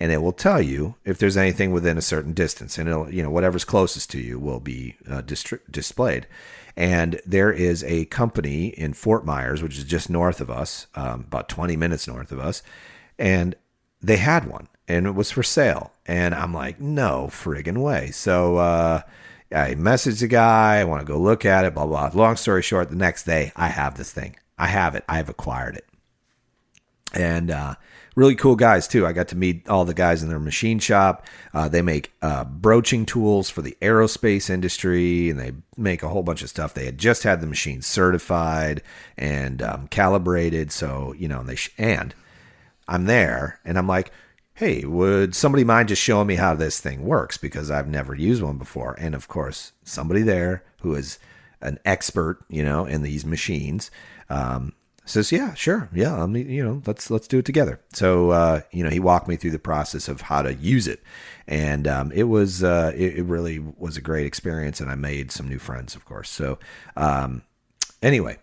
and 0.00 0.12
it 0.12 0.22
will 0.22 0.32
tell 0.32 0.60
you 0.60 0.96
if 1.04 1.18
there's 1.18 1.36
anything 1.36 1.72
within 1.72 1.98
a 1.98 2.02
certain 2.02 2.32
distance, 2.32 2.78
and 2.78 2.88
it'll 2.88 3.12
you 3.12 3.22
know 3.22 3.30
whatever's 3.30 3.64
closest 3.64 4.10
to 4.10 4.20
you 4.20 4.38
will 4.38 4.60
be 4.60 4.96
uh, 5.08 5.22
displayed. 5.22 6.26
And 6.74 7.20
there 7.26 7.52
is 7.52 7.84
a 7.84 8.06
company 8.06 8.68
in 8.68 8.94
Fort 8.94 9.26
Myers, 9.26 9.62
which 9.62 9.76
is 9.76 9.84
just 9.84 10.08
north 10.08 10.40
of 10.40 10.50
us, 10.50 10.86
um, 10.94 11.20
about 11.20 11.50
20 11.50 11.76
minutes 11.76 12.08
north 12.08 12.32
of 12.32 12.38
us, 12.38 12.62
and 13.18 13.54
they 14.00 14.16
had 14.16 14.48
one 14.48 14.68
and 14.88 15.06
it 15.06 15.14
was 15.14 15.30
for 15.30 15.42
sale. 15.42 15.92
And 16.06 16.34
I'm 16.34 16.52
like, 16.52 16.80
no 16.80 17.28
friggin' 17.30 17.78
way. 17.78 18.10
So 18.10 18.56
uh, 18.56 19.02
I 19.50 19.74
messaged 19.74 20.20
the 20.20 20.26
guy. 20.26 20.78
I 20.78 20.84
want 20.84 21.00
to 21.00 21.10
go 21.10 21.18
look 21.18 21.44
at 21.44 21.64
it, 21.64 21.74
blah, 21.74 21.86
blah. 21.86 22.10
Long 22.12 22.36
story 22.36 22.62
short, 22.62 22.90
the 22.90 22.96
next 22.96 23.24
day, 23.24 23.52
I 23.56 23.68
have 23.68 23.96
this 23.96 24.12
thing. 24.12 24.36
I 24.58 24.66
have 24.66 24.94
it. 24.94 25.04
I've 25.08 25.28
acquired 25.28 25.76
it. 25.76 25.86
And 27.14 27.50
uh, 27.50 27.74
really 28.14 28.34
cool 28.34 28.56
guys, 28.56 28.86
too. 28.86 29.06
I 29.06 29.12
got 29.12 29.28
to 29.28 29.36
meet 29.36 29.68
all 29.68 29.84
the 29.84 29.94
guys 29.94 30.22
in 30.22 30.28
their 30.28 30.38
machine 30.38 30.78
shop. 30.78 31.26
Uh, 31.54 31.68
they 31.68 31.82
make 31.82 32.12
uh, 32.22 32.44
broaching 32.44 33.06
tools 33.06 33.50
for 33.50 33.62
the 33.62 33.76
aerospace 33.80 34.50
industry 34.50 35.30
and 35.30 35.38
they 35.38 35.52
make 35.76 36.02
a 36.02 36.08
whole 36.08 36.22
bunch 36.22 36.42
of 36.42 36.50
stuff. 36.50 36.74
They 36.74 36.84
had 36.84 36.98
just 36.98 37.22
had 37.22 37.40
the 37.40 37.46
machine 37.46 37.82
certified 37.82 38.82
and 39.16 39.62
um, 39.62 39.88
calibrated. 39.88 40.72
So, 40.72 41.14
you 41.16 41.28
know, 41.28 41.40
and 41.40 41.48
they, 41.48 41.56
sh- 41.56 41.74
and 41.78 42.14
I'm 42.88 43.06
there 43.06 43.60
and 43.64 43.78
I'm 43.78 43.88
like, 43.88 44.12
hey, 44.54 44.84
would 44.84 45.34
somebody 45.34 45.64
mind 45.64 45.88
just 45.88 46.02
showing 46.02 46.26
me 46.26 46.34
how 46.34 46.54
this 46.54 46.78
thing 46.80 47.04
works? 47.04 47.36
Because 47.36 47.70
I've 47.70 47.88
never 47.88 48.14
used 48.14 48.42
one 48.42 48.58
before. 48.58 48.94
And 48.98 49.14
of 49.14 49.28
course, 49.28 49.72
somebody 49.82 50.22
there 50.22 50.62
who 50.82 50.94
is 50.94 51.18
an 51.60 51.78
expert, 51.84 52.44
you 52.48 52.62
know, 52.62 52.84
in 52.84 53.02
these 53.02 53.24
machines, 53.24 53.90
um, 54.28 54.72
says, 55.12 55.32
yeah, 55.32 55.54
sure. 55.54 55.88
Yeah. 55.92 56.22
I 56.22 56.26
mean, 56.26 56.48
you 56.48 56.64
know, 56.64 56.82
let's, 56.86 57.10
let's 57.10 57.28
do 57.28 57.38
it 57.38 57.44
together. 57.44 57.80
So, 57.92 58.30
uh, 58.30 58.60
you 58.70 58.82
know, 58.82 58.90
he 58.90 59.00
walked 59.00 59.28
me 59.28 59.36
through 59.36 59.52
the 59.52 59.58
process 59.58 60.08
of 60.08 60.22
how 60.22 60.42
to 60.42 60.54
use 60.54 60.88
it. 60.88 61.02
And, 61.46 61.86
um, 61.86 62.12
it 62.12 62.24
was, 62.24 62.62
uh, 62.64 62.92
it, 62.94 63.18
it 63.18 63.24
really 63.24 63.58
was 63.58 63.96
a 63.96 64.00
great 64.00 64.26
experience 64.26 64.80
and 64.80 64.90
I 64.90 64.94
made 64.94 65.30
some 65.30 65.48
new 65.48 65.58
friends, 65.58 65.94
of 65.94 66.04
course. 66.04 66.30
So, 66.30 66.58
um, 66.96 67.42
anyway, 68.02 68.38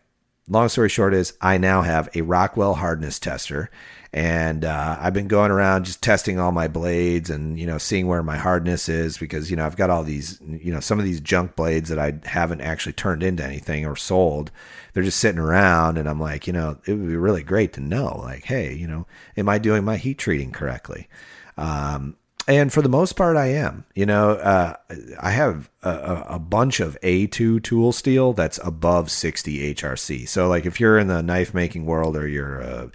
long 0.50 0.68
story 0.68 0.90
short 0.90 1.14
is 1.14 1.34
I 1.42 1.58
now 1.58 1.84
have 1.84 2.10
a 2.16 2.22
Rockwell 2.22 2.76
hardness 2.76 3.20
tester, 3.20 3.70
and 4.12 4.66
uh, 4.66 4.98
I've 5.00 5.14
been 5.14 5.28
going 5.28 5.52
around 5.52 5.86
just 5.86 6.02
testing 6.02 6.40
all 6.40 6.52
my 6.52 6.68
blades 6.68 7.30
and 7.30 7.60
you 7.60 7.68
know 7.68 7.78
seeing 7.78 8.08
where 8.08 8.24
my 8.24 8.38
hardness 8.38 8.90
is 8.90 9.18
because 9.18 9.50
you 9.52 9.56
know 9.56 9.66
I've 9.66 9.78
got 9.78 9.90
all 9.90 10.04
these 10.04 10.40
you 10.42 10.74
know 10.74 10.80
some 10.80 11.00
of 11.00 11.06
these 11.06 11.22
junk 11.22 11.56
blades 11.56 11.90
that 11.90 12.00
I 12.00 12.20
haven't 12.28 12.62
actually 12.62 12.94
turned 12.94 13.24
into 13.24 13.44
anything 13.44 13.86
or 13.86 13.96
sold. 13.96 14.52
They're 14.94 15.04
just 15.04 15.20
sitting 15.20 15.40
around, 15.40 15.98
and 15.98 16.10
I'm 16.10 16.20
like, 16.20 16.48
you 16.48 16.54
know, 16.54 16.80
it 16.86 16.94
would 16.94 17.08
be 17.08 17.16
really 17.16 17.44
great 17.44 17.74
to 17.74 17.82
know, 17.82 18.20
like, 18.24 18.46
hey, 18.46 18.74
you 18.74 18.88
know, 18.88 19.06
am 19.38 19.48
I 19.48 19.60
doing 19.60 19.86
my 19.86 19.98
heat 19.98 20.18
treating 20.18 20.52
correctly? 20.52 21.08
Um, 21.58 22.16
and 22.50 22.74
for 22.74 22.82
the 22.82 22.90
most 22.90 23.14
part, 23.14 23.38
I 23.38 23.48
am. 23.48 23.86
You 23.94 24.06
know, 24.06 24.32
uh, 24.32 24.74
I 25.20 25.32
have 25.32 25.70
a, 25.84 26.26
a- 26.30 26.40
bunch 26.40 26.80
of 26.80 26.98
A2 27.02 27.62
tool 27.64 27.92
steel 27.92 28.34
that's 28.34 28.60
above 28.64 29.12
60 29.12 29.76
HRC. 29.76 30.28
So, 30.28 30.48
like, 30.48 30.66
if 30.66 30.80
you're 30.80 30.98
in 30.98 31.08
the 31.08 31.22
knife 31.22 31.54
making 31.54 31.86
world 31.86 32.18
or 32.18 32.28
you're 32.28 32.60
a, 32.60 32.92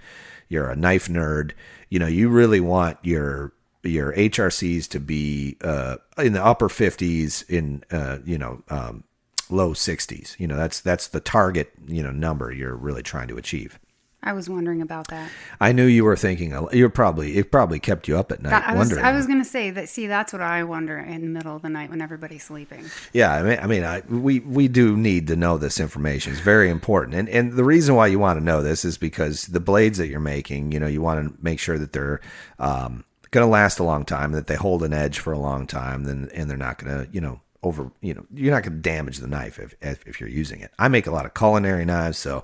you're 0.49 0.69
a 0.69 0.75
knife 0.75 1.07
nerd, 1.07 1.51
you 1.89 1.99
know, 1.99 2.07
you 2.07 2.29
really 2.29 2.59
want 2.59 2.97
your 3.01 3.53
your 3.83 4.13
HRCs 4.13 4.89
to 4.89 4.99
be 4.99 5.57
uh, 5.61 5.97
in 6.17 6.33
the 6.33 6.43
upper 6.43 6.67
50s, 6.67 7.47
in 7.49 7.83
uh, 7.91 8.17
you 8.25 8.37
know, 8.37 8.63
um, 8.69 9.03
low 9.49 9.71
60s. 9.73 10.37
You 10.39 10.47
know, 10.47 10.57
that's 10.57 10.81
that's 10.81 11.07
the 11.07 11.19
target 11.19 11.71
you 11.87 12.03
know 12.03 12.11
number 12.11 12.51
you're 12.51 12.75
really 12.75 13.03
trying 13.03 13.27
to 13.29 13.37
achieve. 13.37 13.79
I 14.25 14.33
was 14.33 14.49
wondering 14.49 14.81
about 14.81 15.07
that. 15.09 15.29
I 15.61 15.71
knew 15.71 15.85
you 15.85 16.03
were 16.03 16.17
thinking. 16.17 16.57
You're 16.73 16.89
probably 16.89 17.37
it 17.37 17.51
probably 17.51 17.79
kept 17.79 18.07
you 18.07 18.17
up 18.17 18.31
at 18.31 18.41
night 18.41 18.63
I 18.65 18.73
was, 18.73 18.89
wondering. 18.89 19.05
I 19.05 19.11
was 19.11 19.27
going 19.27 19.37
to 19.37 19.45
say 19.45 19.69
that. 19.69 19.87
See, 19.87 20.07
that's 20.07 20.33
what 20.33 20.41
I 20.41 20.63
wonder 20.63 20.97
in 20.97 21.21
the 21.21 21.27
middle 21.27 21.55
of 21.55 21.61
the 21.61 21.69
night 21.69 21.91
when 21.91 22.01
everybody's 22.01 22.43
sleeping. 22.43 22.85
Yeah, 23.13 23.33
I 23.35 23.43
mean, 23.43 23.59
I 23.61 23.67
mean, 23.67 23.83
I, 23.83 24.01
we 24.09 24.39
we 24.39 24.67
do 24.67 24.97
need 24.97 25.27
to 25.27 25.35
know 25.35 25.59
this 25.59 25.79
information. 25.79 26.33
It's 26.33 26.41
very 26.41 26.71
important, 26.71 27.15
and 27.15 27.29
and 27.29 27.53
the 27.53 27.63
reason 27.63 27.93
why 27.93 28.07
you 28.07 28.17
want 28.17 28.39
to 28.39 28.43
know 28.43 28.63
this 28.63 28.83
is 28.83 28.97
because 28.97 29.45
the 29.45 29.59
blades 29.59 29.99
that 29.99 30.07
you're 30.07 30.19
making, 30.19 30.71
you 30.71 30.79
know, 30.79 30.87
you 30.87 31.01
want 31.01 31.27
to 31.27 31.43
make 31.43 31.59
sure 31.59 31.77
that 31.77 31.93
they're 31.93 32.19
um, 32.57 33.05
going 33.29 33.45
to 33.45 33.49
last 33.49 33.77
a 33.77 33.83
long 33.83 34.05
time, 34.05 34.31
that 34.31 34.47
they 34.47 34.55
hold 34.55 34.81
an 34.81 34.93
edge 34.93 35.19
for 35.19 35.33
a 35.33 35.39
long 35.39 35.67
time, 35.67 36.05
then 36.05 36.29
and 36.33 36.49
they're 36.49 36.57
not 36.57 36.83
going 36.83 37.05
to, 37.05 37.11
you 37.11 37.21
know, 37.21 37.41
over, 37.61 37.91
you 38.01 38.13
know, 38.13 38.25
you're 38.33 38.53
not 38.53 38.63
going 38.63 38.73
to 38.73 38.81
damage 38.81 39.19
the 39.19 39.27
knife 39.27 39.59
if, 39.59 39.75
if 39.81 40.05
if 40.07 40.19
you're 40.19 40.29
using 40.29 40.61
it. 40.61 40.71
I 40.79 40.87
make 40.87 41.05
a 41.05 41.11
lot 41.11 41.25
of 41.25 41.35
culinary 41.35 41.85
knives, 41.85 42.17
so 42.17 42.43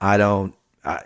I 0.00 0.16
don't. 0.16 0.54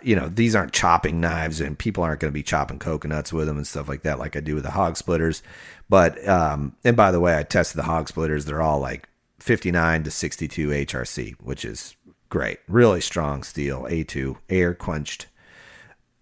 You 0.01 0.15
know, 0.15 0.29
these 0.29 0.55
aren't 0.55 0.73
chopping 0.73 1.19
knives, 1.19 1.59
and 1.59 1.77
people 1.77 2.03
aren't 2.03 2.21
going 2.21 2.31
to 2.31 2.33
be 2.33 2.43
chopping 2.43 2.79
coconuts 2.79 3.33
with 3.33 3.47
them 3.47 3.57
and 3.57 3.67
stuff 3.67 3.89
like 3.89 4.03
that, 4.03 4.19
like 4.19 4.35
I 4.35 4.39
do 4.39 4.55
with 4.55 4.63
the 4.63 4.71
hog 4.71 4.97
splitters. 4.97 5.43
But 5.89 6.25
um, 6.27 6.75
and 6.83 6.95
by 6.95 7.11
the 7.11 7.19
way, 7.19 7.37
I 7.37 7.43
tested 7.43 7.77
the 7.77 7.83
hog 7.83 8.07
splitters; 8.07 8.45
they're 8.45 8.61
all 8.61 8.79
like 8.79 9.09
59 9.39 10.03
to 10.03 10.11
62 10.11 10.69
HRC, 10.69 11.35
which 11.41 11.65
is 11.65 11.95
great. 12.29 12.59
Really 12.67 13.01
strong 13.01 13.43
steel, 13.43 13.83
A2, 13.83 14.37
air 14.49 14.73
quenched. 14.73 15.27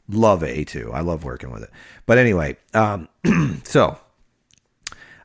Love 0.09 0.41
A2. 0.41 0.93
I 0.93 0.99
love 0.99 1.23
working 1.23 1.49
with 1.51 1.63
it. 1.63 1.69
But 2.05 2.17
anyway, 2.17 2.57
um, 2.73 3.07
so 3.63 3.97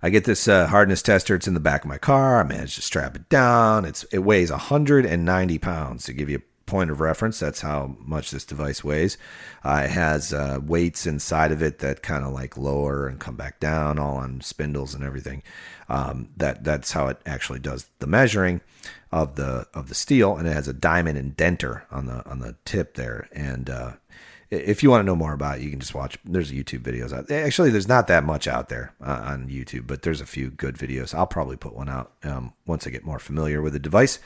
I 0.03 0.11
get 0.11 0.25
this 0.25 0.47
uh, 0.47 0.69
hardness 0.69 1.03
tester. 1.03 1.35
It's 1.35 1.49
in 1.49 1.55
the 1.55 1.61
back 1.61 1.83
of 1.83 1.89
my 1.89 1.99
car. 1.99 2.41
I 2.41 2.45
managed 2.45 2.77
to 2.77 2.83
strap 2.83 3.17
it 3.17 3.29
down. 3.29 3.85
It's 3.85 4.05
it 4.05 4.21
weighs 4.21 4.51
190 4.51 5.59
pounds 5.59 6.05
to 6.05 6.13
give 6.13 6.31
you 6.31 6.39
a 6.39 6.48
point 6.69 6.91
of 6.91 7.01
reference. 7.01 7.41
That's 7.41 7.63
how 7.63 7.97
much 7.99 8.31
this 8.31 8.45
device 8.45 8.85
weighs. 8.85 9.19
Uh, 9.65 9.83
it 9.85 9.91
has 9.91 10.33
uh, 10.33 10.61
weights 10.63 11.07
inside 11.07 11.51
of 11.51 11.63
it 11.63 11.81
that 11.81 12.03
kind 12.03 12.25
of 12.25 12.33
like 12.33 12.57
lower 12.57 13.09
and 13.09 13.19
come 13.19 13.35
back 13.35 13.59
down, 13.59 13.99
all 13.99 14.17
on 14.17 14.41
spindles 14.41 14.95
and 14.95 15.03
everything. 15.03 15.43
Um, 15.89 16.29
that 16.37 16.63
that's 16.63 16.93
how 16.93 17.09
it 17.09 17.19
actually 17.27 17.59
does 17.59 17.89
the 17.99 18.07
measuring 18.07 18.61
of 19.11 19.35
the 19.37 19.67
of 19.75 19.89
the 19.89 19.95
steel, 19.95 20.37
and 20.37 20.47
it 20.47 20.53
has 20.53 20.69
a 20.69 20.75
diamond 20.75 21.19
indenter 21.19 21.83
on 21.91 22.07
the 22.07 22.25
on 22.29 22.41
the 22.41 22.55
tip 22.65 22.95
there, 22.95 23.29
and 23.33 23.71
uh, 23.71 23.93
if 24.51 24.83
you 24.83 24.91
want 24.91 25.03
to 25.03 25.07
know 25.07 25.17
more 25.17 25.35
about 25.35 25.59
it, 25.59 25.63
you 25.63 25.71
can 25.71 25.81
just 25.81 25.95
watch. 25.95 26.19
There's 26.25 26.53
YouTube 26.53 26.81
videos 26.81 27.13
out. 27.13 27.31
Actually, 27.31 27.71
there's 27.71 27.89
not 27.89 28.07
that 28.07 28.25
much 28.25 28.47
out 28.47 28.69
there 28.69 28.95
uh, 29.01 29.23
on 29.25 29.49
YouTube, 29.49 29.87
but 29.87 30.03
there's 30.03 30.21
a 30.21 30.27
few 30.27 30.51
good 30.51 30.77
videos. 30.77 31.15
I'll 31.15 31.27
probably 31.27 31.57
put 31.57 31.75
one 31.75 31.89
out 31.89 32.13
um, 32.23 32.55
once 32.67 32.87
I 32.87 32.91
get 32.91 33.05
more 33.05 33.19
familiar 33.19 33.61
with 33.61 33.75
the 33.75 33.79
device. 33.79 34.19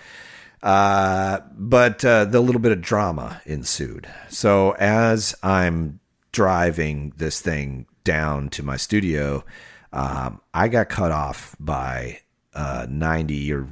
Uh, 0.62 1.40
but 1.54 2.04
uh, 2.04 2.24
the 2.24 2.40
little 2.40 2.60
bit 2.60 2.72
of 2.72 2.80
drama 2.80 3.42
ensued. 3.44 4.08
So 4.28 4.72
as 4.72 5.34
I'm 5.42 6.00
driving 6.30 7.12
this 7.16 7.40
thing 7.40 7.86
down 8.04 8.48
to 8.50 8.62
my 8.62 8.76
studio, 8.76 9.44
um, 9.92 10.40
I 10.54 10.68
got 10.68 10.88
cut 10.88 11.10
off 11.10 11.56
by 11.58 12.20
a 12.54 12.86
90 12.86 13.52
or 13.52 13.68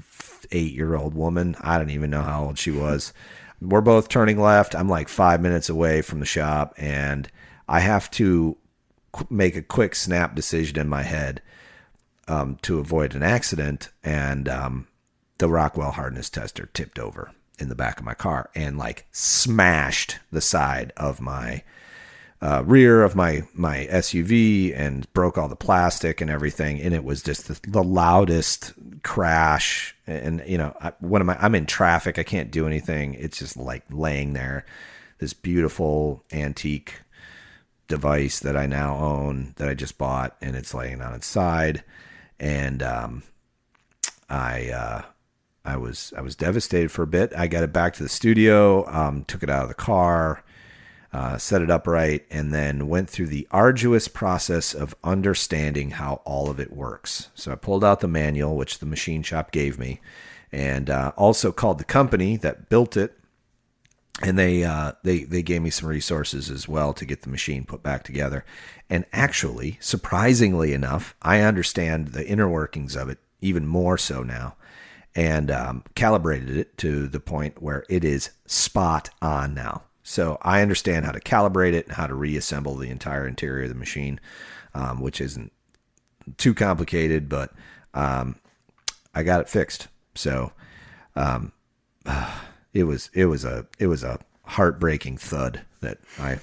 eight 0.53 0.73
year 0.73 0.95
old 0.97 1.15
woman. 1.15 1.57
I 1.61 1.79
don't 1.79 1.91
even 1.91 2.11
know 2.11 2.23
how 2.23 2.45
old 2.45 2.59
she 2.59 2.71
was. 2.71 3.13
We're 3.61 3.81
both 3.81 4.09
turning 4.09 4.41
left. 4.41 4.75
I'm 4.75 4.89
like 4.89 5.09
five 5.09 5.41
minutes 5.41 5.69
away 5.69 6.03
from 6.03 6.21
the 6.21 6.27
shop, 6.27 6.75
and 6.79 7.31
I 7.69 7.81
have 7.81 8.11
to 8.13 8.57
make 9.29 9.55
a 9.55 9.63
quick 9.63 9.95
snap 9.95 10.35
decision 10.35 10.79
in 10.79 10.89
my 10.89 11.03
head 11.03 11.43
um, 12.27 12.57
to 12.63 12.79
avoid 12.79 13.15
an 13.15 13.23
accident. 13.23 13.91
And 14.03 14.49
um, 14.49 14.87
the 15.41 15.49
Rockwell 15.49 15.93
hardness 15.93 16.29
tester 16.29 16.69
tipped 16.75 16.99
over 16.99 17.33
in 17.59 17.71
the 17.71 17.75
back 17.75 17.99
of 17.99 18.05
my 18.05 18.15
car 18.15 18.51
and 18.55 18.79
like 18.79 19.07
smashed 19.11 20.19
the 20.31 20.41
side 20.41 20.93
of 20.99 21.21
my 21.21 21.63
uh, 22.43 22.63
rear 22.67 23.03
of 23.03 23.17
my 23.17 23.43
my 23.55 23.89
SUV 23.91 24.79
and 24.79 25.11
broke 25.15 25.39
all 25.39 25.49
the 25.49 25.57
plastic 25.57 26.21
and 26.21 26.31
everything. 26.31 26.79
And 26.81 26.95
it 26.95 27.05
was 27.05 27.23
just 27.23 27.49
the, 27.49 27.59
the 27.71 27.83
loudest 27.83 28.75
crash. 29.03 29.97
And 30.07 30.43
you 30.47 30.59
know, 30.59 30.77
I, 30.81 30.93
what 31.01 31.23
am 31.23 31.31
I? 31.31 31.39
I'm 31.43 31.55
in 31.55 31.67
traffic. 31.67 32.19
I 32.19 32.23
can't 32.23 32.51
do 32.51 32.67
anything. 32.67 33.15
It's 33.15 33.39
just 33.39 33.57
like 33.57 33.85
laying 33.91 34.35
there. 34.35 34.67
This 35.19 35.33
beautiful 35.33 36.23
antique 36.33 36.95
device 37.89 38.41
that 38.41 38.57
I 38.57 38.67
now 38.67 38.97
own 38.97 39.55
that 39.57 39.69
I 39.69 39.75
just 39.75 39.99
bought, 39.99 40.37
and 40.41 40.55
it's 40.55 40.75
laying 40.75 41.01
on 41.03 41.15
its 41.15 41.27
side. 41.27 41.83
And 42.39 42.83
um, 42.83 43.23
I 44.31 44.71
uh, 44.71 45.03
I 45.71 45.77
was 45.77 46.13
I 46.17 46.21
was 46.21 46.35
devastated 46.35 46.91
for 46.91 47.03
a 47.03 47.07
bit. 47.07 47.33
I 47.37 47.47
got 47.47 47.63
it 47.63 47.73
back 47.73 47.95
to 47.95 48.03
the 48.03 48.09
studio, 48.09 48.87
um, 48.93 49.25
took 49.25 49.43
it 49.43 49.51
out 49.51 49.63
of 49.63 49.69
the 49.69 49.75
car, 49.75 50.43
uh, 51.13 51.39
set 51.39 51.63
it 51.63 51.71
upright, 51.71 52.27
and 52.29 52.53
then 52.53 52.89
went 52.89 53.09
through 53.09 53.29
the 53.29 53.47
arduous 53.53 54.09
process 54.09 54.75
of 54.75 54.97
understanding 55.05 55.93
how 55.93 56.23
all 56.25 56.51
of 56.51 56.59
it 56.59 56.73
works. 56.73 57.31
So 57.37 57.53
I 57.53 57.55
pulled 57.55 57.85
out 57.85 58.01
the 58.01 58.09
manual, 58.09 58.57
which 58.57 58.81
the 58.81 58.87
machine 58.87 59.23
shop 59.23 59.53
gave 59.53 59.79
me, 59.79 60.01
and 60.51 60.91
uh, 60.91 61.13
also 61.17 61.53
called 61.53 61.79
the 61.79 61.85
company 61.85 62.37
that 62.39 62.69
built 62.69 62.97
it. 62.97 63.17
And 64.21 64.37
they 64.37 64.65
uh, 64.65 64.93
they 65.05 65.23
they 65.23 65.43
gave 65.43 65.63
me 65.63 65.71
some 65.71 65.89
resources 65.89 66.51
as 66.51 66.69
well 66.69 66.93
to 66.95 67.07
get 67.07 67.23
the 67.23 67.31
machine 67.31 67.65
put 67.65 67.83
back 67.83 68.03
together. 68.03 68.45
And 68.91 69.07
actually, 69.13 69.79
surprisingly 69.81 70.73
enough, 70.73 71.15
I 71.23 71.43
understand 71.43 72.09
the 72.09 72.27
inner 72.27 72.49
workings 72.49 72.97
of 72.97 73.09
it 73.09 73.19
even 73.41 73.69
more 73.69 73.97
so 73.97 74.25
now 74.25 74.57
and 75.15 75.51
um, 75.51 75.85
calibrated 75.95 76.57
it 76.57 76.77
to 76.79 77.07
the 77.09 77.21
point 77.21 77.61
where 77.61 77.85
it 77.89 78.05
is 78.05 78.31
spot 78.47 79.11
on 79.21 79.55
now. 79.55 79.83
So 80.03 80.39
I 80.43 80.63
understand 80.63 81.05
how 81.05 81.13
to 81.13 81.21
calibrate 81.21 81.73
it 81.73 81.87
and 81.87 81.97
how 81.97 82.07
to 82.07 82.15
reassemble 82.15 82.77
the 82.77 82.91
entire 82.91 83.27
interior 83.27 83.65
of 83.65 83.69
the 83.69 83.75
machine, 83.75 84.21
um, 84.75 85.01
which 85.01 85.21
isn't 85.21 85.53
too 86.37 86.55
complicated, 86.55 87.29
but 87.29 87.53
um, 87.95 88.37
I 89.15 89.23
got 89.23 89.41
it 89.41 89.49
fixed. 89.49 89.89
So 90.15 90.53
um, 91.17 91.53
it 92.73 92.85
was 92.85 93.11
it 93.13 93.27
was 93.27 93.45
a 93.45 93.67
it 93.79 93.87
was 93.87 94.03
a 94.03 94.19
heartbreaking 94.45 95.19
thud 95.19 95.63
that 95.81 95.99
I 96.19 96.41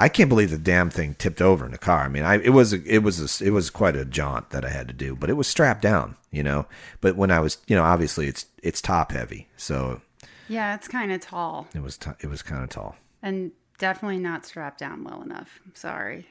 I 0.00 0.08
can't 0.08 0.28
believe 0.30 0.50
the 0.50 0.58
damn 0.58 0.88
thing 0.90 1.14
tipped 1.14 1.40
over 1.42 1.64
in 1.66 1.72
the 1.72 1.78
car. 1.78 2.00
I 2.04 2.08
mean, 2.08 2.22
I 2.24 2.36
it 2.42 2.50
was 2.50 2.72
a, 2.72 2.82
it 2.86 3.02
was 3.02 3.40
a, 3.40 3.44
it 3.46 3.50
was 3.50 3.68
quite 3.70 3.94
a 3.96 4.04
jaunt 4.04 4.50
that 4.50 4.64
I 4.64 4.70
had 4.70 4.88
to 4.88 4.94
do, 4.94 5.14
but 5.14 5.28
it 5.30 5.34
was 5.34 5.46
strapped 5.46 5.82
down, 5.82 6.16
you 6.32 6.42
know. 6.42 6.66
But 7.00 7.16
when 7.16 7.30
I 7.30 7.38
was, 7.40 7.58
you 7.68 7.76
know, 7.76 7.84
obviously 7.84 8.26
it's 8.26 8.46
it's 8.62 8.80
top 8.80 9.12
heavy, 9.12 9.48
so 9.56 10.00
Yeah, 10.48 10.74
it's 10.74 10.88
kind 10.88 11.12
of 11.12 11.20
tall 11.20 11.68
it 11.74 11.82
was 11.82 11.96
t- 11.98 12.10
it 12.20 12.26
was 12.28 12.42
kind 12.42 12.64
of 12.64 12.70
tall. 12.70 12.96
and 13.22 13.52
definitely 13.78 14.18
not 14.18 14.44
strapped 14.46 14.78
down 14.80 15.04
well 15.04 15.22
enough. 15.22 15.60
Sorry. 15.74 16.26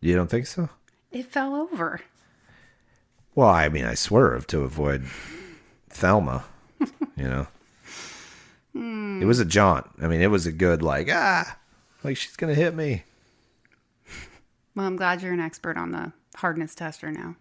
You 0.00 0.14
don't 0.16 0.28
think 0.30 0.46
so? 0.46 0.68
It 1.12 1.26
fell 1.32 1.54
over. 1.54 2.00
Well, 3.36 3.48
I 3.48 3.68
mean, 3.68 3.84
I 3.84 3.94
swerved 3.94 4.50
to 4.50 4.60
avoid 4.62 5.04
Thelma, 5.90 6.44
you 7.16 7.28
know. 7.28 7.46
It 8.76 9.26
was 9.26 9.38
a 9.38 9.44
jaunt. 9.44 9.86
I 10.02 10.08
mean, 10.08 10.20
it 10.20 10.30
was 10.32 10.46
a 10.46 10.52
good 10.52 10.82
like 10.82 11.08
ah, 11.10 11.56
like 12.04 12.16
she's 12.16 12.36
gonna 12.36 12.54
hit 12.54 12.74
me. 12.74 13.02
Well, 14.76 14.86
I'm 14.86 14.96
glad 14.96 15.22
you're 15.22 15.32
an 15.32 15.40
expert 15.40 15.76
on 15.76 15.92
the 15.92 16.12
hardness 16.36 16.74
tester 16.74 17.10
now. 17.12 17.36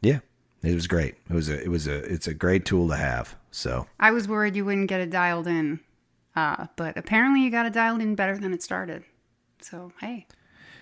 Yeah, 0.00 0.18
it 0.62 0.74
was 0.74 0.86
great. 0.86 1.14
It 1.30 1.34
was 1.34 1.48
a 1.48 1.62
it 1.62 1.68
was 1.68 1.86
a 1.86 1.94
it's 2.12 2.26
a 2.26 2.34
great 2.34 2.64
tool 2.64 2.88
to 2.88 2.96
have. 2.96 3.36
So 3.50 3.86
I 4.00 4.10
was 4.10 4.26
worried 4.26 4.56
you 4.56 4.64
wouldn't 4.64 4.88
get 4.88 5.00
it 5.00 5.10
dialed 5.10 5.46
in, 5.46 5.80
uh, 6.34 6.66
but 6.76 6.96
apparently 6.96 7.42
you 7.42 7.50
got 7.50 7.66
it 7.66 7.72
dialed 7.72 8.00
in 8.00 8.14
better 8.14 8.36
than 8.36 8.52
it 8.52 8.62
started. 8.62 9.04
So 9.60 9.92
hey, 10.00 10.26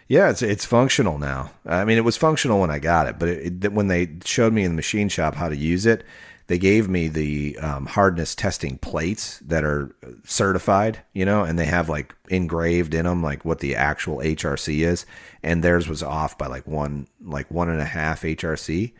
Yeah, 0.09 0.31
it's 0.31 0.41
it's 0.41 0.64
functional 0.64 1.18
now. 1.18 1.53
I 1.66 1.85
mean, 1.85 1.99
it 1.99 2.05
was 2.05 2.16
functional 2.16 2.61
when 2.61 2.70
I 2.70 2.78
got 2.78 3.07
it, 3.07 3.18
but 3.18 3.28
it, 3.28 3.64
it, 3.64 3.72
when 3.72 3.89
they 3.89 4.16
showed 4.24 4.55
me 4.55 4.64
in 4.64 4.70
the 4.70 4.76
machine 4.76 5.11
shop 5.11 5.35
how 5.35 5.51
to 5.51 5.57
use 5.57 5.85
it, 5.85 6.03
they 6.51 6.59
gave 6.59 6.88
me 6.88 7.07
the 7.07 7.57
um, 7.59 7.86
hardness 7.86 8.34
testing 8.34 8.76
plates 8.76 9.38
that 9.38 9.62
are 9.62 9.94
certified, 10.24 10.98
you 11.12 11.24
know, 11.24 11.44
and 11.44 11.57
they 11.57 11.64
have 11.66 11.88
like 11.88 12.12
engraved 12.28 12.92
in 12.92 13.05
them 13.05 13.22
like 13.22 13.44
what 13.44 13.61
the 13.61 13.76
actual 13.76 14.16
HRC 14.16 14.84
is, 14.84 15.07
and 15.44 15.62
theirs 15.62 15.88
was 15.88 16.03
off 16.03 16.36
by 16.36 16.48
like 16.48 16.66
one 16.66 17.07
like 17.22 17.48
one 17.53 17.68
and 17.68 17.80
a 17.80 17.84
half 17.84 18.22
HRC. 18.22 18.92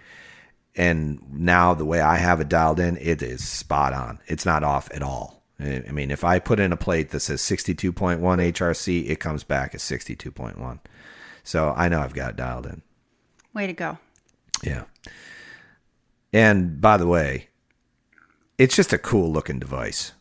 And 0.77 1.21
now 1.29 1.75
the 1.75 1.85
way 1.85 2.01
I 2.01 2.19
have 2.19 2.41
it 2.41 2.49
dialed 2.49 2.79
in, 2.79 2.97
it 2.99 3.21
is 3.21 3.43
spot 3.43 3.95
on. 3.95 4.21
It's 4.29 4.47
not 4.47 4.63
off 4.63 4.89
at 4.95 5.03
all. 5.03 5.43
I 5.59 5.91
mean, 5.91 6.13
if 6.13 6.23
I 6.23 6.39
put 6.39 6.61
in 6.61 6.73
a 6.73 6.77
plate 6.77 7.11
that 7.11 7.19
says 7.19 7.41
62.1 7.41 8.21
HRC, 8.21 9.11
it 9.11 9.19
comes 9.19 9.43
back 9.43 9.75
as 9.75 9.83
62.1. 9.83 10.79
So 11.43 11.75
I 11.77 11.89
know 11.89 12.01
I've 12.01 12.15
got 12.15 12.31
it 12.31 12.37
dialed 12.37 12.67
in. 12.67 12.83
way 13.53 13.67
to 13.67 13.73
go. 13.73 13.99
Yeah. 14.63 14.85
And 16.33 16.81
by 16.81 16.97
the 16.97 17.07
way, 17.07 17.49
it's 18.59 18.77
just 18.77 18.93
a 18.93 18.99
cool 18.99 19.33
looking 19.33 19.59
device. 19.59 20.13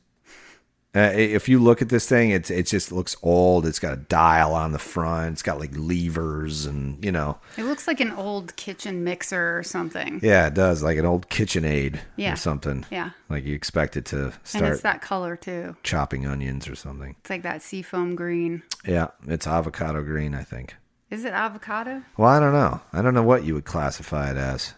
Uh, 0.95 1.11
if 1.13 1.47
you 1.47 1.59
look 1.59 1.83
at 1.83 1.89
this 1.89 2.09
thing, 2.09 2.31
it's 2.31 2.49
it 2.49 2.65
just 2.65 2.91
looks 2.91 3.15
old. 3.21 3.63
It's 3.67 3.77
got 3.77 3.93
a 3.93 3.97
dial 3.97 4.55
on 4.55 4.71
the 4.71 4.79
front. 4.79 5.33
It's 5.33 5.43
got 5.43 5.59
like 5.59 5.69
levers 5.75 6.65
and 6.65 7.03
you 7.05 7.11
know, 7.11 7.37
It 7.57 7.65
looks 7.65 7.85
like 7.85 7.99
an 7.99 8.09
old 8.11 8.55
kitchen 8.55 9.03
mixer 9.03 9.55
or 9.55 9.61
something. 9.61 10.19
yeah, 10.23 10.47
it 10.47 10.55
does 10.55 10.81
like 10.81 10.97
an 10.97 11.05
old 11.05 11.29
KitchenAid 11.29 11.99
Yeah. 12.15 12.33
or 12.33 12.37
something. 12.37 12.87
Yeah. 12.89 13.11
like 13.29 13.45
you 13.45 13.53
expect 13.53 13.97
it 13.97 14.05
to 14.05 14.33
start. 14.43 14.63
And 14.63 14.73
it's 14.73 14.81
that 14.81 15.03
color 15.03 15.35
too. 15.35 15.75
chopping 15.83 16.25
onions 16.25 16.67
or 16.67 16.75
something. 16.75 17.15
It's 17.19 17.29
like 17.29 17.43
that 17.43 17.61
seafoam 17.61 18.15
green. 18.15 18.63
Yeah, 18.83 19.09
it's 19.27 19.45
avocado 19.45 20.01
green, 20.01 20.33
I 20.33 20.41
think. 20.41 20.75
Is 21.11 21.23
it 21.23 21.33
avocado? 21.33 22.01
Well, 22.17 22.29
I 22.29 22.39
don't 22.39 22.53
know. 22.53 22.81
I 22.93 23.03
don't 23.03 23.13
know 23.13 23.21
what 23.23 23.43
you 23.43 23.53
would 23.53 23.65
classify 23.65 24.31
it 24.31 24.37
as. 24.37 24.73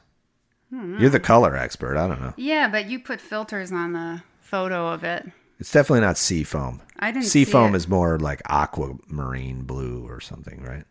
You're 0.71 1.09
the 1.09 1.19
color 1.19 1.55
expert. 1.55 1.97
I 1.97 2.07
don't 2.07 2.21
know. 2.21 2.33
Yeah, 2.37 2.69
but 2.69 2.89
you 2.89 2.99
put 2.99 3.19
filters 3.19 3.71
on 3.71 3.91
the 3.93 4.23
photo 4.39 4.87
of 4.93 5.03
it. 5.03 5.29
It's 5.59 5.71
definitely 5.71 6.01
not 6.01 6.17
sea 6.17 6.43
foam. 6.43 6.81
I 6.97 7.11
didn't 7.11 7.25
Sea 7.25 7.45
foam 7.45 7.73
it. 7.73 7.77
is 7.77 7.87
more 7.87 8.17
like 8.17 8.41
aquamarine 8.49 9.63
blue 9.63 10.05
or 10.07 10.19
something, 10.21 10.61
right? 10.63 10.85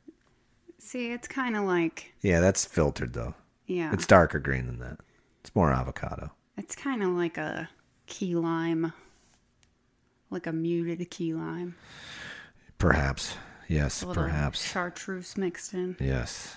See, 0.79 1.13
it's 1.13 1.27
kind 1.29 1.57
of 1.57 1.65
like 1.65 2.13
Yeah, 2.21 2.41
that's 2.41 2.65
filtered 2.65 3.13
though. 3.15 3.35
yeah, 3.67 3.93
It's 3.93 4.07
darker 4.07 4.39
green 4.39 4.67
than 4.67 4.79
that. 4.81 4.99
It's 5.41 5.55
more 5.55 5.73
avocado. 5.73 6.31
it's 6.59 6.77
kind 6.77 7.03
of 7.03 7.11
like 7.11 7.39
a 7.39 7.69
key 8.07 8.35
lime, 8.35 8.93
like 10.31 10.47
a 10.47 10.53
muted 10.53 11.09
key 11.11 11.33
lime. 11.35 11.75
Perhaps. 12.79 13.37
Yes, 13.69 14.03
A 14.03 14.07
perhaps. 14.07 14.63
chartreuse 14.71 15.37
mixed 15.37 15.73
in. 15.75 15.97
Yes. 16.01 16.57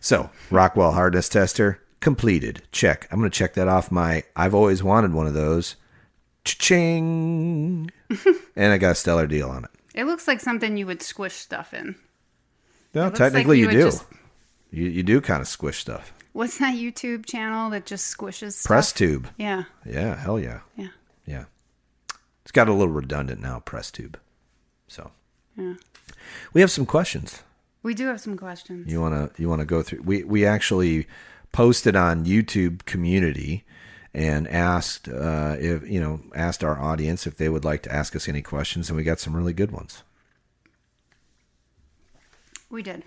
So, 0.00 0.30
Rockwell 0.50 0.92
hardness 0.92 1.28
tester 1.28 1.80
completed. 2.04 2.62
Check. 2.70 3.08
I'm 3.10 3.18
going 3.18 3.30
to 3.30 3.36
check 3.36 3.54
that 3.54 3.66
off 3.66 3.90
my 3.90 4.22
I've 4.36 4.54
always 4.54 4.82
wanted 4.82 5.12
one 5.12 5.26
of 5.26 5.34
those. 5.34 5.74
Ching. 6.44 7.90
and 8.56 8.72
I 8.72 8.78
got 8.78 8.92
a 8.92 8.94
stellar 8.94 9.26
deal 9.26 9.48
on 9.50 9.64
it. 9.64 9.70
It 9.94 10.04
looks 10.04 10.28
like 10.28 10.40
something 10.40 10.76
you 10.76 10.86
would 10.86 11.02
squish 11.02 11.34
stuff 11.34 11.74
in. 11.74 11.96
No, 12.94 13.06
looks 13.06 13.18
like 13.18 13.32
technically 13.32 13.58
you 13.58 13.66
you, 13.66 13.70
do. 13.72 13.82
just- 13.84 14.04
You 14.70 14.84
you 14.88 15.02
do 15.02 15.20
kind 15.20 15.40
of 15.40 15.48
squish 15.48 15.78
stuff. 15.78 16.12
What's 16.32 16.58
that 16.58 16.74
YouTube 16.74 17.26
channel 17.26 17.70
that 17.70 17.86
just 17.86 18.14
squishes 18.16 18.52
stuff? 18.54 18.68
Press 18.68 18.92
tube. 18.92 19.28
Yeah, 19.38 19.64
Yeah, 19.86 20.16
hell 20.16 20.38
yeah. 20.40 20.60
yeah, 20.76 20.88
Yeah. 21.26 21.44
It's 22.42 22.50
got 22.52 22.68
a 22.68 22.72
little 22.72 22.92
redundant 22.92 23.40
now, 23.40 23.60
press 23.60 23.90
tube. 23.92 24.18
So, 24.88 25.12
yeah. 25.56 25.74
we 26.52 26.60
have 26.60 26.70
some 26.72 26.86
questions. 26.86 27.42
We 27.84 27.94
do 27.94 28.06
have 28.08 28.20
some 28.20 28.36
questions. 28.36 28.90
You 28.90 29.00
want 29.00 29.14
to 29.34 29.40
you 29.42 29.48
want 29.48 29.60
to 29.60 29.66
go 29.66 29.82
through 29.82 30.02
we 30.02 30.24
we 30.24 30.44
actually 30.44 31.06
posted 31.54 31.94
on 31.94 32.24
YouTube 32.24 32.84
community 32.84 33.64
and 34.12 34.48
asked 34.48 35.08
uh, 35.08 35.54
if 35.56 35.88
you 35.88 36.00
know 36.00 36.20
asked 36.34 36.64
our 36.64 36.80
audience 36.80 37.28
if 37.28 37.36
they 37.36 37.48
would 37.48 37.64
like 37.64 37.80
to 37.84 37.94
ask 37.94 38.16
us 38.16 38.28
any 38.28 38.42
questions 38.42 38.90
and 38.90 38.96
we 38.96 39.04
got 39.04 39.20
some 39.20 39.36
really 39.36 39.52
good 39.52 39.70
ones. 39.70 40.02
We 42.68 42.82
did. 42.82 43.04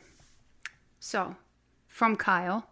So, 0.97 1.35
from 1.89 2.15
Kyle, 2.15 2.69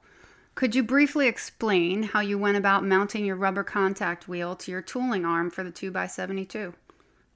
could 0.55 0.75
you 0.75 0.81
briefly 0.81 1.27
explain 1.27 2.03
how 2.03 2.21
you 2.21 2.37
went 2.37 2.55
about 2.55 2.85
mounting 2.85 3.25
your 3.25 3.35
rubber 3.35 3.65
contact 3.65 4.29
wheel 4.29 4.55
to 4.55 4.71
your 4.71 4.81
tooling 4.81 5.25
arm 5.25 5.51
for 5.51 5.65
the 5.65 5.71
2x72? 5.71 6.73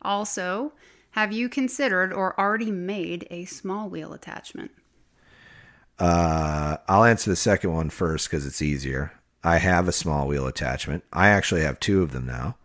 Also, 0.01 0.71
have 1.11 1.33
you 1.33 1.49
considered 1.49 2.13
or 2.13 2.39
already 2.39 2.71
made 2.71 3.27
a 3.29 3.43
small 3.43 3.89
wheel 3.89 4.13
attachment? 4.13 4.71
Uh, 5.99 6.77
I'll 6.87 7.03
answer 7.03 7.29
the 7.29 7.35
second 7.35 7.73
one 7.73 7.89
first 7.89 8.29
because 8.29 8.45
it's 8.45 8.61
easier. 8.61 9.13
I 9.43 9.57
have 9.57 9.87
a 9.87 9.93
small 9.93 10.27
wheel 10.27 10.47
attachment. 10.47 11.03
I 11.11 11.29
actually 11.29 11.61
have 11.61 11.79
two 11.79 12.01
of 12.01 12.11
them 12.11 12.25
now, 12.25 12.55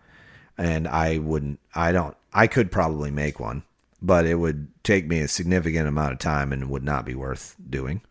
and 0.56 0.86
I 0.88 1.18
wouldn't. 1.18 1.60
I 1.74 1.92
don't. 1.92 2.16
I 2.32 2.46
could 2.46 2.72
probably 2.72 3.10
make 3.10 3.38
one, 3.38 3.64
but 4.00 4.26
it 4.26 4.36
would 4.36 4.68
take 4.82 5.06
me 5.06 5.20
a 5.20 5.28
significant 5.28 5.88
amount 5.88 6.12
of 6.12 6.18
time 6.18 6.52
and 6.52 6.70
would 6.70 6.84
not 6.84 7.04
be 7.04 7.14
worth 7.14 7.56
doing. 7.68 8.02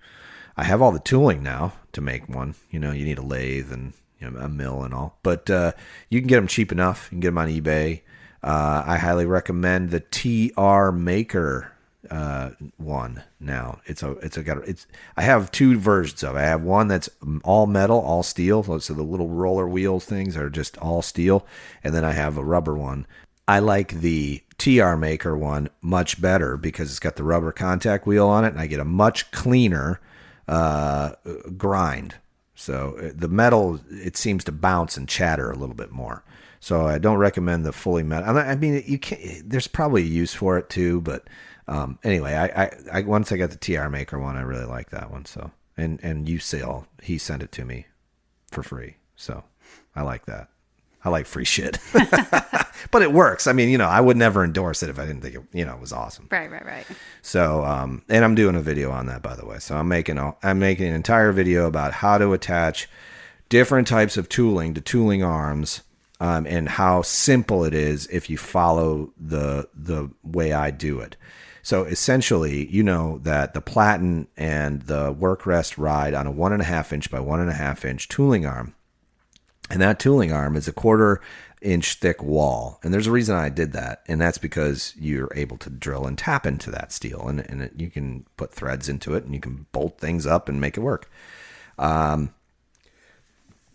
I 0.55 0.63
have 0.65 0.81
all 0.81 0.91
the 0.91 0.99
tooling 0.99 1.41
now 1.41 1.73
to 1.93 2.01
make 2.01 2.29
one. 2.29 2.55
You 2.69 2.79
know, 2.79 2.91
you 2.91 3.05
need 3.05 3.17
a 3.17 3.23
lathe 3.23 3.71
and 3.71 3.93
you 4.19 4.29
know, 4.29 4.39
a 4.39 4.49
mill 4.49 4.83
and 4.83 4.93
all, 4.93 5.17
but 5.23 5.49
uh, 5.49 5.71
you 6.09 6.21
can 6.21 6.27
get 6.27 6.37
them 6.37 6.47
cheap 6.47 6.71
enough. 6.71 7.05
You 7.05 7.15
can 7.15 7.19
get 7.21 7.29
them 7.29 7.37
on 7.37 7.49
eBay. 7.49 8.01
Uh, 8.41 8.83
I 8.85 8.97
highly 8.97 9.25
recommend 9.25 9.89
the 9.89 10.01
TR 10.01 10.91
Maker 10.91 11.72
uh, 12.09 12.51
one 12.77 13.23
now. 13.39 13.79
It's 13.85 14.03
a 14.03 14.11
it's 14.17 14.37
a 14.37 14.43
got 14.43 14.57
it's. 14.67 14.87
I 15.15 15.21
have 15.21 15.51
two 15.51 15.77
versions 15.77 16.23
of. 16.23 16.35
it. 16.35 16.39
I 16.39 16.43
have 16.43 16.63
one 16.63 16.87
that's 16.87 17.09
all 17.43 17.67
metal, 17.67 17.99
all 17.99 18.23
steel. 18.23 18.63
So 18.79 18.93
the 18.93 19.03
little 19.03 19.29
roller 19.29 19.67
wheels 19.67 20.05
things 20.05 20.35
are 20.35 20.49
just 20.49 20.77
all 20.77 21.01
steel, 21.01 21.45
and 21.83 21.93
then 21.93 22.03
I 22.03 22.11
have 22.11 22.37
a 22.37 22.43
rubber 22.43 22.75
one. 22.75 23.07
I 23.47 23.59
like 23.59 23.99
the 23.99 24.41
TR 24.57 24.95
Maker 24.95 25.37
one 25.37 25.69
much 25.81 26.21
better 26.21 26.55
because 26.55 26.89
it's 26.89 26.99
got 26.99 27.17
the 27.17 27.23
rubber 27.23 27.51
contact 27.51 28.05
wheel 28.05 28.27
on 28.27 28.45
it, 28.45 28.49
and 28.49 28.59
I 28.59 28.67
get 28.67 28.79
a 28.79 28.85
much 28.85 29.31
cleaner 29.31 29.99
uh, 30.47 31.13
grind. 31.57 32.15
So 32.55 32.97
uh, 32.97 33.11
the 33.15 33.27
metal 33.27 33.79
it 33.89 34.17
seems 34.17 34.43
to 34.45 34.51
bounce 34.51 34.97
and 34.97 35.07
chatter 35.07 35.51
a 35.51 35.57
little 35.57 35.75
bit 35.75 35.91
more. 35.91 36.23
So 36.59 36.87
I 36.87 36.97
don't 36.97 37.17
recommend 37.17 37.65
the 37.65 37.73
fully 37.73 38.03
metal. 38.03 38.37
I 38.37 38.55
mean, 38.55 38.81
you 38.85 38.97
can 38.97 39.43
There's 39.45 39.67
probably 39.67 40.03
a 40.03 40.05
use 40.05 40.33
for 40.33 40.57
it 40.57 40.69
too, 40.69 41.01
but 41.01 41.27
um, 41.67 41.99
anyway, 42.03 42.33
I, 42.33 42.63
I, 42.63 42.71
I, 42.91 43.01
once 43.01 43.31
I 43.31 43.37
got 43.37 43.51
the 43.51 43.57
TR 43.57 43.89
Maker 43.89 44.19
one, 44.19 44.35
I 44.35 44.41
really 44.41 44.65
like 44.65 44.89
that 44.89 45.11
one. 45.11 45.25
So 45.25 45.51
and 45.77 45.99
and 46.03 46.27
USAIL, 46.27 46.85
he 47.01 47.17
sent 47.17 47.43
it 47.43 47.51
to 47.53 47.65
me 47.65 47.87
for 48.51 48.63
free. 48.63 48.97
So 49.15 49.43
I 49.95 50.01
like 50.01 50.25
that. 50.25 50.49
I 51.05 51.09
like 51.09 51.25
free 51.25 51.43
shit, 51.43 51.79
but 52.91 53.01
it 53.01 53.11
works. 53.11 53.45
I 53.45 53.51
mean, 53.51 53.67
you 53.67 53.77
know, 53.77 53.87
I 53.87 53.99
would 53.99 54.15
never 54.15 54.41
endorse 54.41 54.81
it 54.83 54.89
if 54.89 54.97
I 54.97 55.05
didn't 55.05 55.21
think 55.21 55.35
it, 55.35 55.41
you 55.51 55.65
know, 55.65 55.73
it 55.73 55.81
was 55.81 55.91
awesome. 55.91 56.29
Right, 56.31 56.49
right, 56.49 56.65
right. 56.65 56.85
So, 57.21 57.65
um, 57.65 58.03
and 58.07 58.23
I'm 58.23 58.35
doing 58.35 58.55
a 58.55 58.61
video 58.61 58.89
on 58.89 59.07
that, 59.07 59.21
by 59.21 59.35
the 59.35 59.45
way. 59.45 59.59
So 59.59 59.75
I'm 59.75 59.89
making 59.89 60.17
a, 60.17 60.33
I'm 60.41 60.59
making 60.59 60.87
an 60.87 60.93
entire 60.93 61.33
video 61.33 61.67
about 61.67 61.91
how 61.91 62.17
to 62.17 62.31
attach 62.31 62.87
different 63.49 63.85
types 63.85 64.15
of 64.15 64.29
tooling 64.29 64.73
to 64.75 64.81
tooling 64.81 65.23
arms 65.23 65.81
um, 66.21 66.47
and 66.47 66.69
how 66.69 67.01
simple 67.01 67.65
it 67.65 67.73
is 67.73 68.07
if 68.07 68.29
you 68.29 68.37
follow 68.37 69.11
the 69.19 69.67
the 69.73 70.09
way 70.23 70.53
I 70.53 70.71
do 70.71 71.01
it. 71.01 71.17
So 71.65 71.85
essentially, 71.85 72.67
you 72.67 72.83
know 72.83 73.19
that 73.19 73.53
the 73.53 73.61
platen 73.61 74.27
and 74.35 74.81
the 74.81 75.13
work 75.13 75.45
rest 75.45 75.77
ride 75.77 76.13
on 76.13 76.27
a 76.27 76.31
one 76.31 76.51
and 76.51 76.61
a 76.61 76.65
half 76.65 76.91
inch 76.91 77.09
by 77.09 77.21
one 77.21 77.39
and 77.39 77.49
a 77.49 77.53
half 77.53 77.85
inch 77.85 78.09
tooling 78.09 78.45
arm, 78.45 78.75
and 79.69 79.81
that 79.81 79.97
tooling 79.97 80.33
arm 80.33 80.57
is 80.57 80.67
a 80.67 80.73
quarter 80.73 81.21
inch 81.61 81.95
thick 81.95 82.21
wall. 82.21 82.81
And 82.83 82.93
there's 82.93 83.07
a 83.07 83.11
reason 83.11 83.35
I 83.37 83.47
did 83.47 83.71
that, 83.71 84.03
and 84.09 84.19
that's 84.19 84.37
because 84.37 84.93
you're 84.99 85.31
able 85.33 85.57
to 85.59 85.69
drill 85.69 86.05
and 86.05 86.17
tap 86.17 86.45
into 86.45 86.69
that 86.71 86.91
steel, 86.91 87.29
and, 87.29 87.39
and 87.39 87.61
it, 87.61 87.71
you 87.77 87.89
can 87.89 88.25
put 88.35 88.53
threads 88.53 88.89
into 88.89 89.15
it, 89.15 89.23
and 89.23 89.33
you 89.33 89.39
can 89.39 89.65
bolt 89.71 89.97
things 89.99 90.27
up 90.27 90.49
and 90.49 90.59
make 90.59 90.75
it 90.75 90.81
work. 90.81 91.09
Um, 91.79 92.33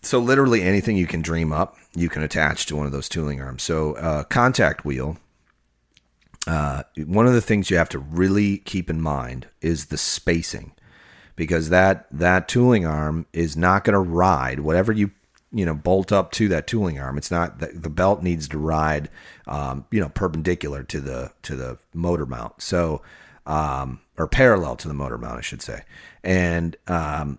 so 0.02 0.18
literally 0.18 0.62
anything 0.62 0.98
you 0.98 1.06
can 1.06 1.22
dream 1.22 1.54
up, 1.54 1.76
you 1.94 2.10
can 2.10 2.22
attach 2.22 2.66
to 2.66 2.76
one 2.76 2.84
of 2.84 2.92
those 2.92 3.08
tooling 3.08 3.40
arms. 3.40 3.62
So 3.62 3.94
uh, 3.94 4.24
contact 4.24 4.84
wheel. 4.84 5.16
Uh, 6.46 6.82
one 7.06 7.26
of 7.26 7.34
the 7.34 7.42
things 7.42 7.70
you 7.70 7.76
have 7.76 7.88
to 7.90 7.98
really 7.98 8.58
keep 8.58 8.88
in 8.88 9.00
mind 9.00 9.48
is 9.60 9.86
the 9.86 9.98
spacing, 9.98 10.72
because 11.36 11.68
that 11.68 12.06
that 12.10 12.48
tooling 12.48 12.86
arm 12.86 13.26
is 13.32 13.56
not 13.56 13.84
going 13.84 13.94
to 13.94 13.98
ride 13.98 14.60
whatever 14.60 14.92
you 14.92 15.10
you 15.52 15.64
know 15.64 15.74
bolt 15.74 16.12
up 16.12 16.30
to 16.32 16.48
that 16.48 16.66
tooling 16.66 16.98
arm. 16.98 17.18
It's 17.18 17.30
not 17.30 17.58
the, 17.58 17.68
the 17.68 17.90
belt 17.90 18.22
needs 18.22 18.48
to 18.48 18.58
ride 18.58 19.10
um, 19.46 19.84
you 19.90 20.00
know 20.00 20.08
perpendicular 20.08 20.82
to 20.84 21.00
the 21.00 21.32
to 21.42 21.56
the 21.56 21.78
motor 21.92 22.26
mount. 22.26 22.62
So 22.62 23.02
um, 23.48 24.00
or 24.16 24.28
parallel 24.28 24.76
to 24.76 24.88
the 24.88 24.94
motor 24.94 25.18
mount, 25.18 25.38
I 25.38 25.40
should 25.40 25.62
say. 25.62 25.82
And 26.22 26.76
um, 26.86 27.38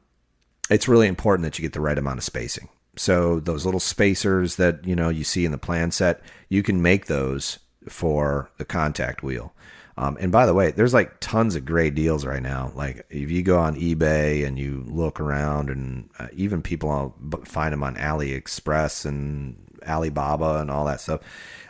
it's 0.69 0.87
really 0.87 1.07
important 1.07 1.43
that 1.43 1.57
you 1.57 1.61
get 1.61 1.73
the 1.73 1.81
right 1.81 1.97
amount 1.97 2.17
of 2.17 2.23
spacing. 2.23 2.67
So 2.95 3.39
those 3.39 3.63
little 3.63 3.79
spacers 3.79 4.55
that 4.57 4.85
you 4.85 4.95
know 4.95 5.09
you 5.09 5.23
see 5.23 5.45
in 5.45 5.51
the 5.51 5.57
plan 5.57 5.91
set, 5.91 6.21
you 6.49 6.63
can 6.63 6.81
make 6.81 7.05
those 7.05 7.59
for 7.87 8.51
the 8.57 8.65
contact 8.65 9.23
wheel. 9.23 9.53
Um, 9.97 10.17
and 10.19 10.31
by 10.31 10.45
the 10.45 10.53
way, 10.53 10.71
there's 10.71 10.93
like 10.93 11.19
tons 11.19 11.55
of 11.55 11.65
great 11.65 11.93
deals 11.93 12.25
right 12.25 12.41
now. 12.41 12.71
Like 12.73 13.05
if 13.09 13.29
you 13.29 13.43
go 13.43 13.59
on 13.59 13.75
eBay 13.75 14.45
and 14.47 14.57
you 14.57 14.85
look 14.87 15.19
around, 15.19 15.69
and 15.69 16.09
uh, 16.17 16.27
even 16.31 16.61
people 16.61 17.15
find 17.43 17.73
them 17.73 17.83
on 17.83 17.95
AliExpress 17.95 19.05
and 19.05 19.57
Alibaba 19.87 20.59
and 20.59 20.71
all 20.71 20.85
that 20.85 21.01
stuff. 21.01 21.21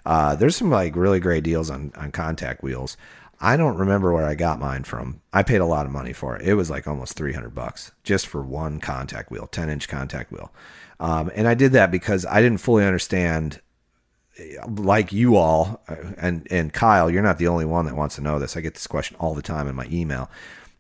Uh, 0.06 0.36
there's 0.36 0.56
some 0.56 0.70
like 0.70 0.96
really 0.96 1.20
great 1.20 1.44
deals 1.44 1.70
on 1.70 1.92
on 1.96 2.12
contact 2.12 2.64
wheels. 2.64 2.98
I 3.42 3.56
don't 3.56 3.78
remember 3.78 4.12
where 4.12 4.26
I 4.26 4.36
got 4.36 4.60
mine 4.60 4.84
from. 4.84 5.22
I 5.32 5.44
paid 5.44 5.62
a 5.62 5.66
lot 5.66 5.86
of 5.86 5.92
money 5.92 6.12
for 6.12 6.36
it. 6.36 6.46
It 6.46 6.56
was 6.56 6.70
like 6.70 6.88
almost 6.88 7.14
300 7.14 7.56
bucks 7.56 7.94
just 8.04 8.28
for 8.28 8.42
one 8.42 8.80
contact 8.80 9.32
wheel, 9.32 9.48
10 9.48 9.70
inch 9.70 9.88
contact 9.88 10.32
wheel. 10.32 10.52
Um, 11.00 11.32
and 11.34 11.48
I 11.48 11.54
did 11.54 11.72
that 11.72 11.90
because 11.90 12.26
I 12.26 12.42
didn't 12.42 12.58
fully 12.58 12.86
understand, 12.86 13.62
like 14.68 15.12
you 15.12 15.36
all, 15.36 15.82
uh, 15.88 15.96
and, 16.18 16.48
and 16.52 16.74
Kyle, 16.74 17.10
you're 17.10 17.24
not 17.24 17.38
the 17.38 17.48
only 17.48 17.66
one 17.66 17.86
that 17.86 17.96
wants 17.96 18.16
to 18.16 18.22
know 18.22 18.40
this. 18.40 18.56
I 18.56 18.62
get 18.62 18.74
this 18.74 18.88
question 18.88 19.18
all 19.20 19.34
the 19.34 19.42
time 19.42 19.68
in 19.68 19.76
my 19.76 19.88
email 19.92 20.30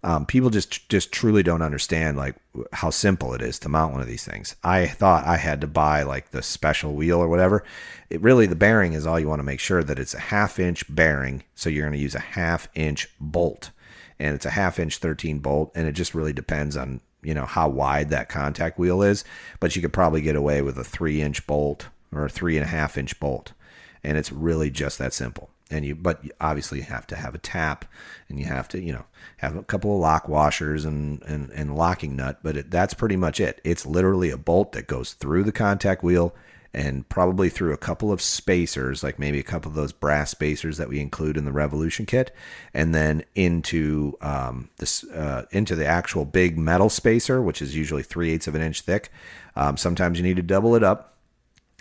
um, 0.01 0.26
people 0.26 0.49
just 0.49 0.88
just 0.88 1.12
truly 1.12 1.43
don't 1.43 1.62
understand 1.62 2.16
like 2.16 2.36
how 2.72 2.89
simple 2.89 3.34
it 3.34 3.41
is 3.41 3.60
to 3.60 3.70
mount 3.70 3.91
one 3.91 4.01
of 4.01 4.07
these 4.07 4.24
things. 4.24 4.55
I 4.64 4.88
thought 4.88 5.26
I 5.26 5.38
had 5.38 5.60
to 5.62 5.68
buy 5.68 6.03
like 6.03 6.32
the 6.32 6.41
special 6.41 6.93
wheel 6.93 7.20
or 7.20 7.28
whatever. 7.28 7.66
It 8.10 8.22
really 8.22 8.45
the 8.45 8.55
bearing 8.55 8.93
is 8.93 9.05
all 9.05 9.20
you 9.20 9.28
want 9.28 9.39
to 9.39 9.43
make 9.43 9.60
sure 9.60 9.84
that 9.84 9.99
it's 9.99 10.14
a 10.14 10.20
half 10.20 10.57
inch 10.57 10.84
bearing, 10.93 11.43
so 11.53 11.70
you're 11.70 11.84
going 11.84 11.97
to 11.97 11.99
use 11.99 12.16
a 12.16 12.20
half 12.20 12.70
inch 12.76 13.10
bolt, 13.20 13.72
and 14.18 14.36
it's 14.36 14.45
a 14.45 14.51
half 14.51 14.80
inch 14.80 14.97
13 14.99 15.39
bolt, 15.39 15.72
and 15.76 15.86
it 15.86 15.93
just 15.93 16.16
really 16.16 16.34
depends 16.34 16.78
on 16.78 17.01
you 17.22 17.34
know 17.34 17.45
how 17.45 17.68
wide 17.68 18.10
that 18.10 18.30
contact 18.30 18.80
wheel 18.80 19.01
is. 19.01 19.26
But 19.60 19.76
you 19.76 19.82
could 19.82 19.93
probably 19.93 20.22
get 20.22 20.38
away 20.38 20.62
with 20.62 20.78
a 20.78 20.84
three 20.86 21.22
inch 21.22 21.45
bolt 21.45 21.88
or 22.12 22.26
a 22.26 22.30
three 22.30 22.57
and 22.57 22.66
a 22.66 22.70
half 22.70 22.97
inch 22.97 23.20
bolt, 23.20 23.53
and 24.03 24.18
it's 24.18 24.32
really 24.32 24.70
just 24.70 24.97
that 24.99 25.14
simple. 25.14 25.49
And 25.72 25.86
you 25.86 25.95
but 25.95 26.24
you 26.24 26.32
obviously 26.41 26.80
you 26.80 26.86
have 26.86 27.05
to 27.07 27.16
have 27.16 27.36
a 27.36 27.39
tap 27.39 27.86
and 28.28 28.39
you 28.39 28.45
have 28.45 28.68
to 28.70 28.82
you 28.82 28.91
know 28.91 29.05
have 29.38 29.55
a 29.55 29.64
couple 29.64 29.93
of 29.93 29.99
lock 29.99 30.28
washers 30.28 30.84
and 30.84 31.22
and, 31.24 31.51
and 31.51 31.76
locking 31.76 32.16
nut 32.16 32.39
but 32.41 32.57
it, 32.57 32.72
that's 32.72 32.95
pretty 32.95 33.16
much 33.16 33.39
it. 33.39 33.62
It's 33.64 33.86
literally 33.86 34.32
a 34.32 34.38
bolt 34.38 34.72
that 34.72 34.88
goes 34.88 35.14
through 35.14 35.43
the 35.43 35.51
contact 35.51 36.03
wheel 36.03 36.34
and 36.74 37.07
probably 37.10 37.49
through 37.49 37.74
a 37.74 37.78
couple 37.78 38.12
of 38.12 38.22
spacers 38.22 39.03
like 39.03 39.18
maybe 39.18 39.39
a 39.39 39.43
couple 39.43 39.70
of 39.70 39.76
those 39.76 39.91
brass 39.91 40.32
spacers 40.32 40.78
that 40.78 40.89
we 40.89 40.99
include 40.99 41.36
in 41.36 41.45
the 41.45 41.51
revolution 41.51 42.05
kit 42.05 42.32
and 42.74 42.93
then 42.93 43.24
into 43.36 44.16
um, 44.22 44.70
this 44.78 45.03
uh, 45.05 45.45
into 45.51 45.76
the 45.76 45.86
actual 45.86 46.26
big 46.26 46.57
metal 46.57 46.89
spacer 46.89 47.41
which 47.41 47.62
is 47.62 47.76
usually 47.76 48.03
three 48.03 48.32
eighths 48.32 48.47
of 48.47 48.55
an 48.55 48.62
inch 48.62 48.82
thick. 48.82 49.12
Um, 49.55 49.78
sometimes 49.78 50.18
you 50.18 50.24
need 50.24 50.38
to 50.38 50.43
double 50.43 50.76
it 50.76 50.84
up 50.84 51.18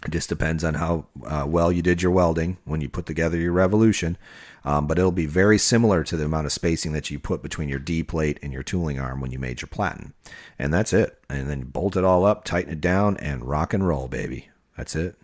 it 0.05 0.11
just 0.11 0.29
depends 0.29 0.63
on 0.63 0.75
how 0.75 1.07
uh, 1.27 1.45
well 1.47 1.73
you 1.73 1.83
did 1.83 2.03
your 2.03 2.13
welding 2.13 2.59
when 2.65 2.81
you 2.81 2.89
put 2.89 3.07
together 3.07 3.37
your 3.37 3.53
revolution. 3.53 4.17
Um, 4.65 4.87
but 4.87 4.99
it'll 4.99 5.13
be 5.13 5.27
very 5.27 5.59
similar 5.59 6.05
to 6.05 6.17
the 6.17 6.25
amount 6.25 6.47
of 6.47 6.53
spacing 6.53 6.93
that 6.93 7.11
you 7.11 7.19
put 7.19 7.43
between 7.43 7.69
your 7.69 7.79
D 7.79 8.03
plate 8.03 8.39
and 8.43 8.53
your 8.53 8.63
tooling 8.63 8.99
arm 8.99 9.21
when 9.21 9.31
you 9.31 9.39
made 9.39 9.61
your 9.61 9.69
platen. 9.69 10.13
And 10.59 10.73
that's 10.75 10.93
it. 10.93 11.19
And 11.29 11.49
then 11.49 11.63
bolt 11.63 11.97
it 11.97 12.05
all 12.05 12.25
up, 12.25 12.45
tighten 12.45 12.73
it 12.73 12.81
down, 12.81 13.17
and 13.17 13.45
rock 13.45 13.73
and 13.73 13.87
roll, 13.87 14.09
baby. 14.09 14.51
That's 14.77 14.95
it. 14.95 15.17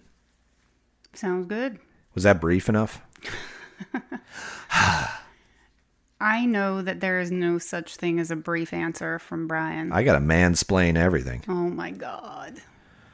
Sounds 1.12 1.46
good. 1.46 1.78
Was 2.14 2.24
that 2.24 2.40
brief 2.40 2.68
enough? 2.68 3.00
I 6.20 6.46
know 6.46 6.80
that 6.80 7.00
there 7.00 7.20
is 7.20 7.30
no 7.30 7.58
such 7.58 7.96
thing 7.96 8.18
as 8.18 8.30
a 8.30 8.36
brief 8.36 8.72
answer 8.72 9.18
from 9.18 9.46
Brian. 9.46 9.92
I 9.92 10.04
got 10.04 10.14
to 10.14 10.20
mansplain 10.20 10.96
everything. 10.96 11.44
Oh 11.48 11.68
my 11.68 11.90
God. 11.90 12.62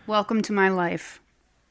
Welcome 0.06 0.42
to 0.42 0.52
my 0.52 0.68
life. 0.68 1.20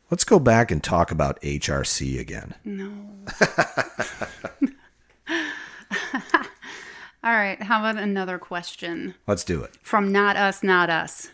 Let's 0.10 0.24
go 0.24 0.40
back 0.40 0.72
and 0.72 0.84
talk 0.84 1.12
about 1.12 1.40
HRC 1.42 2.20
again. 2.20 2.56
No. 2.66 2.92
All 7.24 7.36
right. 7.36 7.62
How 7.62 7.80
about 7.80 8.02
another 8.02 8.40
question? 8.40 9.14
Let's 9.28 9.44
do 9.44 9.62
it. 9.64 9.76
From 9.82 10.12
Not 10.12 10.36
Us, 10.36 10.64
Not 10.64 10.90
Us. 10.90 11.30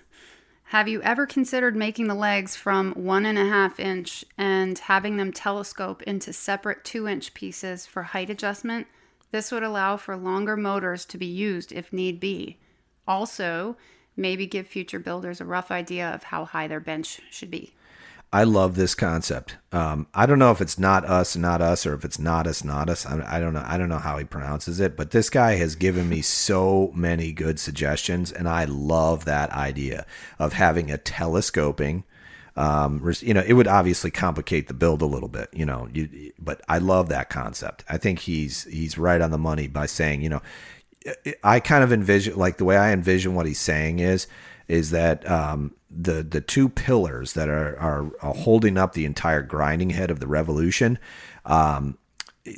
Have 0.70 0.88
you 0.88 1.02
ever 1.04 1.26
considered 1.26 1.76
making 1.76 2.08
the 2.08 2.16
legs 2.16 2.56
from 2.56 2.92
one 2.94 3.26
and 3.26 3.38
a 3.38 3.46
half 3.46 3.80
inch 3.80 4.26
and 4.38 4.78
having 4.78 5.16
them 5.16 5.32
telescope 5.32 6.02
into 6.04 6.34
separate 6.34 6.84
two 6.84 7.08
inch 7.08 7.34
pieces 7.34 7.86
for 7.86 8.04
height 8.04 8.30
adjustment? 8.30 8.88
This 9.32 9.52
would 9.52 9.64
allow 9.64 9.96
for 9.96 10.18
longer 10.18 10.58
motors 10.58 11.06
to 11.06 11.18
be 11.18 11.26
used 11.26 11.72
if 11.72 11.94
need 11.94 12.20
be. 12.20 12.58
Also, 13.08 13.78
maybe 14.18 14.48
give 14.48 14.68
future 14.68 15.00
builders 15.00 15.40
a 15.40 15.46
rough 15.46 15.72
idea 15.72 16.10
of 16.10 16.24
how 16.24 16.46
high 16.46 16.68
their 16.68 16.80
bench 16.80 17.22
should 17.30 17.52
be. 17.52 17.74
I 18.34 18.44
love 18.44 18.76
this 18.76 18.96
concept. 18.96 19.56
Um, 19.72 20.08
I 20.14 20.26
don't 20.26 20.40
know 20.40 20.52
if 20.52 20.60
it's 20.60 20.78
not 20.78 21.06
us, 21.06 21.38
not 21.38 21.62
us, 21.62 21.86
or 21.86 21.94
if 21.94 22.04
it's 22.04 22.20
not 22.20 22.48
us, 22.48 22.64
not 22.64 22.90
us. 22.90 23.06
I, 23.06 23.38
I 23.38 23.40
don't 23.40 23.54
know. 23.54 23.64
I 23.66 23.78
don't 23.78 23.88
know 23.88 23.98
how 23.98 24.18
he 24.18 24.26
pronounces 24.26 24.80
it, 24.80 24.98
but 24.98 25.12
this 25.12 25.30
guy 25.30 25.56
has 25.56 25.76
given 25.76 26.10
me 26.10 26.22
so 26.22 26.92
many 26.94 27.32
good 27.32 27.60
suggestions, 27.60 28.32
and 28.32 28.50
I 28.50 28.66
love 28.66 29.26
that 29.26 29.52
idea 29.52 30.06
of 30.38 30.54
having 30.54 30.92
a 30.92 30.98
telescoping. 30.98 32.04
Um, 32.58 33.14
you 33.22 33.34
know, 33.34 33.44
it 33.46 33.54
would 33.54 33.68
obviously 33.68 34.12
complicate 34.12 34.68
the 34.68 34.74
build 34.74 35.02
a 35.02 35.06
little 35.06 35.28
bit, 35.30 35.50
you 35.54 35.66
know, 35.66 35.90
you, 35.94 36.32
but 36.40 36.62
I 36.68 36.78
love 36.78 37.10
that 37.10 37.30
concept. 37.30 37.84
I 37.90 37.98
think 37.98 38.20
he's 38.20 38.64
he's 38.66 38.98
right 38.98 39.22
on 39.22 39.32
the 39.32 39.38
money 39.38 39.68
by 39.68 39.86
saying, 39.86 40.22
you 40.22 40.30
know, 40.30 40.42
I 41.44 41.60
kind 41.60 41.84
of 41.84 41.92
envision 41.92 42.36
like 42.36 42.58
the 42.58 42.66
way 42.66 42.78
I 42.78 42.92
envision 42.92 43.36
what 43.36 43.46
he's 43.46 43.60
saying 43.60 44.00
is 44.00 44.28
is 44.68 44.92
that 44.92 45.30
um, 45.30 45.76
the 45.90 46.24
the 46.24 46.42
two 46.42 46.70
pillars 46.70 47.34
that 47.34 47.50
are, 47.50 47.78
are, 47.78 48.12
are 48.22 48.34
holding 48.34 48.78
up 48.78 48.94
the 48.94 49.06
entire 49.06 49.42
grinding 49.42 49.92
head 49.92 50.12
of 50.12 50.20
the 50.20 50.28
revolution. 50.28 51.00
Um, 51.46 51.98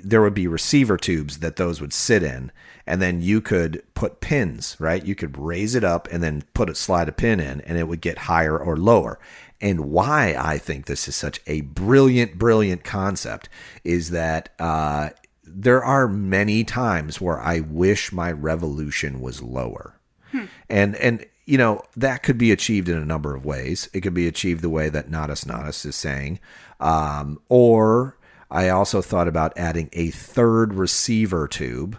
there 0.03 0.22
would 0.22 0.34
be 0.34 0.47
receiver 0.47 0.97
tubes 0.97 1.39
that 1.39 1.55
those 1.55 1.80
would 1.80 1.93
sit 1.93 2.22
in, 2.22 2.51
and 2.86 3.01
then 3.01 3.22
you 3.22 3.39
could 3.39 3.84
put 3.93 4.20
pins, 4.20 4.76
right? 4.80 5.05
You 5.05 5.16
could 5.16 5.38
raise 5.38 5.76
it 5.76 5.84
up 5.84 6.10
and 6.12 6.22
then 6.22 6.43
put 6.53 6.70
a 6.70 6.76
slide 6.76 7.08
a 7.08 7.14
pin 7.14 7.39
in, 7.39 7.62
and 7.62 7.78
it 7.78 7.88
would 7.88 8.01
get 8.01 8.18
higher 8.20 8.58
or 8.58 8.76
lower. 8.76 9.18
And 9.62 9.89
why 9.89 10.36
I 10.38 10.58
think 10.58 10.86
this 10.86 11.08
is 11.08 11.16
such 11.16 11.39
a 11.47 11.62
brilliant, 11.62 12.38
brilliant 12.38 12.84
concept 12.84 13.49
is 13.84 14.12
that 14.12 14.49
uh, 14.60 15.10
there 15.43 15.84
are 15.84 16.08
many 16.08 16.64
times 16.64 17.22
where 17.22 17.39
I 17.39 17.62
wish 17.62 18.12
my 18.12 18.32
revolution 18.32 19.22
was 19.22 19.41
lower. 19.41 19.99
And 20.70 20.95
and 20.97 21.26
you 21.47 21.57
know 21.57 21.81
that 21.95 22.21
could 22.21 22.37
be 22.37 22.51
achieved 22.51 22.89
in 22.89 22.97
a 22.97 23.05
number 23.05 23.33
of 23.33 23.45
ways. 23.45 23.89
It 23.93 24.01
could 24.01 24.13
be 24.13 24.27
achieved 24.27 24.61
the 24.61 24.69
way 24.69 24.89
that 24.89 25.09
Natus 25.09 25.45
Natus 25.45 25.85
is 25.85 25.95
saying, 25.95 26.39
um, 26.79 27.39
or 27.49 28.17
I 28.51 28.69
also 28.69 29.01
thought 29.01 29.27
about 29.27 29.57
adding 29.57 29.89
a 29.93 30.11
third 30.11 30.73
receiver 30.73 31.47
tube 31.47 31.97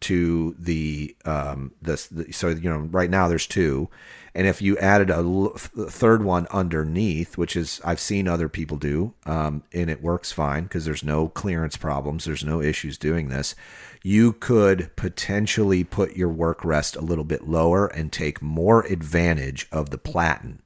to 0.00 0.54
the 0.58 1.16
um 1.24 1.72
this 1.80 2.06
the, 2.08 2.32
so 2.32 2.48
you 2.48 2.68
know 2.70 2.78
right 2.78 3.10
now 3.10 3.28
there's 3.28 3.46
two. 3.46 3.88
And 4.34 4.46
if 4.46 4.60
you 4.60 4.76
added 4.76 5.08
a 5.08 5.14
l- 5.14 5.54
third 5.56 6.22
one 6.22 6.46
underneath 6.50 7.38
which 7.38 7.56
is 7.56 7.80
i've 7.86 7.98
seen 7.98 8.28
other 8.28 8.50
people 8.50 8.76
do 8.76 9.14
um, 9.24 9.62
and 9.72 9.88
it 9.88 10.02
works 10.02 10.30
fine 10.30 10.64
because 10.64 10.84
there's 10.84 11.02
no 11.02 11.28
clearance 11.28 11.78
problems. 11.78 12.26
There's 12.26 12.44
no 12.44 12.60
issues 12.60 12.98
doing 12.98 13.28
this 13.30 13.54
you 14.02 14.32
could 14.32 14.94
potentially 14.96 15.84
put 15.84 16.16
your 16.16 16.28
work 16.28 16.64
rest 16.64 16.96
a 16.96 17.00
little 17.00 17.24
bit 17.24 17.48
lower 17.48 17.86
and 17.86 18.12
take 18.12 18.42
more 18.42 18.82
advantage 18.82 19.66
of 19.72 19.90
the 19.90 19.98
platen. 19.98 20.62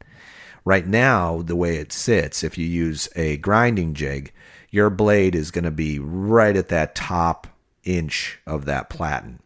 Right 0.64 0.86
now 0.86 1.42
the 1.42 1.56
way 1.56 1.76
it 1.76 1.92
sits 1.92 2.44
if 2.44 2.58
you 2.58 2.66
use 2.66 3.08
a 3.16 3.36
grinding 3.38 3.94
jig 3.94 4.32
your 4.70 4.88
blade 4.88 5.34
is 5.34 5.50
going 5.50 5.64
to 5.64 5.70
be 5.70 5.98
right 5.98 6.56
at 6.56 6.68
that 6.68 6.94
top 6.94 7.48
inch 7.82 8.38
of 8.46 8.66
that 8.66 8.88
platen. 8.88 9.40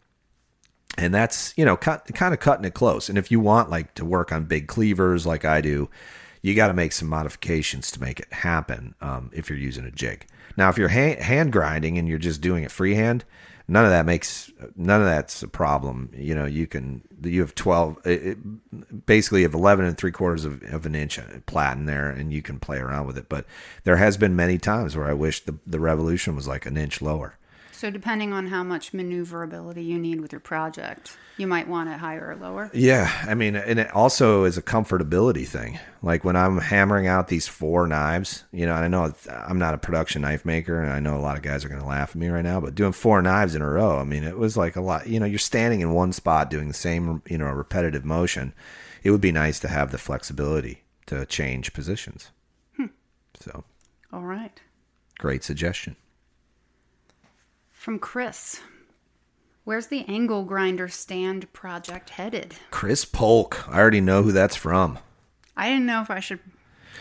And 0.97 1.13
that's 1.13 1.53
you 1.57 1.65
know 1.65 1.75
cut, 1.75 2.05
kind 2.13 2.33
of 2.33 2.39
cutting 2.39 2.65
it 2.65 2.73
close. 2.73 3.09
And 3.09 3.17
if 3.17 3.31
you 3.31 3.39
want 3.39 3.69
like 3.69 3.93
to 3.95 4.05
work 4.05 4.31
on 4.31 4.45
big 4.45 4.67
cleavers 4.67 5.25
like 5.25 5.43
i 5.45 5.61
do 5.61 5.89
you 6.45 6.53
got 6.53 6.67
to 6.67 6.75
make 6.75 6.91
some 6.91 7.07
modifications 7.07 7.89
to 7.89 7.99
make 7.99 8.19
it 8.19 8.31
happen 8.31 8.93
um, 9.01 9.31
if 9.33 9.49
you're 9.49 9.57
using 9.57 9.83
a 9.83 9.89
jig. 9.89 10.27
Now 10.55 10.69
if 10.69 10.77
you're 10.77 10.89
hand, 10.89 11.19
hand 11.19 11.51
grinding 11.51 11.97
and 11.97 12.07
you're 12.07 12.19
just 12.19 12.39
doing 12.39 12.63
it 12.63 12.69
freehand 12.69 13.25
none 13.67 13.85
of 13.85 13.91
that 13.91 14.05
makes 14.05 14.51
none 14.75 15.01
of 15.01 15.07
that's 15.07 15.43
a 15.43 15.47
problem. 15.47 16.09
You 16.13 16.35
know 16.35 16.45
you 16.45 16.67
can 16.67 17.01
you 17.23 17.41
have 17.41 17.55
12 17.55 18.05
it, 18.05 19.05
basically 19.05 19.41
you 19.41 19.47
have 19.47 19.53
11 19.53 19.85
and 19.85 19.97
three 19.97 20.11
quarters 20.11 20.45
of, 20.45 20.61
of 20.63 20.85
an 20.85 20.95
inch 20.95 21.17
uh, 21.17 21.23
platen 21.45 21.85
there 21.85 22.09
and 22.09 22.31
you 22.31 22.41
can 22.41 22.59
play 22.59 22.77
around 22.77 23.07
with 23.07 23.17
it. 23.17 23.29
But 23.29 23.45
there 23.83 23.97
has 23.97 24.17
been 24.17 24.35
many 24.35 24.57
times 24.57 24.95
where 24.95 25.07
i 25.07 25.13
wish 25.13 25.41
the, 25.41 25.57
the 25.65 25.79
revolution 25.79 26.35
was 26.35 26.47
like 26.47 26.65
an 26.65 26.77
inch 26.77 27.01
lower 27.01 27.37
So 27.85 27.91
depending 27.91 28.33
on 28.33 28.47
how 28.47 28.63
much 28.63 28.95
maneuverability 28.95 29.83
you 29.83 29.99
need 29.99 30.19
with 30.19 30.31
your 30.31 30.39
project, 30.39 31.15
you 31.37 31.45
might 31.45 31.67
want 31.67 31.87
it 31.87 31.99
higher 31.99 32.31
or 32.31 32.35
lower. 32.35 32.71
Yeah, 32.73 33.11
I 33.27 33.35
mean, 33.35 33.55
and 33.55 33.77
it 33.77 33.91
also 33.91 34.43
is 34.45 34.57
a 34.57 34.63
comfortability 34.63 35.47
thing. 35.47 35.77
Like 36.01 36.23
when 36.23 36.35
I'm 36.35 36.57
hammering 36.57 37.05
out 37.05 37.27
these 37.27 37.47
four 37.47 37.85
knives, 37.85 38.43
you 38.51 38.65
know, 38.65 38.73
and 38.75 38.85
I 38.85 38.87
know 38.87 39.13
I'm 39.29 39.59
not 39.59 39.75
a 39.75 39.77
production 39.77 40.23
knife 40.23 40.45
maker, 40.45 40.81
and 40.81 40.91
I 40.91 40.99
know 40.99 41.15
a 41.15 41.21
lot 41.21 41.37
of 41.37 41.43
guys 41.43 41.63
are 41.63 41.69
going 41.69 41.79
to 41.79 41.85
laugh 41.85 42.09
at 42.09 42.15
me 42.15 42.27
right 42.27 42.41
now, 42.41 42.59
but 42.59 42.73
doing 42.73 42.91
four 42.91 43.21
knives 43.21 43.53
in 43.53 43.61
a 43.61 43.69
row, 43.69 43.99
I 43.99 44.03
mean, 44.03 44.23
it 44.23 44.39
was 44.39 44.57
like 44.57 44.75
a 44.75 44.81
lot. 44.81 45.05
You 45.05 45.19
know, 45.19 45.27
you're 45.27 45.37
standing 45.37 45.81
in 45.81 45.93
one 45.93 46.11
spot 46.11 46.49
doing 46.49 46.67
the 46.67 46.73
same, 46.73 47.21
you 47.29 47.37
know, 47.37 47.45
repetitive 47.45 48.03
motion. 48.03 48.55
It 49.03 49.11
would 49.11 49.21
be 49.21 49.31
nice 49.31 49.59
to 49.59 49.67
have 49.67 49.91
the 49.91 49.99
flexibility 49.99 50.81
to 51.05 51.23
change 51.27 51.71
positions. 51.71 52.31
Hmm. 52.77 52.87
So, 53.39 53.63
All 54.11 54.23
right. 54.23 54.59
great 55.19 55.43
suggestion. 55.43 55.97
From 57.85 57.99
Chris. 57.99 58.61
Where's 59.63 59.85
the 59.85 60.05
angle 60.07 60.43
grinder 60.43 60.87
stand 60.87 61.53
project 61.53 62.09
headed? 62.09 62.55
Chris 62.71 63.05
Polk. 63.05 63.63
I 63.69 63.77
already 63.79 64.01
know 64.01 64.23
who 64.23 64.31
that's 64.31 64.55
from. 64.55 64.97
I 65.55 65.69
didn't 65.69 65.85
know 65.85 66.01
if 66.01 66.09
I 66.09 66.19
should 66.19 66.39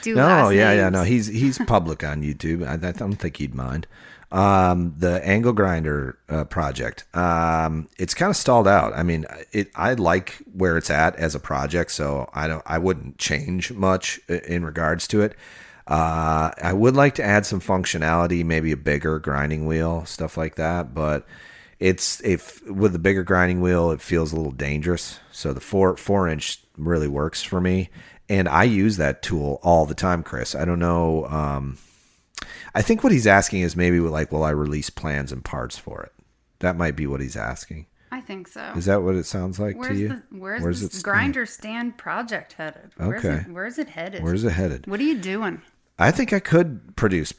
do 0.03 0.15
that. 0.15 0.43
No, 0.43 0.51
yeah, 0.51 0.75
yeah, 0.75 0.91
no. 0.91 1.03
He's 1.03 1.29
he's 1.29 1.57
public 1.67 2.05
on 2.05 2.21
YouTube. 2.21 2.69
I, 2.69 2.75
I 2.87 2.93
don't 2.93 3.15
think 3.15 3.39
he'd 3.39 3.55
mind. 3.55 3.87
Um, 4.31 4.95
the 4.99 5.27
angle 5.27 5.55
grinder 5.55 6.19
uh, 6.29 6.45
project. 6.45 7.07
Um, 7.17 7.89
it's 7.97 8.13
kind 8.13 8.29
of 8.29 8.37
stalled 8.37 8.69
out. 8.69 8.93
I 8.95 9.05
mean, 9.05 9.25
it. 9.53 9.71
I 9.75 9.95
like 9.95 10.37
where 10.53 10.77
it's 10.77 10.91
at 10.91 11.17
as 11.17 11.35
a 11.35 11.41
project, 11.41 11.93
so 11.93 12.29
I 12.35 12.47
don't. 12.47 12.63
I 12.67 12.77
wouldn't 12.77 13.17
change 13.17 13.73
much 13.73 14.19
in 14.29 14.67
regards 14.67 15.09
to 15.09 15.23
it. 15.23 15.35
Uh, 15.87 16.51
I 16.63 16.73
would 16.73 16.97
like 16.97 17.15
to 17.17 17.25
add 17.25 17.45
some 17.45 17.61
functionality, 17.61 18.45
maybe 18.45 18.73
a 18.73 18.77
bigger 18.77 19.19
grinding 19.19 19.67
wheel, 19.67 20.05
stuff 20.07 20.37
like 20.37 20.55
that. 20.55 20.95
But 20.95 21.27
it's 21.79 22.23
if 22.23 22.67
with 22.69 22.93
the 22.93 22.99
bigger 22.99 23.23
grinding 23.23 23.61
wheel, 23.61 23.91
it 23.91 24.01
feels 24.01 24.33
a 24.33 24.37
little 24.37 24.53
dangerous. 24.53 25.21
So 25.31 25.53
the 25.53 25.61
four 25.61 25.97
four 25.97 26.29
inch 26.29 26.61
really 26.79 27.09
works 27.09 27.43
for 27.43 27.61
me, 27.61 27.91
and 28.29 28.49
I 28.49 28.65
use 28.65 28.97
that 28.97 29.23
tool 29.23 29.61
all 29.63 29.85
the 29.85 29.95
time, 29.95 30.23
Chris. 30.23 30.55
I 30.55 30.65
don't 30.65 30.79
know. 30.79 31.27
Um, 31.27 31.79
I 32.75 32.83
think 32.83 33.05
what 33.05 33.13
he's 33.13 33.27
asking 33.27 33.61
is 33.61 33.77
maybe 33.77 34.01
like, 34.01 34.33
will 34.33 34.45
I 34.45 34.51
release 34.51 34.91
plans 34.91 35.33
and 35.33 35.45
parts 35.45 35.79
for 35.79 36.03
it? 36.03 36.13
That 36.61 36.77
might 36.77 36.97
be 36.97 37.07
what 37.07 37.21
he's 37.21 37.37
asking. 37.37 37.87
I 38.11 38.21
think 38.21 38.47
so. 38.49 38.63
Is 38.77 38.85
that 38.85 39.03
what 39.03 39.17
it 39.17 39.27
sounds 39.27 39.59
like 39.59 39.77
where's 39.77 39.91
to 39.91 39.99
you? 39.99 40.09
the 40.09 40.23
where's, 40.31 40.63
Where's 40.63 40.81
the 40.89 41.03
grinder 41.03 41.47
stand 41.47 41.99
project 41.99 42.53
headed? 42.55 42.93
Where's 42.97 43.25
Okay. 43.25 43.43
It, 43.43 43.53
where's 43.53 43.79
it 43.79 43.89
headed? 43.89 44.23
Where's 44.23 44.45
it 44.45 44.53
headed? 44.53 44.87
What 44.87 45.01
are 45.01 45.05
you 45.05 45.19
doing? 45.19 45.61
I 45.99 46.11
think 46.11 46.33
I 46.33 46.41
could 46.41 46.97
produce 46.97 47.33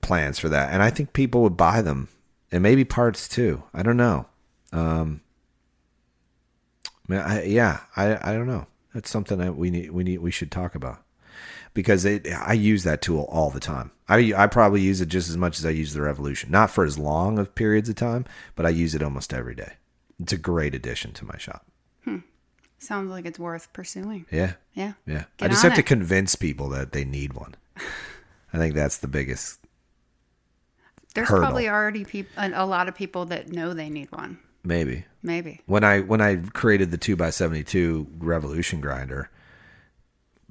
plans 0.00 0.38
for 0.38 0.48
that, 0.48 0.72
and 0.72 0.82
I 0.82 0.90
think 0.90 1.12
people 1.12 1.42
would 1.42 1.56
buy 1.56 1.82
them, 1.82 2.08
and 2.50 2.62
maybe 2.62 2.84
parts 2.84 3.28
too. 3.28 3.62
I 3.72 3.82
don't 3.82 3.96
know. 3.96 4.26
Um, 4.72 5.20
I, 7.08 7.42
yeah, 7.42 7.80
I 7.96 8.30
I 8.30 8.32
don't 8.32 8.46
know. 8.46 8.66
That's 8.94 9.10
something 9.10 9.38
that 9.38 9.56
we 9.56 9.70
need 9.70 9.90
we 9.90 10.04
need 10.04 10.18
we 10.18 10.30
should 10.30 10.50
talk 10.50 10.74
about 10.74 11.02
because 11.74 12.04
it, 12.04 12.26
I 12.32 12.54
use 12.54 12.82
that 12.84 13.02
tool 13.02 13.26
all 13.30 13.50
the 13.50 13.60
time. 13.60 13.92
I 14.08 14.32
I 14.36 14.46
probably 14.46 14.80
use 14.80 15.00
it 15.00 15.06
just 15.06 15.28
as 15.28 15.36
much 15.36 15.58
as 15.58 15.66
I 15.66 15.70
use 15.70 15.94
the 15.94 16.02
Revolution, 16.02 16.50
not 16.50 16.70
for 16.70 16.84
as 16.84 16.98
long 16.98 17.38
of 17.38 17.54
periods 17.54 17.88
of 17.88 17.96
time, 17.96 18.24
but 18.56 18.66
I 18.66 18.70
use 18.70 18.94
it 18.94 19.02
almost 19.02 19.32
every 19.32 19.54
day. 19.54 19.74
It's 20.18 20.32
a 20.32 20.38
great 20.38 20.74
addition 20.74 21.12
to 21.12 21.24
my 21.24 21.38
shop. 21.38 21.66
Sounds 22.80 23.10
like 23.10 23.26
it's 23.26 23.38
worth 23.38 23.70
pursuing. 23.74 24.24
Yeah. 24.30 24.54
Yeah. 24.72 24.94
Yeah. 25.06 25.24
I 25.38 25.48
just 25.48 25.62
have 25.62 25.74
to 25.74 25.82
convince 25.82 26.34
people 26.34 26.70
that 26.70 26.92
they 26.92 27.04
need 27.04 27.34
one. 27.34 27.54
I 28.52 28.58
think 28.58 28.74
that's 28.74 28.98
the 28.98 29.08
biggest 29.08 29.60
There's 31.14 31.28
hurdle. 31.28 31.44
probably 31.44 31.68
already 31.68 32.04
a, 32.36 32.66
lot 32.66 32.88
of 32.88 32.94
people 32.94 33.26
that 33.26 33.50
know 33.50 33.72
they 33.72 33.88
need 33.90 34.10
one. 34.12 34.38
maybe. 34.64 35.04
Maybe. 35.22 35.60
When 35.66 35.84
I 35.84 36.00
when 36.00 36.20
I 36.20 36.36
created 36.36 36.90
the 36.90 36.98
two 36.98 37.16
x 37.20 37.36
seventy 37.36 37.62
two 37.62 38.06
revolution 38.18 38.80
grinder, 38.80 39.30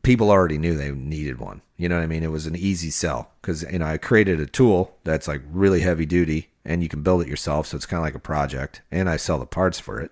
people 0.04 0.30
already 0.30 0.58
knew 0.58 0.76
they 0.76 0.92
needed 0.92 1.40
one. 1.40 1.62
You 1.76 1.90
know 1.90 1.96
what 1.96 2.04
I 2.04 2.08
mean? 2.08 2.24
It 2.24 2.32
was 2.32 2.46
an 2.46 2.56
easy 2.56 2.90
sell 2.92 3.32
because 3.42 3.64
you 3.64 3.80
know 3.80 3.86
I 3.86 3.98
created 3.98 4.40
a 4.40 4.46
tool 4.46 4.96
that's 5.04 5.28
like 5.28 5.42
really 5.52 5.82
heavy 5.82 6.06
duty 6.06 6.50
and 6.64 6.84
you 6.84 6.90
can 6.90 7.02
build 7.02 7.22
it 7.24 7.28
yourself, 7.28 7.68
so 7.68 7.78
it's 7.78 7.86
kind 7.86 8.00
of 8.00 8.06
like 8.06 8.16
a 8.16 8.20
project. 8.20 8.82
And 8.92 9.10
I 9.10 9.18
sell 9.18 9.40
the 9.40 9.48
parts 9.48 9.80
for 9.80 10.00
it. 10.00 10.12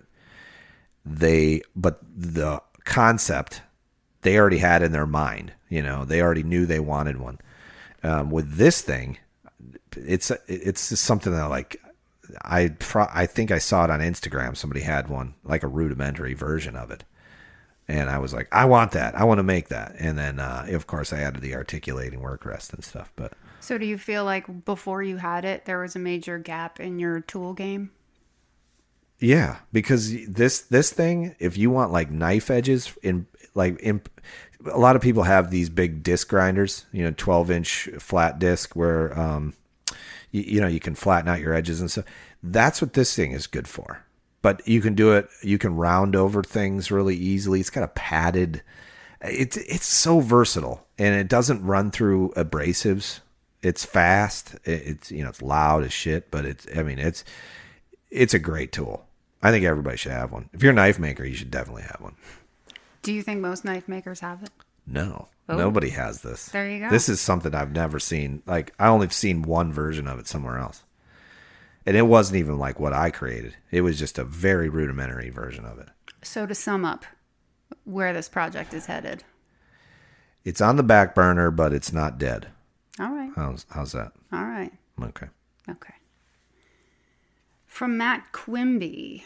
They 1.04 1.62
but 1.76 2.00
the 2.02 2.62
concept 2.84 3.62
they 4.22 4.38
already 4.38 4.58
had 4.58 4.82
in 4.82 4.92
their 4.92 5.06
mind. 5.06 5.52
You 5.68 5.82
know, 5.82 6.04
they 6.04 6.22
already 6.22 6.42
knew 6.42 6.66
they 6.66 6.80
wanted 6.80 7.18
one. 7.18 7.38
Um, 8.02 8.30
with 8.30 8.56
this 8.56 8.80
thing, 8.80 9.18
it's 9.96 10.30
it's 10.46 10.88
just 10.88 11.04
something 11.04 11.32
that 11.32 11.50
like 11.50 11.80
I 12.42 12.74
I 12.94 13.26
think 13.26 13.50
I 13.50 13.58
saw 13.58 13.84
it 13.84 13.90
on 13.90 14.00
Instagram. 14.00 14.56
Somebody 14.56 14.82
had 14.82 15.08
one 15.08 15.34
like 15.44 15.62
a 15.62 15.68
rudimentary 15.68 16.34
version 16.34 16.76
of 16.76 16.90
it, 16.90 17.04
and 17.86 18.08
I 18.08 18.18
was 18.18 18.32
like, 18.32 18.48
I 18.52 18.66
want 18.66 18.92
that. 18.92 19.14
I 19.14 19.24
want 19.24 19.38
to 19.38 19.44
make 19.44 19.68
that. 19.68 19.94
And 19.98 20.16
then 20.18 20.38
uh, 20.38 20.66
of 20.68 20.86
course 20.86 21.12
I 21.12 21.20
added 21.20 21.42
the 21.42 21.54
articulating 21.54 22.20
work 22.20 22.44
rest 22.44 22.72
and 22.72 22.84
stuff. 22.84 23.12
But 23.16 23.32
So 23.60 23.78
do 23.78 23.86
you 23.86 23.98
feel 23.98 24.24
like 24.24 24.64
before 24.64 25.02
you 25.02 25.16
had 25.16 25.44
it, 25.44 25.64
there 25.64 25.80
was 25.80 25.96
a 25.96 26.00
major 26.00 26.38
gap 26.38 26.80
in 26.80 26.98
your 26.98 27.20
tool 27.20 27.52
game? 27.54 27.90
Yeah, 29.20 29.56
because 29.72 30.26
this 30.26 30.60
this 30.60 30.90
thing, 30.90 31.34
if 31.38 31.56
you 31.56 31.70
want 31.70 31.92
like 31.92 32.10
knife 32.10 32.50
edges 32.50 32.94
in 33.02 33.26
like 33.54 33.78
in, 33.80 34.00
a 34.70 34.78
lot 34.78 34.96
of 34.96 35.02
people 35.02 35.24
have 35.24 35.50
these 35.50 35.68
big 35.68 36.02
disc 36.02 36.28
grinders, 36.28 36.86
you 36.92 37.02
know, 37.02 37.12
twelve 37.16 37.50
inch 37.50 37.88
flat 37.98 38.38
disc 38.38 38.76
where 38.76 39.18
um 39.18 39.54
you, 40.30 40.42
you 40.42 40.60
know 40.60 40.68
you 40.68 40.78
can 40.78 40.94
flatten 40.94 41.28
out 41.28 41.40
your 41.40 41.52
edges 41.52 41.80
and 41.80 41.90
stuff. 41.90 42.04
That's 42.42 42.80
what 42.80 42.92
this 42.92 43.14
thing 43.16 43.32
is 43.32 43.48
good 43.48 43.66
for. 43.66 44.04
But 44.40 44.66
you 44.68 44.80
can 44.80 44.94
do 44.94 45.12
it. 45.14 45.28
You 45.42 45.58
can 45.58 45.74
round 45.74 46.14
over 46.14 46.44
things 46.44 46.92
really 46.92 47.16
easily. 47.16 47.58
It's 47.58 47.70
got 47.70 47.82
a 47.82 47.88
padded. 47.88 48.62
It's 49.20 49.56
it's 49.56 49.86
so 49.86 50.20
versatile, 50.20 50.86
and 50.96 51.16
it 51.16 51.28
doesn't 51.28 51.64
run 51.64 51.90
through 51.90 52.32
abrasives. 52.36 53.18
It's 53.62 53.84
fast. 53.84 54.54
It, 54.64 54.82
it's 54.86 55.10
you 55.10 55.24
know 55.24 55.30
it's 55.30 55.42
loud 55.42 55.82
as 55.82 55.92
shit, 55.92 56.30
but 56.30 56.44
it's 56.44 56.68
I 56.76 56.84
mean 56.84 57.00
it's 57.00 57.24
it's 58.10 58.32
a 58.32 58.38
great 58.38 58.70
tool. 58.70 59.07
I 59.42 59.50
think 59.50 59.64
everybody 59.64 59.96
should 59.96 60.12
have 60.12 60.32
one. 60.32 60.48
If 60.52 60.62
you're 60.62 60.72
a 60.72 60.74
knife 60.74 60.98
maker, 60.98 61.24
you 61.24 61.34
should 61.36 61.50
definitely 61.50 61.82
have 61.82 61.98
one. 62.00 62.16
Do 63.02 63.12
you 63.12 63.22
think 63.22 63.40
most 63.40 63.64
knife 63.64 63.88
makers 63.88 64.20
have 64.20 64.42
it? 64.42 64.50
No, 64.86 65.28
Oh. 65.48 65.56
nobody 65.56 65.90
has 65.90 66.22
this. 66.22 66.46
There 66.46 66.68
you 66.68 66.80
go. 66.80 66.90
This 66.90 67.08
is 67.08 67.20
something 67.20 67.54
I've 67.54 67.72
never 67.72 67.98
seen. 67.98 68.42
Like 68.46 68.74
I 68.78 68.88
only 68.88 69.06
have 69.06 69.12
seen 69.12 69.42
one 69.42 69.72
version 69.72 70.06
of 70.08 70.18
it 70.18 70.26
somewhere 70.26 70.58
else. 70.58 70.82
And 71.86 71.96
it 71.96 72.02
wasn't 72.02 72.38
even 72.38 72.58
like 72.58 72.78
what 72.80 72.92
I 72.92 73.10
created. 73.10 73.54
It 73.70 73.80
was 73.82 73.98
just 73.98 74.18
a 74.18 74.24
very 74.24 74.68
rudimentary 74.68 75.30
version 75.30 75.64
of 75.64 75.78
it. 75.78 75.88
So 76.22 76.44
to 76.46 76.54
sum 76.54 76.84
up, 76.84 77.04
where 77.84 78.12
this 78.12 78.28
project 78.28 78.74
is 78.74 78.86
headed. 78.86 79.24
It's 80.44 80.60
on 80.60 80.76
the 80.76 80.82
back 80.82 81.14
burner, 81.14 81.50
but 81.50 81.72
it's 81.72 81.92
not 81.92 82.18
dead. 82.18 82.48
All 82.98 83.10
right. 83.12 83.30
How's 83.36 83.64
how's 83.70 83.92
that? 83.92 84.12
All 84.32 84.44
right. 84.44 84.72
Okay. 85.02 85.26
Okay. 85.68 85.94
From 87.78 87.96
Matt 87.96 88.32
Quimby. 88.32 89.24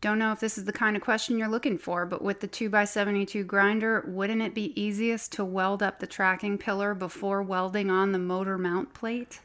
Don't 0.00 0.20
know 0.20 0.30
if 0.30 0.38
this 0.38 0.56
is 0.56 0.64
the 0.64 0.72
kind 0.72 0.94
of 0.94 1.02
question 1.02 1.36
you're 1.36 1.48
looking 1.48 1.76
for, 1.76 2.06
but 2.06 2.22
with 2.22 2.38
the 2.38 2.46
2x72 2.46 3.44
grinder, 3.44 4.04
wouldn't 4.06 4.42
it 4.42 4.54
be 4.54 4.80
easiest 4.80 5.32
to 5.32 5.44
weld 5.44 5.82
up 5.82 5.98
the 5.98 6.06
tracking 6.06 6.56
pillar 6.56 6.94
before 6.94 7.42
welding 7.42 7.90
on 7.90 8.12
the 8.12 8.20
motor 8.20 8.56
mount 8.56 8.94
plate? 8.94 9.40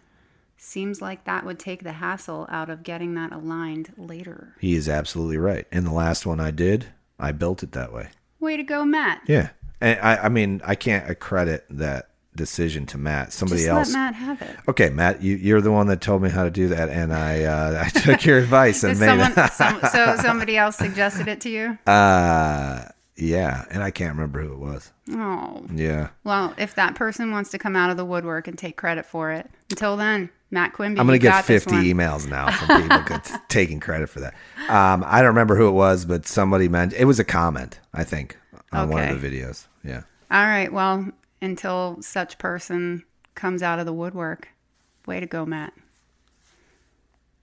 Seems 0.57 1.01
like 1.01 1.23
that 1.23 1.43
would 1.43 1.57
take 1.57 1.81
the 1.81 1.93
hassle 1.93 2.45
out 2.51 2.69
of 2.69 2.83
getting 2.83 3.15
that 3.15 3.31
aligned 3.31 3.93
later. 3.97 4.55
He 4.59 4.75
is 4.75 4.87
absolutely 4.87 5.37
right. 5.37 5.65
And 5.71 5.83
the 5.83 5.91
last 5.91 6.23
one 6.23 6.39
I 6.39 6.51
did, 6.51 6.85
I 7.17 7.31
built 7.31 7.63
it 7.63 7.71
that 7.71 7.91
way. 7.91 8.09
Way 8.39 8.57
to 8.57 8.63
go, 8.63 8.85
Matt. 8.85 9.23
Yeah. 9.25 9.49
And 9.81 9.99
I, 10.01 10.17
I 10.17 10.29
mean, 10.29 10.61
I 10.63 10.75
can't 10.75 11.09
accredit 11.09 11.65
that 11.71 12.10
decision 12.35 12.85
to 12.87 12.97
Matt. 12.97 13.33
Somebody 13.33 13.63
Just 13.63 13.69
else. 13.69 13.87
let 13.93 13.99
Matt 13.99 14.15
have 14.15 14.41
it. 14.41 14.57
Okay, 14.67 14.89
Matt, 14.89 15.21
you, 15.21 15.35
you're 15.35 15.61
the 15.61 15.71
one 15.71 15.87
that 15.87 16.01
told 16.01 16.21
me 16.21 16.29
how 16.29 16.43
to 16.43 16.51
do 16.51 16.67
that, 16.69 16.89
and 16.89 17.13
I 17.13 17.43
uh, 17.43 17.83
I 17.95 17.99
took 17.99 18.25
your 18.25 18.37
advice 18.39 18.83
and 18.83 18.93
Did 18.97 18.99
made 19.01 19.07
someone, 19.07 19.45
it. 19.45 19.51
some, 19.53 19.79
so 19.91 20.15
somebody 20.23 20.57
else 20.57 20.77
suggested 20.77 21.27
it 21.27 21.41
to 21.41 21.49
you? 21.49 21.77
Uh, 21.87 22.85
yeah, 23.17 23.65
and 23.69 23.83
I 23.83 23.91
can't 23.91 24.15
remember 24.15 24.41
who 24.41 24.53
it 24.53 24.59
was. 24.59 24.91
Oh. 25.11 25.63
Yeah, 25.75 26.09
Well, 26.23 26.55
if 26.57 26.73
that 26.75 26.95
person 26.95 27.29
wants 27.31 27.51
to 27.51 27.59
come 27.59 27.75
out 27.75 27.91
of 27.91 27.97
the 27.97 28.05
woodwork 28.05 28.47
and 28.47 28.57
take 28.57 28.77
credit 28.77 29.05
for 29.05 29.31
it, 29.31 29.47
until 29.69 29.95
then, 29.97 30.29
Matt 30.49 30.73
Quimby, 30.73 30.99
I'm 30.99 31.05
gonna 31.05 31.19
get 31.19 31.29
got 31.31 31.45
50 31.45 31.75
emails 31.75 32.27
now 32.27 32.49
from 32.49 32.81
people 32.81 33.01
get- 33.03 33.41
taking 33.49 33.79
credit 33.79 34.09
for 34.09 34.21
that. 34.21 34.33
Um, 34.69 35.03
I 35.05 35.19
don't 35.19 35.27
remember 35.27 35.55
who 35.55 35.67
it 35.67 35.71
was, 35.73 36.05
but 36.05 36.25
somebody 36.25 36.67
meant 36.67 36.93
it 36.93 37.05
was 37.05 37.19
a 37.19 37.23
comment. 37.23 37.79
I 37.93 38.03
think 38.05 38.37
on 38.71 38.89
one 38.89 39.07
of 39.07 39.21
the 39.21 39.29
videos. 39.29 39.67
Yeah. 39.83 40.01
All 40.31 40.45
right. 40.45 40.71
Well, 40.71 41.11
until 41.41 41.97
such 42.01 42.37
person 42.37 43.03
comes 43.35 43.63
out 43.63 43.79
of 43.79 43.85
the 43.85 43.93
woodwork, 43.93 44.49
way 45.05 45.19
to 45.19 45.25
go, 45.25 45.45
Matt. 45.45 45.73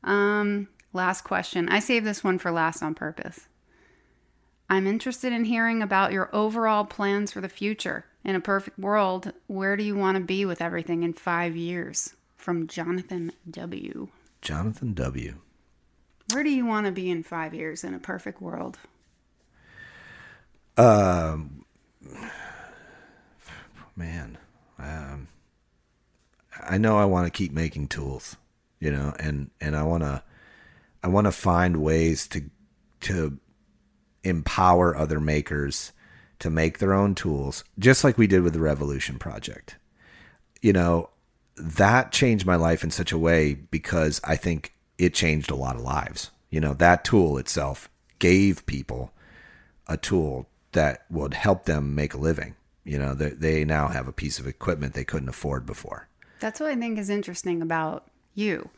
Um, 0.04 0.68
last 0.92 1.22
question. 1.22 1.68
I 1.68 1.80
saved 1.80 2.06
this 2.06 2.22
one 2.22 2.38
for 2.38 2.50
last 2.50 2.82
on 2.82 2.94
purpose. 2.94 3.48
I'm 4.70 4.86
interested 4.86 5.32
in 5.32 5.44
hearing 5.44 5.82
about 5.82 6.12
your 6.12 6.28
overall 6.34 6.84
plans 6.84 7.32
for 7.32 7.40
the 7.40 7.48
future. 7.48 8.04
In 8.24 8.34
a 8.34 8.40
perfect 8.40 8.78
world, 8.78 9.32
where 9.46 9.76
do 9.76 9.82
you 9.82 9.96
want 9.96 10.16
to 10.16 10.22
be 10.22 10.44
with 10.44 10.60
everything 10.60 11.02
in 11.02 11.14
five 11.14 11.56
years? 11.56 12.14
From 12.36 12.66
Jonathan 12.66 13.32
W. 13.50 14.08
Jonathan 14.42 14.94
W. 14.94 15.36
Where 16.32 16.44
do 16.44 16.50
you 16.50 16.66
want 16.66 16.86
to 16.86 16.92
be 16.92 17.10
in 17.10 17.22
five 17.22 17.54
years 17.54 17.82
in 17.82 17.94
a 17.94 17.98
perfect 17.98 18.40
world? 18.40 18.78
Man 23.98 24.38
um, 24.78 25.28
i 26.68 26.78
know 26.78 26.96
i 26.98 27.04
want 27.04 27.26
to 27.26 27.36
keep 27.36 27.52
making 27.52 27.88
tools 27.88 28.36
you 28.80 28.90
know 28.90 29.14
and 29.18 29.50
and 29.60 29.76
i 29.76 29.82
want 29.82 30.02
to 30.02 30.22
i 31.02 31.08
want 31.08 31.26
to 31.26 31.32
find 31.32 31.82
ways 31.82 32.26
to 32.28 32.42
to 33.00 33.38
empower 34.24 34.96
other 34.96 35.20
makers 35.20 35.92
to 36.38 36.50
make 36.50 36.78
their 36.78 36.92
own 36.94 37.14
tools 37.14 37.64
just 37.78 38.04
like 38.04 38.16
we 38.16 38.26
did 38.26 38.42
with 38.42 38.52
the 38.52 38.60
revolution 38.60 39.18
project 39.18 39.76
you 40.62 40.72
know 40.72 41.10
that 41.56 42.12
changed 42.12 42.46
my 42.46 42.56
life 42.56 42.84
in 42.84 42.90
such 42.90 43.12
a 43.12 43.18
way 43.18 43.54
because 43.54 44.20
i 44.24 44.36
think 44.36 44.72
it 44.96 45.12
changed 45.12 45.50
a 45.50 45.56
lot 45.56 45.76
of 45.76 45.82
lives 45.82 46.30
you 46.50 46.60
know 46.60 46.74
that 46.74 47.04
tool 47.04 47.36
itself 47.36 47.88
gave 48.18 48.64
people 48.66 49.12
a 49.86 49.96
tool 49.96 50.46
that 50.72 51.04
would 51.10 51.34
help 51.34 51.64
them 51.64 51.94
make 51.94 52.14
a 52.14 52.18
living. 52.18 52.54
You 52.88 52.98
know, 52.98 53.14
they, 53.14 53.30
they 53.30 53.64
now 53.64 53.88
have 53.88 54.08
a 54.08 54.12
piece 54.12 54.38
of 54.38 54.46
equipment 54.46 54.94
they 54.94 55.04
couldn't 55.04 55.28
afford 55.28 55.66
before. 55.66 56.08
That's 56.40 56.58
what 56.58 56.70
I 56.70 56.76
think 56.76 56.98
is 56.98 57.10
interesting 57.10 57.60
about 57.60 58.10
you 58.34 58.70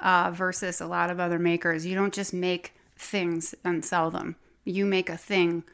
uh, 0.00 0.30
versus 0.32 0.80
a 0.80 0.86
lot 0.86 1.10
of 1.10 1.20
other 1.20 1.38
makers. 1.38 1.84
You 1.84 1.94
don't 1.94 2.14
just 2.14 2.32
make 2.32 2.72
things 2.96 3.54
and 3.62 3.84
sell 3.84 4.10
them, 4.10 4.36
you 4.64 4.86
make 4.86 5.10
a 5.10 5.16
thing 5.16 5.64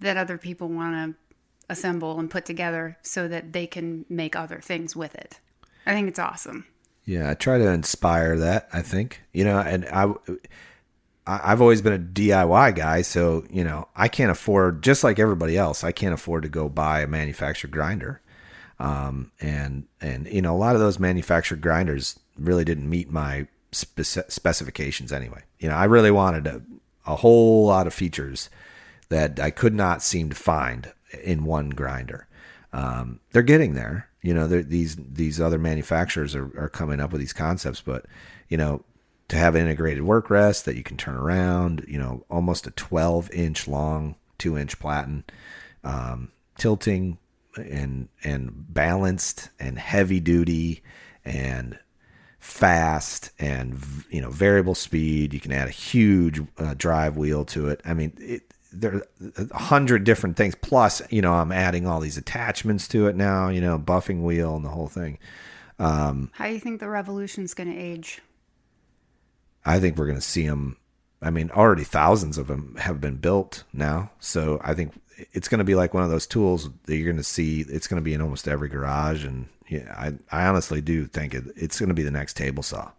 that 0.00 0.16
other 0.16 0.38
people 0.38 0.68
want 0.68 0.94
to 0.94 1.18
assemble 1.68 2.18
and 2.18 2.30
put 2.30 2.46
together 2.46 2.96
so 3.02 3.28
that 3.28 3.52
they 3.52 3.66
can 3.66 4.06
make 4.08 4.34
other 4.34 4.60
things 4.60 4.96
with 4.96 5.14
it. 5.14 5.38
I 5.84 5.92
think 5.92 6.08
it's 6.08 6.18
awesome. 6.18 6.66
Yeah, 7.04 7.30
I 7.30 7.34
try 7.34 7.58
to 7.58 7.68
inspire 7.68 8.38
that. 8.38 8.68
I 8.72 8.82
think 8.82 9.22
you 9.32 9.44
know, 9.44 9.58
and 9.58 9.84
I, 9.86 10.12
I- 11.28 11.52
I've 11.52 11.60
always 11.60 11.82
been 11.82 11.92
a 11.92 11.98
DIY 11.98 12.74
guy, 12.74 13.02
so 13.02 13.44
you 13.50 13.62
know, 13.62 13.88
I 13.94 14.08
can't 14.08 14.30
afford 14.30 14.82
just 14.82 15.04
like 15.04 15.18
everybody 15.18 15.56
else. 15.56 15.84
I 15.84 15.92
can't 15.92 16.14
afford 16.14 16.42
to 16.44 16.48
go 16.48 16.68
buy 16.68 17.02
a 17.02 17.06
manufactured 17.06 17.70
grinder, 17.70 18.20
um, 18.80 19.30
and 19.40 19.84
and 20.00 20.26
you 20.26 20.42
know, 20.42 20.54
a 20.54 20.58
lot 20.58 20.74
of 20.74 20.80
those 20.80 20.98
manufactured 20.98 21.60
grinders 21.60 22.18
really 22.38 22.64
didn't 22.64 22.88
meet 22.88 23.10
my 23.10 23.46
spec- 23.72 24.30
specifications 24.30 25.12
anyway. 25.12 25.42
You 25.58 25.68
know, 25.68 25.74
I 25.74 25.84
really 25.84 26.10
wanted 26.10 26.46
a, 26.46 26.62
a 27.06 27.16
whole 27.16 27.66
lot 27.66 27.86
of 27.86 27.94
features 27.94 28.48
that 29.08 29.38
I 29.40 29.50
could 29.50 29.74
not 29.74 30.02
seem 30.02 30.30
to 30.30 30.36
find 30.36 30.92
in 31.24 31.44
one 31.44 31.70
grinder. 31.70 32.26
Um, 32.72 33.20
they're 33.32 33.42
getting 33.42 33.74
there. 33.74 34.08
You 34.22 34.34
know, 34.34 34.46
these 34.48 34.96
these 34.96 35.40
other 35.40 35.58
manufacturers 35.58 36.34
are, 36.34 36.50
are 36.58 36.68
coming 36.68 37.00
up 37.00 37.12
with 37.12 37.20
these 37.20 37.32
concepts, 37.32 37.80
but 37.80 38.06
you 38.48 38.56
know, 38.56 38.84
to 39.28 39.36
have 39.36 39.54
integrated 39.54 40.02
work 40.02 40.30
rest 40.30 40.64
that 40.64 40.76
you 40.76 40.82
can 40.82 40.96
turn 40.96 41.14
around, 41.14 41.84
you 41.86 41.98
know, 41.98 42.24
almost 42.30 42.66
a 42.66 42.70
12 42.70 43.30
inch 43.30 43.68
long, 43.68 44.16
two 44.38 44.56
inch 44.56 44.78
platen, 44.78 45.24
um, 45.84 46.32
tilting 46.56 47.18
and 47.56 48.08
and 48.22 48.72
balanced 48.72 49.50
and 49.58 49.78
heavy 49.78 50.20
duty 50.20 50.82
and 51.24 51.78
fast 52.38 53.30
and 53.38 53.78
you 54.10 54.20
know 54.20 54.30
variable 54.30 54.74
speed. 54.74 55.34
You 55.34 55.40
can 55.40 55.52
add 55.52 55.68
a 55.68 55.72
huge 55.72 56.40
uh, 56.56 56.74
drive 56.76 57.16
wheel 57.16 57.44
to 57.46 57.68
it. 57.68 57.80
I 57.84 57.94
mean, 57.94 58.12
it, 58.18 58.54
there 58.72 58.94
are 58.94 59.06
a 59.50 59.58
hundred 59.58 60.04
different 60.04 60.36
things. 60.36 60.54
Plus, 60.54 61.02
you 61.10 61.20
know, 61.20 61.34
I'm 61.34 61.52
adding 61.52 61.86
all 61.86 62.00
these 62.00 62.16
attachments 62.16 62.88
to 62.88 63.08
it 63.08 63.16
now. 63.16 63.48
You 63.48 63.60
know, 63.60 63.78
buffing 63.78 64.22
wheel 64.22 64.56
and 64.56 64.64
the 64.64 64.70
whole 64.70 64.88
thing. 64.88 65.18
How 66.32 66.46
do 66.46 66.52
you 66.52 66.60
think 66.60 66.80
the 66.80 66.88
revolution's 66.88 67.54
going 67.54 67.72
to 67.72 67.78
age? 67.78 68.20
I 69.64 69.80
think 69.80 69.96
we're 69.96 70.06
going 70.06 70.18
to 70.18 70.22
see 70.22 70.46
them. 70.46 70.76
I 71.20 71.30
mean, 71.30 71.50
already 71.50 71.84
thousands 71.84 72.38
of 72.38 72.46
them 72.46 72.76
have 72.80 73.00
been 73.00 73.16
built 73.16 73.64
now. 73.72 74.12
So 74.20 74.60
I 74.62 74.74
think 74.74 74.92
it's 75.32 75.48
going 75.48 75.58
to 75.58 75.64
be 75.64 75.74
like 75.74 75.94
one 75.94 76.04
of 76.04 76.10
those 76.10 76.26
tools 76.26 76.70
that 76.84 76.96
you're 76.96 77.06
going 77.06 77.16
to 77.16 77.24
see. 77.24 77.62
It's 77.68 77.88
going 77.88 78.00
to 78.00 78.04
be 78.04 78.14
in 78.14 78.22
almost 78.22 78.46
every 78.46 78.68
garage. 78.68 79.24
And 79.24 79.48
yeah, 79.68 79.94
I, 79.96 80.12
I 80.30 80.46
honestly 80.46 80.80
do 80.80 81.06
think 81.06 81.34
it, 81.34 81.44
it's 81.56 81.78
going 81.78 81.88
to 81.88 81.94
be 81.94 82.02
the 82.02 82.10
next 82.10 82.36
table 82.36 82.62
saw. 82.62 82.92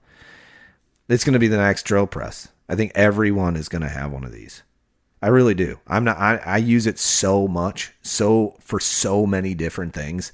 It's 1.07 1.24
going 1.24 1.34
to 1.34 1.39
be 1.39 1.47
the 1.47 1.57
next 1.57 1.84
drill 1.84 2.07
press. 2.07 2.49
I 2.68 2.76
think 2.76 2.91
everyone 2.93 3.55
is 3.55 3.70
going 3.70 3.82
to 3.82 3.89
have 3.89 4.12
one 4.12 4.24
of 4.24 4.32
these. 4.32 4.64
I 5.22 5.28
really 5.28 5.55
do. 5.55 5.80
I'm 5.88 6.03
not. 6.03 6.18
I, 6.18 6.38
I 6.38 6.57
use 6.57 6.88
it 6.88 6.99
so 6.99 7.47
much, 7.47 7.93
so 8.01 8.55
for 8.60 8.80
so 8.80 9.26
many 9.26 9.53
different 9.53 9.93
things 9.93 10.32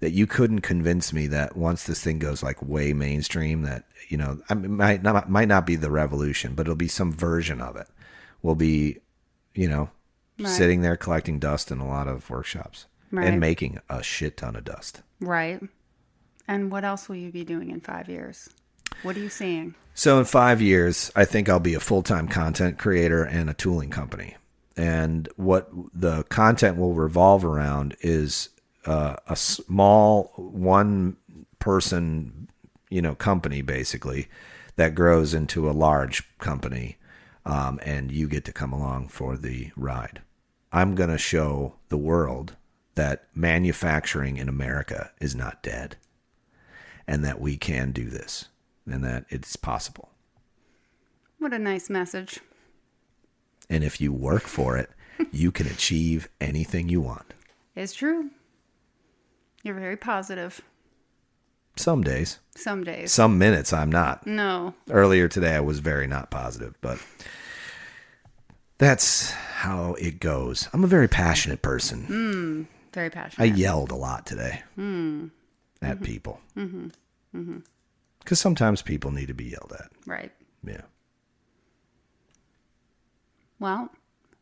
that 0.00 0.12
you 0.12 0.26
couldn't 0.26 0.60
convince 0.60 1.12
me 1.12 1.26
that 1.28 1.56
once 1.56 1.84
this 1.84 2.02
thing 2.02 2.18
goes 2.18 2.42
like 2.42 2.62
way 2.62 2.92
mainstream, 2.92 3.62
that 3.62 3.84
you 4.08 4.16
know, 4.16 4.40
I 4.48 4.54
mean, 4.54 4.76
might 4.76 5.02
not 5.02 5.28
might 5.30 5.48
not 5.48 5.66
be 5.66 5.76
the 5.76 5.90
revolution, 5.90 6.54
but 6.54 6.62
it'll 6.62 6.74
be 6.76 6.88
some 6.88 7.12
version 7.12 7.60
of 7.60 7.76
it. 7.76 7.88
Will 8.42 8.54
be, 8.54 8.98
you 9.54 9.68
know, 9.68 9.90
Right. 10.38 10.48
sitting 10.48 10.82
there 10.82 10.96
collecting 10.96 11.40
dust 11.40 11.72
in 11.72 11.78
a 11.80 11.86
lot 11.88 12.06
of 12.06 12.30
workshops 12.30 12.86
Right. 13.10 13.26
and 13.26 13.40
making 13.40 13.80
a 13.90 14.02
shit 14.04 14.36
ton 14.36 14.54
of 14.54 14.62
dust. 14.64 15.02
Right. 15.20 15.60
And 16.46 16.70
what 16.70 16.84
else 16.84 17.08
will 17.08 17.16
you 17.16 17.32
be 17.32 17.44
doing 17.44 17.70
in 17.70 17.80
five 17.80 18.08
years? 18.08 18.48
What 19.02 19.16
are 19.16 19.20
you 19.20 19.28
seeing? 19.30 19.74
So 19.94 20.18
in 20.20 20.24
five 20.26 20.62
years, 20.62 21.10
I 21.16 21.24
think 21.24 21.48
I'll 21.48 21.58
be 21.58 21.74
a 21.74 21.80
full 21.80 22.02
time 22.04 22.28
content 22.28 22.78
creator 22.78 23.24
and 23.24 23.50
a 23.50 23.54
tooling 23.54 23.90
company. 23.90 24.36
And 24.76 25.28
what 25.34 25.68
the 25.92 26.22
content 26.24 26.76
will 26.76 26.94
revolve 26.94 27.44
around 27.44 27.96
is 28.00 28.48
uh, 28.88 29.16
a 29.26 29.36
small 29.36 30.32
one 30.36 31.18
person, 31.58 32.48
you 32.88 33.02
know, 33.02 33.14
company 33.14 33.60
basically 33.60 34.28
that 34.76 34.94
grows 34.94 35.34
into 35.34 35.68
a 35.68 35.72
large 35.72 36.26
company, 36.38 36.96
um, 37.44 37.78
and 37.82 38.10
you 38.10 38.26
get 38.26 38.46
to 38.46 38.52
come 38.52 38.72
along 38.72 39.08
for 39.08 39.36
the 39.36 39.70
ride. 39.76 40.22
I'm 40.72 40.94
going 40.94 41.10
to 41.10 41.18
show 41.18 41.74
the 41.90 41.98
world 41.98 42.56
that 42.94 43.26
manufacturing 43.34 44.38
in 44.38 44.48
America 44.48 45.12
is 45.20 45.34
not 45.34 45.62
dead 45.62 45.96
and 47.06 47.22
that 47.24 47.40
we 47.40 47.58
can 47.58 47.92
do 47.92 48.08
this 48.08 48.46
and 48.86 49.04
that 49.04 49.26
it's 49.28 49.54
possible. 49.56 50.10
What 51.38 51.52
a 51.52 51.58
nice 51.58 51.90
message. 51.90 52.40
And 53.68 53.84
if 53.84 54.00
you 54.00 54.14
work 54.14 54.44
for 54.44 54.78
it, 54.78 54.90
you 55.30 55.52
can 55.52 55.66
achieve 55.66 56.28
anything 56.40 56.88
you 56.88 57.02
want. 57.02 57.34
It's 57.76 57.92
true. 57.92 58.30
You're 59.62 59.74
very 59.74 59.96
positive. 59.96 60.60
Some 61.76 62.02
days, 62.02 62.40
Some 62.56 62.82
days. 62.82 63.12
some 63.12 63.38
minutes, 63.38 63.72
I'm 63.72 63.90
not. 63.90 64.26
no. 64.26 64.74
Earlier 64.90 65.28
today, 65.28 65.54
I 65.54 65.60
was 65.60 65.78
very 65.78 66.08
not 66.08 66.28
positive, 66.28 66.74
but 66.80 66.98
that's 68.78 69.30
how 69.30 69.94
it 69.94 70.18
goes. 70.18 70.68
I'm 70.72 70.82
a 70.82 70.88
very 70.88 71.06
passionate 71.08 71.62
person. 71.62 72.04
Hmm. 72.04 72.62
Very 72.92 73.10
passionate. 73.10 73.44
I 73.44 73.54
yelled 73.54 73.92
a 73.92 73.96
lot 73.96 74.26
today 74.26 74.62
hmm. 74.74 75.26
at 75.80 75.96
mm-hmm. 75.96 76.04
people. 76.04 76.40
Mm-hmm. 76.56 76.86
Mm-hmm. 77.36 77.58
Because 78.20 78.40
sometimes 78.40 78.82
people 78.82 79.10
need 79.10 79.28
to 79.28 79.34
be 79.34 79.44
yelled 79.44 79.72
at. 79.78 79.90
right. 80.06 80.32
Yeah. 80.64 80.82
Well, 83.60 83.90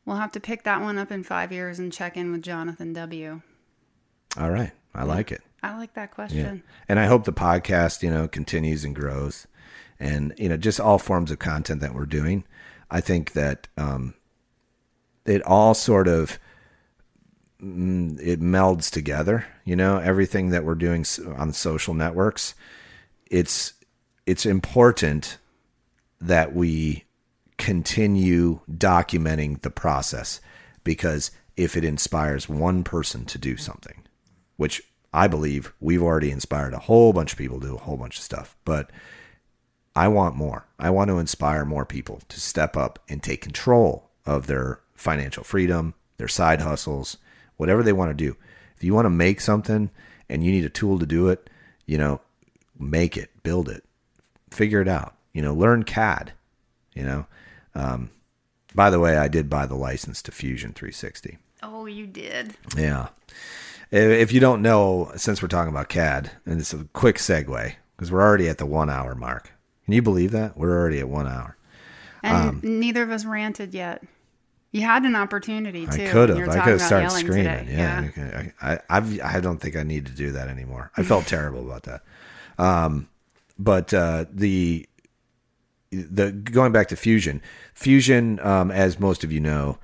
we'll 0.05 0.17
have 0.17 0.33
to 0.33 0.41
pick 0.41 0.65
that 0.65 0.81
one 0.81 0.99
up 0.99 1.11
in 1.11 1.23
five 1.23 1.53
years 1.53 1.79
and 1.79 1.93
check 1.93 2.17
in 2.17 2.33
with 2.33 2.43
Jonathan 2.43 2.93
W. 2.95 3.43
All 4.39 4.51
right. 4.51 4.73
I 4.97 5.05
like 5.05 5.31
it. 5.33 5.43
I 5.63 5.77
like 5.77 5.95
that 5.95 6.11
Yeah. 6.11 6.15
question. 6.15 6.63
And 6.89 6.99
I 6.99 7.07
hope 7.07 7.25
the 7.25 7.33
podcast, 7.33 8.03
you 8.03 8.11
know, 8.11 8.29
continues 8.29 8.85
and 8.85 8.95
grows. 8.95 9.47
And, 9.99 10.35
you 10.37 10.49
know, 10.49 10.57
just 10.57 10.79
all 10.81 10.99
forms 10.99 11.31
of 11.31 11.39
content 11.39 11.81
that 11.81 11.95
we're 11.95 12.07
doing. 12.07 12.45
I 12.91 13.01
think 13.01 13.33
that 13.33 13.67
um, 13.77 14.15
it 15.25 15.43
all 15.43 15.75
sort 15.75 16.07
of 16.07 16.39
mm, 17.63 18.19
it 18.21 18.41
melds 18.41 18.91
together, 18.91 19.47
you 19.65 19.75
know, 19.77 19.99
everything 19.99 20.51
that 20.51 20.65
we're 20.65 20.75
doing 20.75 21.05
on 21.37 21.53
social 21.53 21.95
networks. 21.95 22.55
It's 23.31 23.73
it's 24.27 24.47
important 24.47 25.39
that 26.21 26.55
we 26.55 27.05
continue 27.59 28.61
documenting 28.71 29.63
the 29.63 29.71
process 29.71 30.41
because 30.85 31.31
if 31.57 31.77
it 31.77 31.85
inspires 31.85 32.49
one 32.49 32.85
person 32.85 33.25
to 33.25 33.39
do 33.39 33.57
something, 33.57 34.03
which 34.57 34.83
I 35.13 35.27
believe 35.29 35.73
we've 35.81 36.03
already 36.03 36.31
inspired 36.31 36.75
a 36.75 36.79
whole 36.79 37.13
bunch 37.13 37.33
of 37.33 37.39
people 37.39 37.61
to 37.61 37.69
do 37.69 37.75
a 37.75 37.81
whole 37.81 37.97
bunch 37.97 38.19
of 38.19 38.23
stuff, 38.23 38.57
but 38.65 38.91
I 39.95 40.09
want 40.09 40.37
more. 40.37 40.67
I 40.79 40.91
want 40.91 41.09
to 41.09 41.19
inspire 41.19 41.65
more 41.65 41.87
people 41.87 42.21
to 42.29 42.41
step 42.41 42.77
up 42.77 42.99
and 43.09 43.23
take 43.23 43.41
control 43.41 44.11
of 44.27 44.47
their 44.47 44.81
financial 44.95 45.43
freedom, 45.43 45.95
their 46.19 46.29
side 46.29 46.61
hustles, 46.61 47.17
whatever 47.57 47.83
they 47.83 47.95
want 47.95 48.11
to 48.11 48.25
do. 48.25 48.37
If 48.77 48.85
you 48.85 48.93
want 48.93 49.07
to 49.07 49.11
make 49.11 49.41
something 49.41 49.91
and 50.29 50.45
you 50.45 50.53
need 50.53 50.65
a 50.65 50.71
tool 50.71 50.99
to 50.99 51.07
do 51.07 51.29
it, 51.29 51.49
you 51.87 51.97
know, 51.97 52.21
make 52.79 53.17
it, 53.17 53.31
build 53.43 53.71
it, 53.71 53.85
figure 54.51 54.83
it 54.83 54.89
out. 54.89 55.15
You 55.33 55.43
know, 55.43 55.55
learn 55.55 55.85
CAD. 55.85 56.33
You 56.95 57.05
know, 57.05 57.27
um, 57.75 58.11
by 58.75 58.91
the 58.91 59.01
way, 59.01 59.17
I 59.17 59.29
did 59.29 59.49
buy 59.49 59.67
the 59.67 59.75
license 59.75 60.23
to 60.23 60.33
Fusion 60.33 60.73
360. 60.73 61.39
Oh, 61.63 61.87
you 61.87 62.07
did. 62.07 62.55
Yeah. 62.77 63.09
If 63.91 64.33
you 64.33 64.41
don't 64.41 64.63
know, 64.63 65.13
since 65.17 65.41
we're 65.41 65.49
talking 65.49 65.71
about 65.73 65.89
CAD, 65.89 66.33
and 66.45 66.61
it's 66.61 66.73
a 66.75 66.85
quick 66.93 67.17
segue 67.17 67.75
because 67.97 68.11
we're 68.11 68.23
already 68.23 68.49
at 68.49 68.59
the 68.59 68.67
one 68.67 68.91
hour 68.91 69.15
mark. 69.15 69.53
Can 69.85 69.95
you 69.95 70.03
believe 70.03 70.33
that? 70.33 70.57
We're 70.59 70.77
already 70.77 70.99
at 70.99 71.09
one 71.09 71.29
hour. 71.29 71.57
And 72.23 72.49
Um, 72.49 72.61
neither 72.63 73.03
of 73.03 73.11
us 73.11 73.25
ranted 73.25 73.73
yet. 73.73 74.03
You 74.73 74.83
had 74.83 75.05
an 75.05 75.15
opportunity 75.15 75.87
too. 75.87 76.03
I 76.05 76.09
could 76.09 76.29
have. 76.31 76.49
I 76.49 76.61
could 76.65 76.73
have 76.73 76.83
started 76.83 77.11
screaming. 77.13 77.67
today. 77.67 78.13
Yeah. 78.17 78.51
I, 78.61 78.73
I, 78.73 78.79
I've, 78.91 79.21
I 79.23 79.41
don't 79.41 79.59
think 79.59 79.77
I 79.77 79.85
need 79.85 80.07
to 80.07 80.13
do 80.13 80.33
that 80.33 80.49
anymore. 80.49 80.91
I 80.97 81.03
felt 81.03 81.27
terrible 81.29 81.65
about 81.65 81.85
that. 81.85 82.03
Um, 82.59 83.09
but 83.59 83.95
uh, 83.95 84.27
the 84.31 84.87
the 85.93 86.33
going 86.33 86.73
back 86.73 86.89
to 86.89 86.97
Fusion, 86.97 87.41
Fusion, 87.73 88.41
um, 88.41 88.71
as 88.71 88.99
most 88.99 89.25
of 89.25 89.33
you 89.33 89.41
know, 89.41 89.79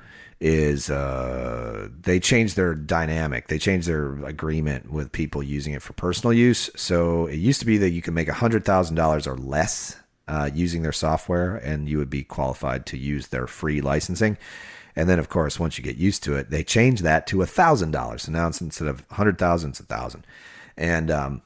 is 0.44 0.90
uh, 0.90 1.88
they 2.00 2.18
changed 2.18 2.56
their 2.56 2.74
dynamic. 2.74 3.46
They 3.46 3.58
changed 3.58 3.86
their 3.86 4.24
agreement 4.24 4.90
with 4.90 5.12
people 5.12 5.40
using 5.40 5.72
it 5.72 5.82
for 5.82 5.92
personal 5.92 6.32
use. 6.32 6.68
So 6.74 7.26
it 7.26 7.36
used 7.36 7.60
to 7.60 7.66
be 7.66 7.78
that 7.78 7.90
you 7.90 8.02
can 8.02 8.12
make 8.12 8.28
hundred 8.28 8.64
thousand 8.64 8.96
dollars 8.96 9.28
or 9.28 9.36
less 9.36 10.00
uh, 10.26 10.50
using 10.52 10.82
their 10.82 10.92
software, 10.92 11.54
and 11.54 11.88
you 11.88 11.96
would 11.98 12.10
be 12.10 12.24
qualified 12.24 12.86
to 12.86 12.98
use 12.98 13.28
their 13.28 13.46
free 13.46 13.80
licensing. 13.80 14.36
And 14.96 15.08
then, 15.08 15.20
of 15.20 15.28
course, 15.28 15.60
once 15.60 15.78
you 15.78 15.84
get 15.84 15.96
used 15.96 16.24
to 16.24 16.34
it, 16.34 16.50
they 16.50 16.64
changed 16.64 17.04
that 17.04 17.26
to 17.28 17.44
thousand 17.46 17.92
dollars. 17.92 18.22
So 18.22 18.32
now 18.32 18.46
instead 18.48 18.88
of 18.88 19.04
hundred 19.12 19.38
thousand, 19.38 19.70
it's 19.70 19.80
a 19.80 19.84
thousand. 19.84 20.26
And 20.76 21.08
um, 21.08 21.42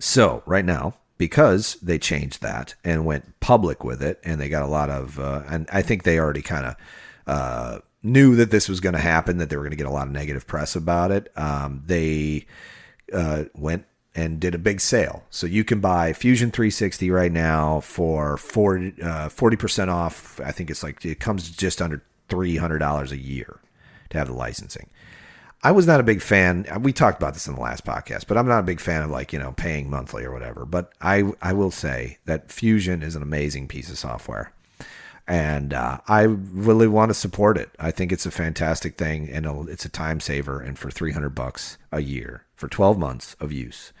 so 0.00 0.42
right 0.46 0.64
now, 0.64 0.94
because 1.18 1.74
they 1.82 1.98
changed 1.98 2.40
that 2.40 2.76
and 2.82 3.04
went 3.04 3.38
public 3.40 3.84
with 3.84 4.02
it, 4.02 4.20
and 4.24 4.40
they 4.40 4.48
got 4.48 4.62
a 4.62 4.66
lot 4.66 4.88
of, 4.88 5.18
uh, 5.18 5.42
and 5.46 5.68
I 5.70 5.82
think 5.82 6.02
they 6.02 6.18
already 6.18 6.42
kind 6.42 6.64
of 6.64 6.76
knew 8.02 8.34
that 8.36 8.50
this 8.50 8.68
was 8.68 8.80
going 8.80 8.94
to 8.94 9.00
happen, 9.00 9.38
that 9.38 9.48
they 9.50 9.56
were 9.56 9.62
going 9.62 9.70
to 9.70 9.76
get 9.76 9.86
a 9.86 9.90
lot 9.90 10.06
of 10.06 10.12
negative 10.12 10.46
press 10.46 10.74
about 10.74 11.10
it. 11.10 11.30
Um, 11.36 11.82
they 11.86 12.46
uh, 13.12 13.44
went 13.54 13.84
and 14.14 14.40
did 14.40 14.54
a 14.54 14.58
big 14.58 14.80
sale. 14.80 15.24
So 15.30 15.46
you 15.46 15.64
can 15.64 15.80
buy 15.80 16.12
Fusion 16.12 16.50
360 16.50 17.10
right 17.10 17.32
now 17.32 17.80
for 17.80 18.36
40, 18.36 19.02
uh, 19.02 19.28
40% 19.28 19.88
off. 19.88 20.40
I 20.40 20.50
think 20.50 20.70
it's 20.70 20.82
like, 20.82 21.04
it 21.04 21.20
comes 21.20 21.50
just 21.50 21.80
under 21.80 22.02
$300 22.28 23.10
a 23.10 23.16
year 23.16 23.60
to 24.10 24.18
have 24.18 24.28
the 24.28 24.34
licensing. 24.34 24.90
I 25.64 25.70
was 25.70 25.86
not 25.86 26.00
a 26.00 26.04
big 26.04 26.20
fan. 26.20 26.66
We 26.80 26.92
talked 26.92 27.22
about 27.22 27.34
this 27.34 27.46
in 27.46 27.54
the 27.54 27.60
last 27.60 27.84
podcast, 27.84 28.26
but 28.26 28.36
I'm 28.36 28.48
not 28.48 28.58
a 28.58 28.64
big 28.64 28.80
fan 28.80 29.02
of 29.02 29.10
like, 29.10 29.32
you 29.32 29.38
know, 29.38 29.52
paying 29.52 29.88
monthly 29.88 30.24
or 30.24 30.32
whatever. 30.32 30.64
But 30.66 30.92
I, 31.00 31.32
I 31.40 31.52
will 31.52 31.70
say 31.70 32.18
that 32.24 32.50
Fusion 32.50 33.02
is 33.02 33.14
an 33.14 33.22
amazing 33.22 33.68
piece 33.68 33.88
of 33.88 33.96
software. 33.96 34.52
And 35.32 35.72
uh, 35.72 35.96
I 36.08 36.24
really 36.24 36.86
want 36.86 37.08
to 37.08 37.14
support 37.14 37.56
it. 37.56 37.70
I 37.78 37.90
think 37.90 38.12
it's 38.12 38.26
a 38.26 38.30
fantastic 38.30 38.98
thing, 38.98 39.30
and 39.30 39.46
it's 39.66 39.86
a 39.86 39.88
time 39.88 40.20
saver. 40.20 40.60
And 40.60 40.78
for 40.78 40.90
300 40.90 41.30
bucks 41.30 41.78
a 41.90 42.00
year 42.02 42.44
for 42.54 42.68
12 42.68 42.98
months 42.98 43.34
of 43.40 43.50
use, 43.50 43.94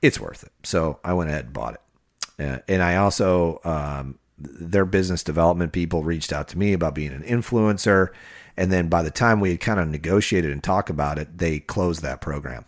it's 0.00 0.18
worth 0.18 0.42
it. 0.42 0.52
So 0.62 0.98
I 1.04 1.12
went 1.12 1.28
ahead 1.28 1.44
and 1.44 1.52
bought 1.52 1.74
it. 1.74 1.80
Uh, 2.42 2.58
and 2.66 2.82
I 2.82 2.96
also, 2.96 3.60
um, 3.62 4.18
their 4.38 4.86
business 4.86 5.22
development 5.22 5.72
people 5.72 6.02
reached 6.02 6.32
out 6.32 6.48
to 6.48 6.58
me 6.58 6.72
about 6.72 6.94
being 6.94 7.12
an 7.12 7.24
influencer. 7.24 8.08
And 8.56 8.72
then 8.72 8.88
by 8.88 9.02
the 9.02 9.10
time 9.10 9.38
we 9.38 9.50
had 9.50 9.60
kind 9.60 9.80
of 9.80 9.88
negotiated 9.88 10.50
and 10.50 10.64
talked 10.64 10.88
about 10.88 11.18
it, 11.18 11.36
they 11.36 11.58
closed 11.60 12.00
that 12.00 12.22
program. 12.22 12.64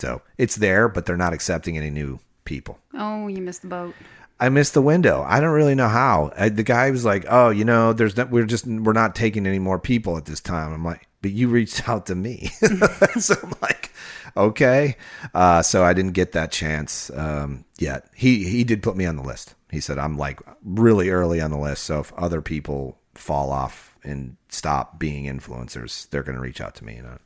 So 0.00 0.22
it's 0.38 0.56
there, 0.56 0.88
but 0.88 1.06
they're 1.06 1.16
not 1.16 1.34
accepting 1.34 1.78
any 1.78 1.90
new 1.90 2.18
people. 2.44 2.80
Oh, 2.94 3.28
you 3.28 3.42
missed 3.42 3.62
the 3.62 3.68
boat. 3.68 3.94
I 4.38 4.50
missed 4.50 4.74
the 4.74 4.82
window. 4.82 5.24
I 5.26 5.40
don't 5.40 5.54
really 5.54 5.74
know 5.74 5.88
how. 5.88 6.30
I, 6.36 6.50
the 6.50 6.62
guy 6.62 6.90
was 6.90 7.04
like, 7.04 7.24
"Oh, 7.28 7.48
you 7.50 7.64
know, 7.64 7.92
there's 7.92 8.16
no, 8.16 8.26
we're 8.26 8.44
just 8.44 8.66
we're 8.66 8.92
not 8.92 9.14
taking 9.14 9.46
any 9.46 9.58
more 9.58 9.78
people 9.78 10.16
at 10.18 10.26
this 10.26 10.40
time." 10.40 10.72
I'm 10.72 10.84
like, 10.84 11.08
"But 11.22 11.32
you 11.32 11.48
reached 11.48 11.88
out 11.88 12.06
to 12.06 12.14
me," 12.14 12.50
so 13.18 13.34
I'm 13.42 13.54
like, 13.62 13.92
"Okay." 14.36 14.96
Uh, 15.32 15.62
so 15.62 15.84
I 15.84 15.94
didn't 15.94 16.12
get 16.12 16.32
that 16.32 16.52
chance 16.52 17.10
um, 17.14 17.64
yet. 17.78 18.10
He 18.14 18.44
he 18.44 18.62
did 18.62 18.82
put 18.82 18.96
me 18.96 19.06
on 19.06 19.16
the 19.16 19.22
list. 19.22 19.54
He 19.70 19.80
said 19.80 19.98
I'm 19.98 20.18
like 20.18 20.40
really 20.62 21.08
early 21.08 21.40
on 21.40 21.50
the 21.50 21.58
list. 21.58 21.84
So 21.84 22.00
if 22.00 22.12
other 22.14 22.42
people 22.42 22.98
fall 23.14 23.50
off 23.50 23.96
and 24.04 24.36
stop 24.50 24.98
being 24.98 25.24
influencers, 25.24 26.10
they're 26.10 26.22
going 26.22 26.36
to 26.36 26.42
reach 26.42 26.60
out 26.60 26.74
to 26.76 26.84
me. 26.84 26.96
You 26.96 27.02
know, 27.02 27.18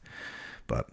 but. 0.68 0.88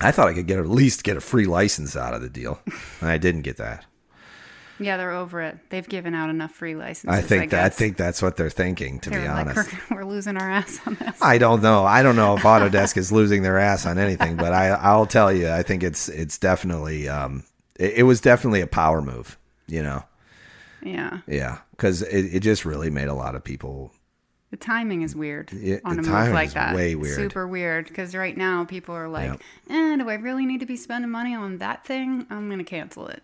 I 0.00 0.10
thought 0.12 0.28
I 0.28 0.34
could 0.34 0.46
get 0.46 0.58
at 0.58 0.68
least 0.68 1.04
get 1.04 1.16
a 1.16 1.20
free 1.20 1.46
license 1.46 1.96
out 1.96 2.14
of 2.14 2.22
the 2.22 2.30
deal, 2.30 2.60
and 3.00 3.10
I 3.10 3.18
didn't 3.18 3.42
get 3.42 3.56
that. 3.58 3.84
Yeah, 4.78 4.96
they're 4.96 5.10
over 5.10 5.42
it. 5.42 5.58
They've 5.68 5.86
given 5.86 6.14
out 6.14 6.30
enough 6.30 6.52
free 6.52 6.74
licenses. 6.74 7.10
I 7.10 7.20
think 7.20 7.50
that 7.50 7.64
I 7.64 7.68
think 7.68 7.98
that's 7.98 8.22
what 8.22 8.38
they're 8.38 8.48
thinking. 8.48 8.98
To 9.00 9.10
they're 9.10 9.20
be 9.20 9.28
like, 9.28 9.46
honest, 9.48 9.70
we're, 9.90 9.96
we're 9.98 10.04
losing 10.06 10.38
our 10.38 10.50
ass 10.50 10.80
on 10.86 10.94
this. 10.94 11.20
I 11.20 11.36
don't 11.36 11.62
know. 11.62 11.84
I 11.84 12.02
don't 12.02 12.16
know 12.16 12.34
if 12.36 12.42
Autodesk 12.42 12.96
is 12.96 13.12
losing 13.12 13.42
their 13.42 13.58
ass 13.58 13.84
on 13.84 13.98
anything, 13.98 14.36
but 14.36 14.54
I 14.54 14.68
I'll 14.68 15.06
tell 15.06 15.30
you, 15.30 15.50
I 15.50 15.62
think 15.62 15.82
it's 15.82 16.08
it's 16.08 16.38
definitely 16.38 17.08
um 17.10 17.44
it, 17.78 17.98
it 17.98 18.02
was 18.04 18.22
definitely 18.22 18.62
a 18.62 18.66
power 18.66 19.02
move. 19.02 19.38
You 19.66 19.82
know, 19.82 20.04
yeah, 20.82 21.18
yeah, 21.26 21.58
because 21.72 22.00
it, 22.02 22.36
it 22.36 22.40
just 22.40 22.64
really 22.64 22.88
made 22.90 23.08
a 23.08 23.14
lot 23.14 23.34
of 23.34 23.44
people. 23.44 23.92
The 24.50 24.56
timing 24.56 25.02
is 25.02 25.14
weird 25.14 25.52
It- 25.52 25.82
on 25.84 25.98
a 25.98 26.02
move 26.02 26.32
like 26.32 26.52
that. 26.54 26.74
way 26.74 26.94
weird. 26.94 27.14
Super 27.16 27.46
weird. 27.46 27.86
Because 27.88 28.14
right 28.14 28.36
now 28.36 28.64
people 28.64 28.94
are 28.94 29.08
like, 29.08 29.30
Yep. 29.30 29.40
eh, 29.70 29.96
do 29.96 30.08
I 30.10 30.14
really 30.14 30.44
need 30.46 30.60
to 30.60 30.66
be 30.66 30.76
spending 30.76 31.10
money 31.10 31.34
on 31.34 31.58
that 31.58 31.84
thing? 31.84 32.26
I'm 32.30 32.48
gonna 32.50 32.64
cancel 32.64 33.06
it. 33.08 33.22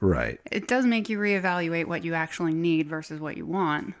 Right. 0.00 0.40
It 0.50 0.66
does 0.66 0.84
make 0.84 1.08
you 1.08 1.18
reevaluate 1.18 1.86
what 1.86 2.04
you 2.04 2.14
actually 2.14 2.54
need 2.54 2.88
versus 2.88 3.20
what 3.20 3.36
you 3.36 3.46
want. 3.46 3.94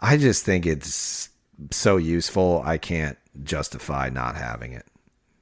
I 0.00 0.16
just 0.16 0.44
think 0.44 0.66
it's 0.66 1.28
so 1.70 1.96
useful. 1.96 2.60
I 2.64 2.76
can't 2.76 3.16
justify 3.44 4.08
not 4.10 4.34
having 4.36 4.72
it. 4.72 4.84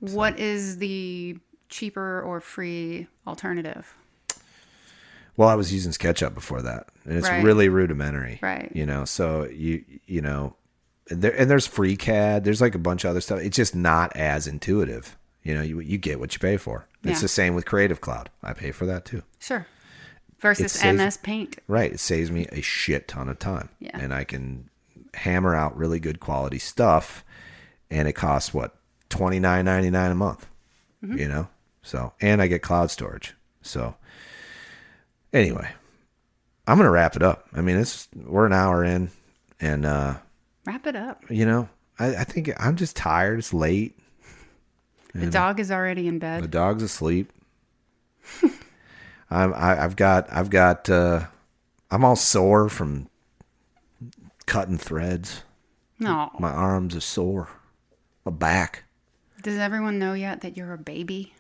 What 0.01 0.39
is 0.39 0.79
the 0.79 1.39
cheaper 1.71 2.21
or 2.21 2.41
free 2.41 3.07
alternative? 3.27 3.95
Well, 5.37 5.49
I 5.49 5.55
was 5.55 5.73
using 5.73 5.93
SketchUp 5.93 6.35
before 6.35 6.63
that, 6.63 6.89
and 7.05 7.17
it's 7.17 7.29
Right. 7.29 7.43
really 7.45 7.69
rudimentary. 7.69 8.39
Right. 8.43 8.71
You 8.75 8.87
know, 8.87 9.05
so 9.05 9.45
you 9.47 9.85
you 10.07 10.21
know, 10.21 10.57
and 11.09 11.23
there 11.23 11.35
and 11.39 11.51
there's 11.51 11.67
FreeCAD. 11.69 12.45
There's 12.45 12.61
like 12.61 12.75
a 12.75 12.79
bunch 12.79 13.05
of 13.05 13.11
other 13.11 13.21
stuff. 13.21 13.41
It's 13.41 13.57
just 13.57 13.75
not 13.75 14.15
as 14.17 14.47
intuitive. 14.47 15.17
You 15.43 15.55
know, 15.55 15.63
you 15.63 15.81
you 15.81 15.99
get 15.99 16.21
what 16.21 16.35
you 16.35 16.39
pay 16.41 16.57
for. 16.57 16.87
It's 17.03 17.19
Yeah. 17.21 17.23
the 17.23 17.29
same 17.29 17.55
with 17.55 17.65
Creative 17.65 18.01
Cloud. 18.01 18.29
I 18.43 18.53
pay 18.53 18.73
for 18.73 18.85
that 18.87 19.05
too. 19.07 19.23
Sure. 19.39 19.67
Versus 20.41 20.73
saves- 20.73 20.85
MS 21.01 21.17
Paint. 21.19 21.59
Right. 21.69 21.93
It 21.93 22.01
saves 22.01 22.31
me 22.31 22.47
a 22.53 22.61
shit 22.61 23.09
ton 23.09 23.29
of 23.29 23.39
time. 23.39 23.69
Yeah. 23.79 23.99
And 23.99 24.13
I 24.13 24.25
can 24.25 24.69
hammer 25.15 25.55
out 25.55 25.77
really 25.77 26.01
good 26.01 26.21
quality 26.21 26.59
stuff, 26.59 27.25
and 27.91 28.07
it 28.09 28.13
costs 28.13 28.53
what 28.55 28.77
twenty 29.09 29.39
nine 29.41 29.65
ninety 29.65 29.91
nine 29.91 30.11
a 30.11 30.15
month. 30.15 30.47
Mm-hmm. 31.05 31.19
You 31.19 31.29
know, 31.29 31.49
so 31.83 32.13
and 32.21 32.43
I 32.43 32.47
get 32.47 32.61
cloud 32.63 32.91
storage. 32.91 33.35
So 33.63 33.97
anyway, 35.33 35.69
I'm 36.67 36.77
gonna 36.79 36.91
wrap 36.91 37.17
it 37.17 37.23
up. 37.23 37.49
I 37.55 37.61
mean, 37.61 37.77
it's 37.77 38.09
we're 38.15 38.47
an 38.47 38.53
hour 38.53 38.85
in, 38.85 39.11
and 39.61 39.85
uh, 39.85 40.15
Wrap 40.67 40.87
it 40.87 40.97
up. 40.97 41.23
you 41.31 41.47
know, 41.47 41.69
I, 41.99 42.17
I 42.17 42.25
think 42.25 42.51
I'm 42.59 42.77
just 42.77 42.97
tired. 42.97 43.39
It's 43.39 43.53
late. 43.55 43.99
The 45.15 45.27
dog 45.31 45.59
is 45.59 45.73
already 45.73 46.07
in 46.07 46.19
bed. 46.21 46.45
The 46.45 46.49
dog's 46.49 46.83
asleep. 46.85 47.33
I'm, 49.31 49.53
I, 49.55 49.83
I've 49.83 49.97
got, 49.97 50.33
I've 50.33 50.51
got, 50.51 50.89
uh, 50.89 51.25
I'm 51.91 52.05
all 52.05 52.15
sore 52.15 52.69
from 52.69 53.09
cutting 54.47 54.79
threads. 54.79 55.43
No. 55.99 56.31
My 56.39 56.51
arms 56.53 56.95
are 56.95 57.01
sore. 57.01 57.49
My 58.25 58.31
back. 58.31 58.85
Does 59.43 59.59
everyone 59.59 59.99
know 59.99 60.13
yet 60.15 60.43
that 60.43 60.57
you're 60.57 60.73
a 60.73 60.79
baby? 60.79 61.35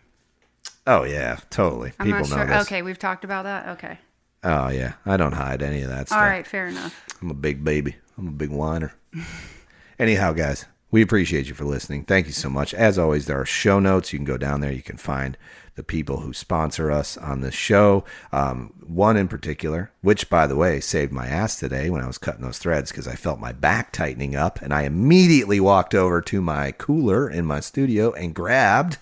Oh 0.87 1.05
yeah, 1.05 1.39
totally. 1.51 1.93
I'm 1.99 2.07
People 2.07 2.21
not 2.21 2.31
know 2.31 2.37
sure. 2.37 2.47
this. 2.47 2.67
Okay, 2.67 2.83
we've 2.83 2.99
talked 2.99 3.25
about 3.25 3.45
that. 3.45 3.69
Okay. 3.71 3.99
Oh 4.43 4.69
yeah, 4.69 4.95
I 5.05 5.17
don't 5.17 5.33
hide 5.33 5.63
any 5.63 5.83
of 5.83 5.91
that 5.91 6.09
stuff. 6.09 6.19
All 6.19 6.25
right, 6.25 6.47
fair 6.47 6.67
enough. 6.67 7.05
I'm 7.21 7.31
a 7.31 7.35
big 7.35 7.63
baby. 7.63 7.97
I'm 8.17 8.29
a 8.29 8.33
big 8.33 8.51
whiner. 8.51 8.95
Anyhow, 9.99 10.33
guys, 10.33 10.65
we 10.91 11.03
appreciate 11.03 11.47
you 11.47 11.55
for 11.55 11.65
listening. 11.65 12.05
Thank 12.05 12.27
you 12.27 12.33
so 12.33 12.49
much. 12.49 12.73
As 12.73 12.99
always, 12.99 13.27
there 13.27 13.41
are 13.41 13.45
show 13.45 13.79
notes. 13.79 14.13
You 14.13 14.19
can 14.19 14.25
go 14.25 14.39
down 14.39 14.61
there. 14.61 14.73
You 14.73 14.83
can 14.83 14.97
find 14.97 15.37
the 15.77 15.83
people 15.85 16.21
who 16.21 16.33
sponsor 16.33 16.91
us 16.91 17.17
on 17.19 17.43
this 17.43 17.55
show. 17.55 18.05
Um, 18.33 18.73
one 18.85 19.17
in 19.17 19.29
particular, 19.29 19.93
which, 20.01 20.29
by 20.29 20.47
the 20.47 20.57
way, 20.57 20.81
saved 20.81 21.13
my 21.13 21.27
ass 21.27 21.59
today 21.59 21.91
when 21.91 22.03
I 22.03 22.07
was 22.07 22.19
cutting 22.19 22.43
those 22.43 22.59
threads 22.59 22.91
because 22.91 23.07
I 23.07 23.15
felt 23.15 23.39
my 23.39 23.53
back 23.53 23.93
tightening 23.93 24.35
up. 24.35 24.61
And 24.63 24.73
I 24.73 24.83
immediately 24.83 25.61
walked 25.61 25.95
over 25.95 26.21
to 26.23 26.41
my 26.41 26.73
cooler 26.73 27.29
in 27.29 27.45
my 27.45 27.61
studio 27.61 28.13
and 28.13 28.35
grabbed 28.35 28.99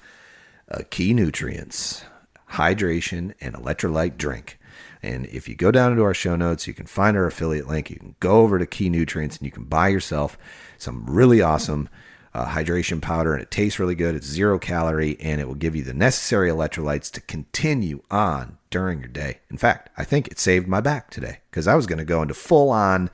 a 0.69 0.85
key 0.85 1.15
nutrients, 1.15 2.05
hydration, 2.53 3.35
and 3.41 3.55
electrolyte 3.55 4.17
drink. 4.17 4.59
And 5.03 5.27
if 5.27 5.49
you 5.49 5.55
go 5.55 5.71
down 5.71 5.93
into 5.93 6.03
our 6.03 6.15
show 6.15 6.37
notes, 6.37 6.67
you 6.67 6.75
can 6.75 6.87
find 6.87 7.17
our 7.17 7.27
affiliate 7.27 7.69
link. 7.69 7.91
You 7.91 7.97
can 7.97 8.17
go 8.21 8.41
over 8.41 8.59
to 8.59 8.67
Key 8.67 8.91
Nutrients 8.91 9.37
and 9.37 9.47
you 9.47 9.53
can 9.53 9.65
buy 9.65 9.89
yourself 9.89 10.37
some 10.77 11.05
really 11.07 11.41
awesome 11.41 11.89
uh, 12.35 12.47
hydration 12.47 13.01
powder. 13.01 13.33
And 13.33 13.43
it 13.43 13.51
tastes 13.51 13.79
really 13.79 13.95
good. 13.95 14.15
It's 14.15 14.27
zero 14.27 14.59
calorie 14.59 15.17
and 15.21 15.41
it 15.41 15.47
will 15.47 15.55
give 15.55 15.77
you 15.77 15.83
the 15.83 15.95
necessary 15.95 16.51
electrolytes 16.51 17.11
to 17.13 17.21
continue 17.21 18.03
on 18.11 18.59
during 18.71 18.99
your 18.99 19.09
day. 19.09 19.39
In 19.51 19.57
fact, 19.57 19.91
I 19.97 20.05
think 20.05 20.29
it 20.29 20.39
saved 20.39 20.67
my 20.67 20.81
back 20.81 21.11
today 21.11 21.39
because 21.51 21.69
I 21.69 21.75
was 21.75 21.87
going 21.87 21.99
to 21.99 22.05
go 22.05 22.23
into 22.23 22.35
full 22.35 22.71
on 22.71 23.09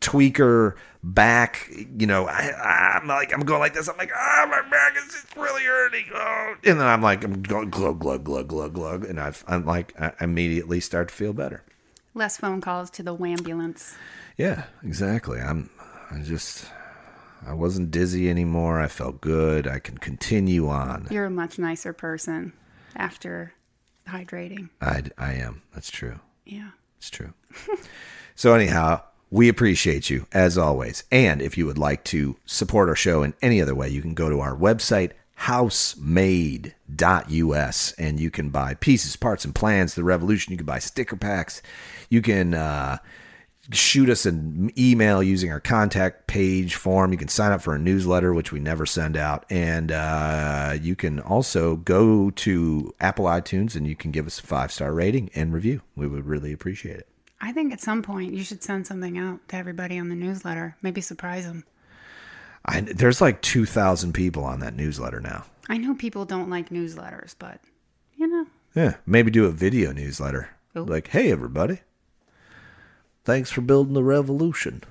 tweaker 0.00 0.74
back. 1.06 1.70
You 1.70 2.06
know, 2.06 2.26
I, 2.26 2.96
I'm 2.96 3.06
like, 3.06 3.32
I'm 3.32 3.40
going 3.40 3.60
like 3.60 3.74
this. 3.74 3.88
I'm 3.88 3.96
like, 3.96 4.10
ah, 4.14 4.46
my 4.50 4.68
back 4.68 4.96
is 4.96 5.12
just 5.12 5.36
really 5.36 5.64
hurting. 5.64 6.06
Oh. 6.14 6.54
And 6.64 6.80
then 6.80 6.86
I'm 6.86 7.02
like, 7.02 7.24
I'm 7.24 7.42
going 7.42 7.70
glug, 7.70 8.00
glug, 8.00 8.24
glug, 8.24 8.48
glug, 8.48 8.74
glug. 8.74 9.04
And 9.04 9.20
I've, 9.20 9.44
I'm 9.46 9.64
like, 9.64 9.98
I 10.00 10.12
immediately 10.20 10.80
start 10.80 11.08
to 11.08 11.14
feel 11.14 11.32
better. 11.32 11.62
Less 12.14 12.38
phone 12.38 12.60
calls 12.60 12.90
to 12.90 13.02
the 13.02 13.14
ambulance. 13.14 13.94
Yeah, 14.36 14.64
exactly. 14.82 15.40
I'm, 15.40 15.70
I 16.10 16.20
just, 16.20 16.66
I 17.46 17.54
wasn't 17.54 17.90
dizzy 17.90 18.28
anymore. 18.28 18.80
I 18.80 18.88
felt 18.88 19.20
good. 19.20 19.66
I 19.66 19.78
can 19.78 19.98
continue 19.98 20.68
on. 20.68 21.08
You're 21.10 21.26
a 21.26 21.30
much 21.30 21.58
nicer 21.58 21.92
person 21.92 22.52
after 22.94 23.52
hydrating. 24.08 24.70
I, 24.80 25.04
I 25.18 25.34
am. 25.34 25.62
That's 25.74 25.90
true. 25.90 26.20
Yeah. 26.44 26.70
It's 26.98 27.10
true. 27.10 27.34
so, 28.34 28.54
anyhow, 28.54 29.02
we 29.36 29.48
appreciate 29.50 30.08
you 30.08 30.26
as 30.32 30.56
always. 30.56 31.04
And 31.12 31.42
if 31.42 31.58
you 31.58 31.66
would 31.66 31.76
like 31.76 32.04
to 32.04 32.36
support 32.46 32.88
our 32.88 32.96
show 32.96 33.22
in 33.22 33.34
any 33.42 33.60
other 33.60 33.74
way, 33.74 33.90
you 33.90 34.00
can 34.00 34.14
go 34.14 34.30
to 34.30 34.40
our 34.40 34.56
website, 34.56 35.10
housemade.us, 35.40 37.92
and 37.98 38.18
you 38.18 38.30
can 38.30 38.48
buy 38.48 38.72
pieces, 38.72 39.14
parts, 39.14 39.44
and 39.44 39.54
plans 39.54 39.94
the 39.94 40.04
revolution. 40.04 40.52
You 40.52 40.56
can 40.56 40.64
buy 40.64 40.78
sticker 40.78 41.16
packs. 41.16 41.60
You 42.08 42.22
can 42.22 42.54
uh, 42.54 42.96
shoot 43.72 44.08
us 44.08 44.24
an 44.24 44.72
email 44.78 45.22
using 45.22 45.52
our 45.52 45.60
contact 45.60 46.28
page 46.28 46.74
form. 46.74 47.12
You 47.12 47.18
can 47.18 47.28
sign 47.28 47.52
up 47.52 47.60
for 47.60 47.74
a 47.74 47.78
newsletter, 47.78 48.32
which 48.32 48.52
we 48.52 48.60
never 48.60 48.86
send 48.86 49.18
out. 49.18 49.44
And 49.50 49.92
uh, 49.92 50.78
you 50.80 50.96
can 50.96 51.20
also 51.20 51.76
go 51.76 52.30
to 52.30 52.94
Apple 53.00 53.26
iTunes 53.26 53.76
and 53.76 53.86
you 53.86 53.96
can 53.96 54.12
give 54.12 54.26
us 54.26 54.38
a 54.38 54.42
five 54.42 54.72
star 54.72 54.94
rating 54.94 55.28
and 55.34 55.52
review. 55.52 55.82
We 55.94 56.08
would 56.08 56.24
really 56.24 56.54
appreciate 56.54 56.96
it. 56.96 57.06
I 57.40 57.52
think 57.52 57.72
at 57.72 57.80
some 57.80 58.02
point 58.02 58.32
you 58.34 58.42
should 58.42 58.62
send 58.62 58.86
something 58.86 59.18
out 59.18 59.46
to 59.48 59.56
everybody 59.56 59.98
on 59.98 60.08
the 60.08 60.14
newsletter. 60.14 60.76
Maybe 60.82 61.00
surprise 61.00 61.44
them. 61.44 61.64
I, 62.64 62.80
there's 62.80 63.20
like 63.20 63.42
2,000 63.42 64.12
people 64.12 64.44
on 64.44 64.60
that 64.60 64.74
newsletter 64.74 65.20
now. 65.20 65.44
I 65.68 65.76
know 65.78 65.94
people 65.94 66.24
don't 66.24 66.50
like 66.50 66.70
newsletters, 66.70 67.34
but 67.38 67.60
you 68.16 68.26
know, 68.26 68.46
Yeah, 68.74 68.96
maybe 69.06 69.30
do 69.30 69.44
a 69.46 69.50
video 69.52 69.92
newsletter. 69.92 70.50
Like, 70.74 71.08
hey, 71.08 71.30
everybody. 71.32 71.80
Thanks 73.24 73.50
for 73.50 73.60
building 73.60 73.94
the 73.94 74.02
revolution. 74.04 74.82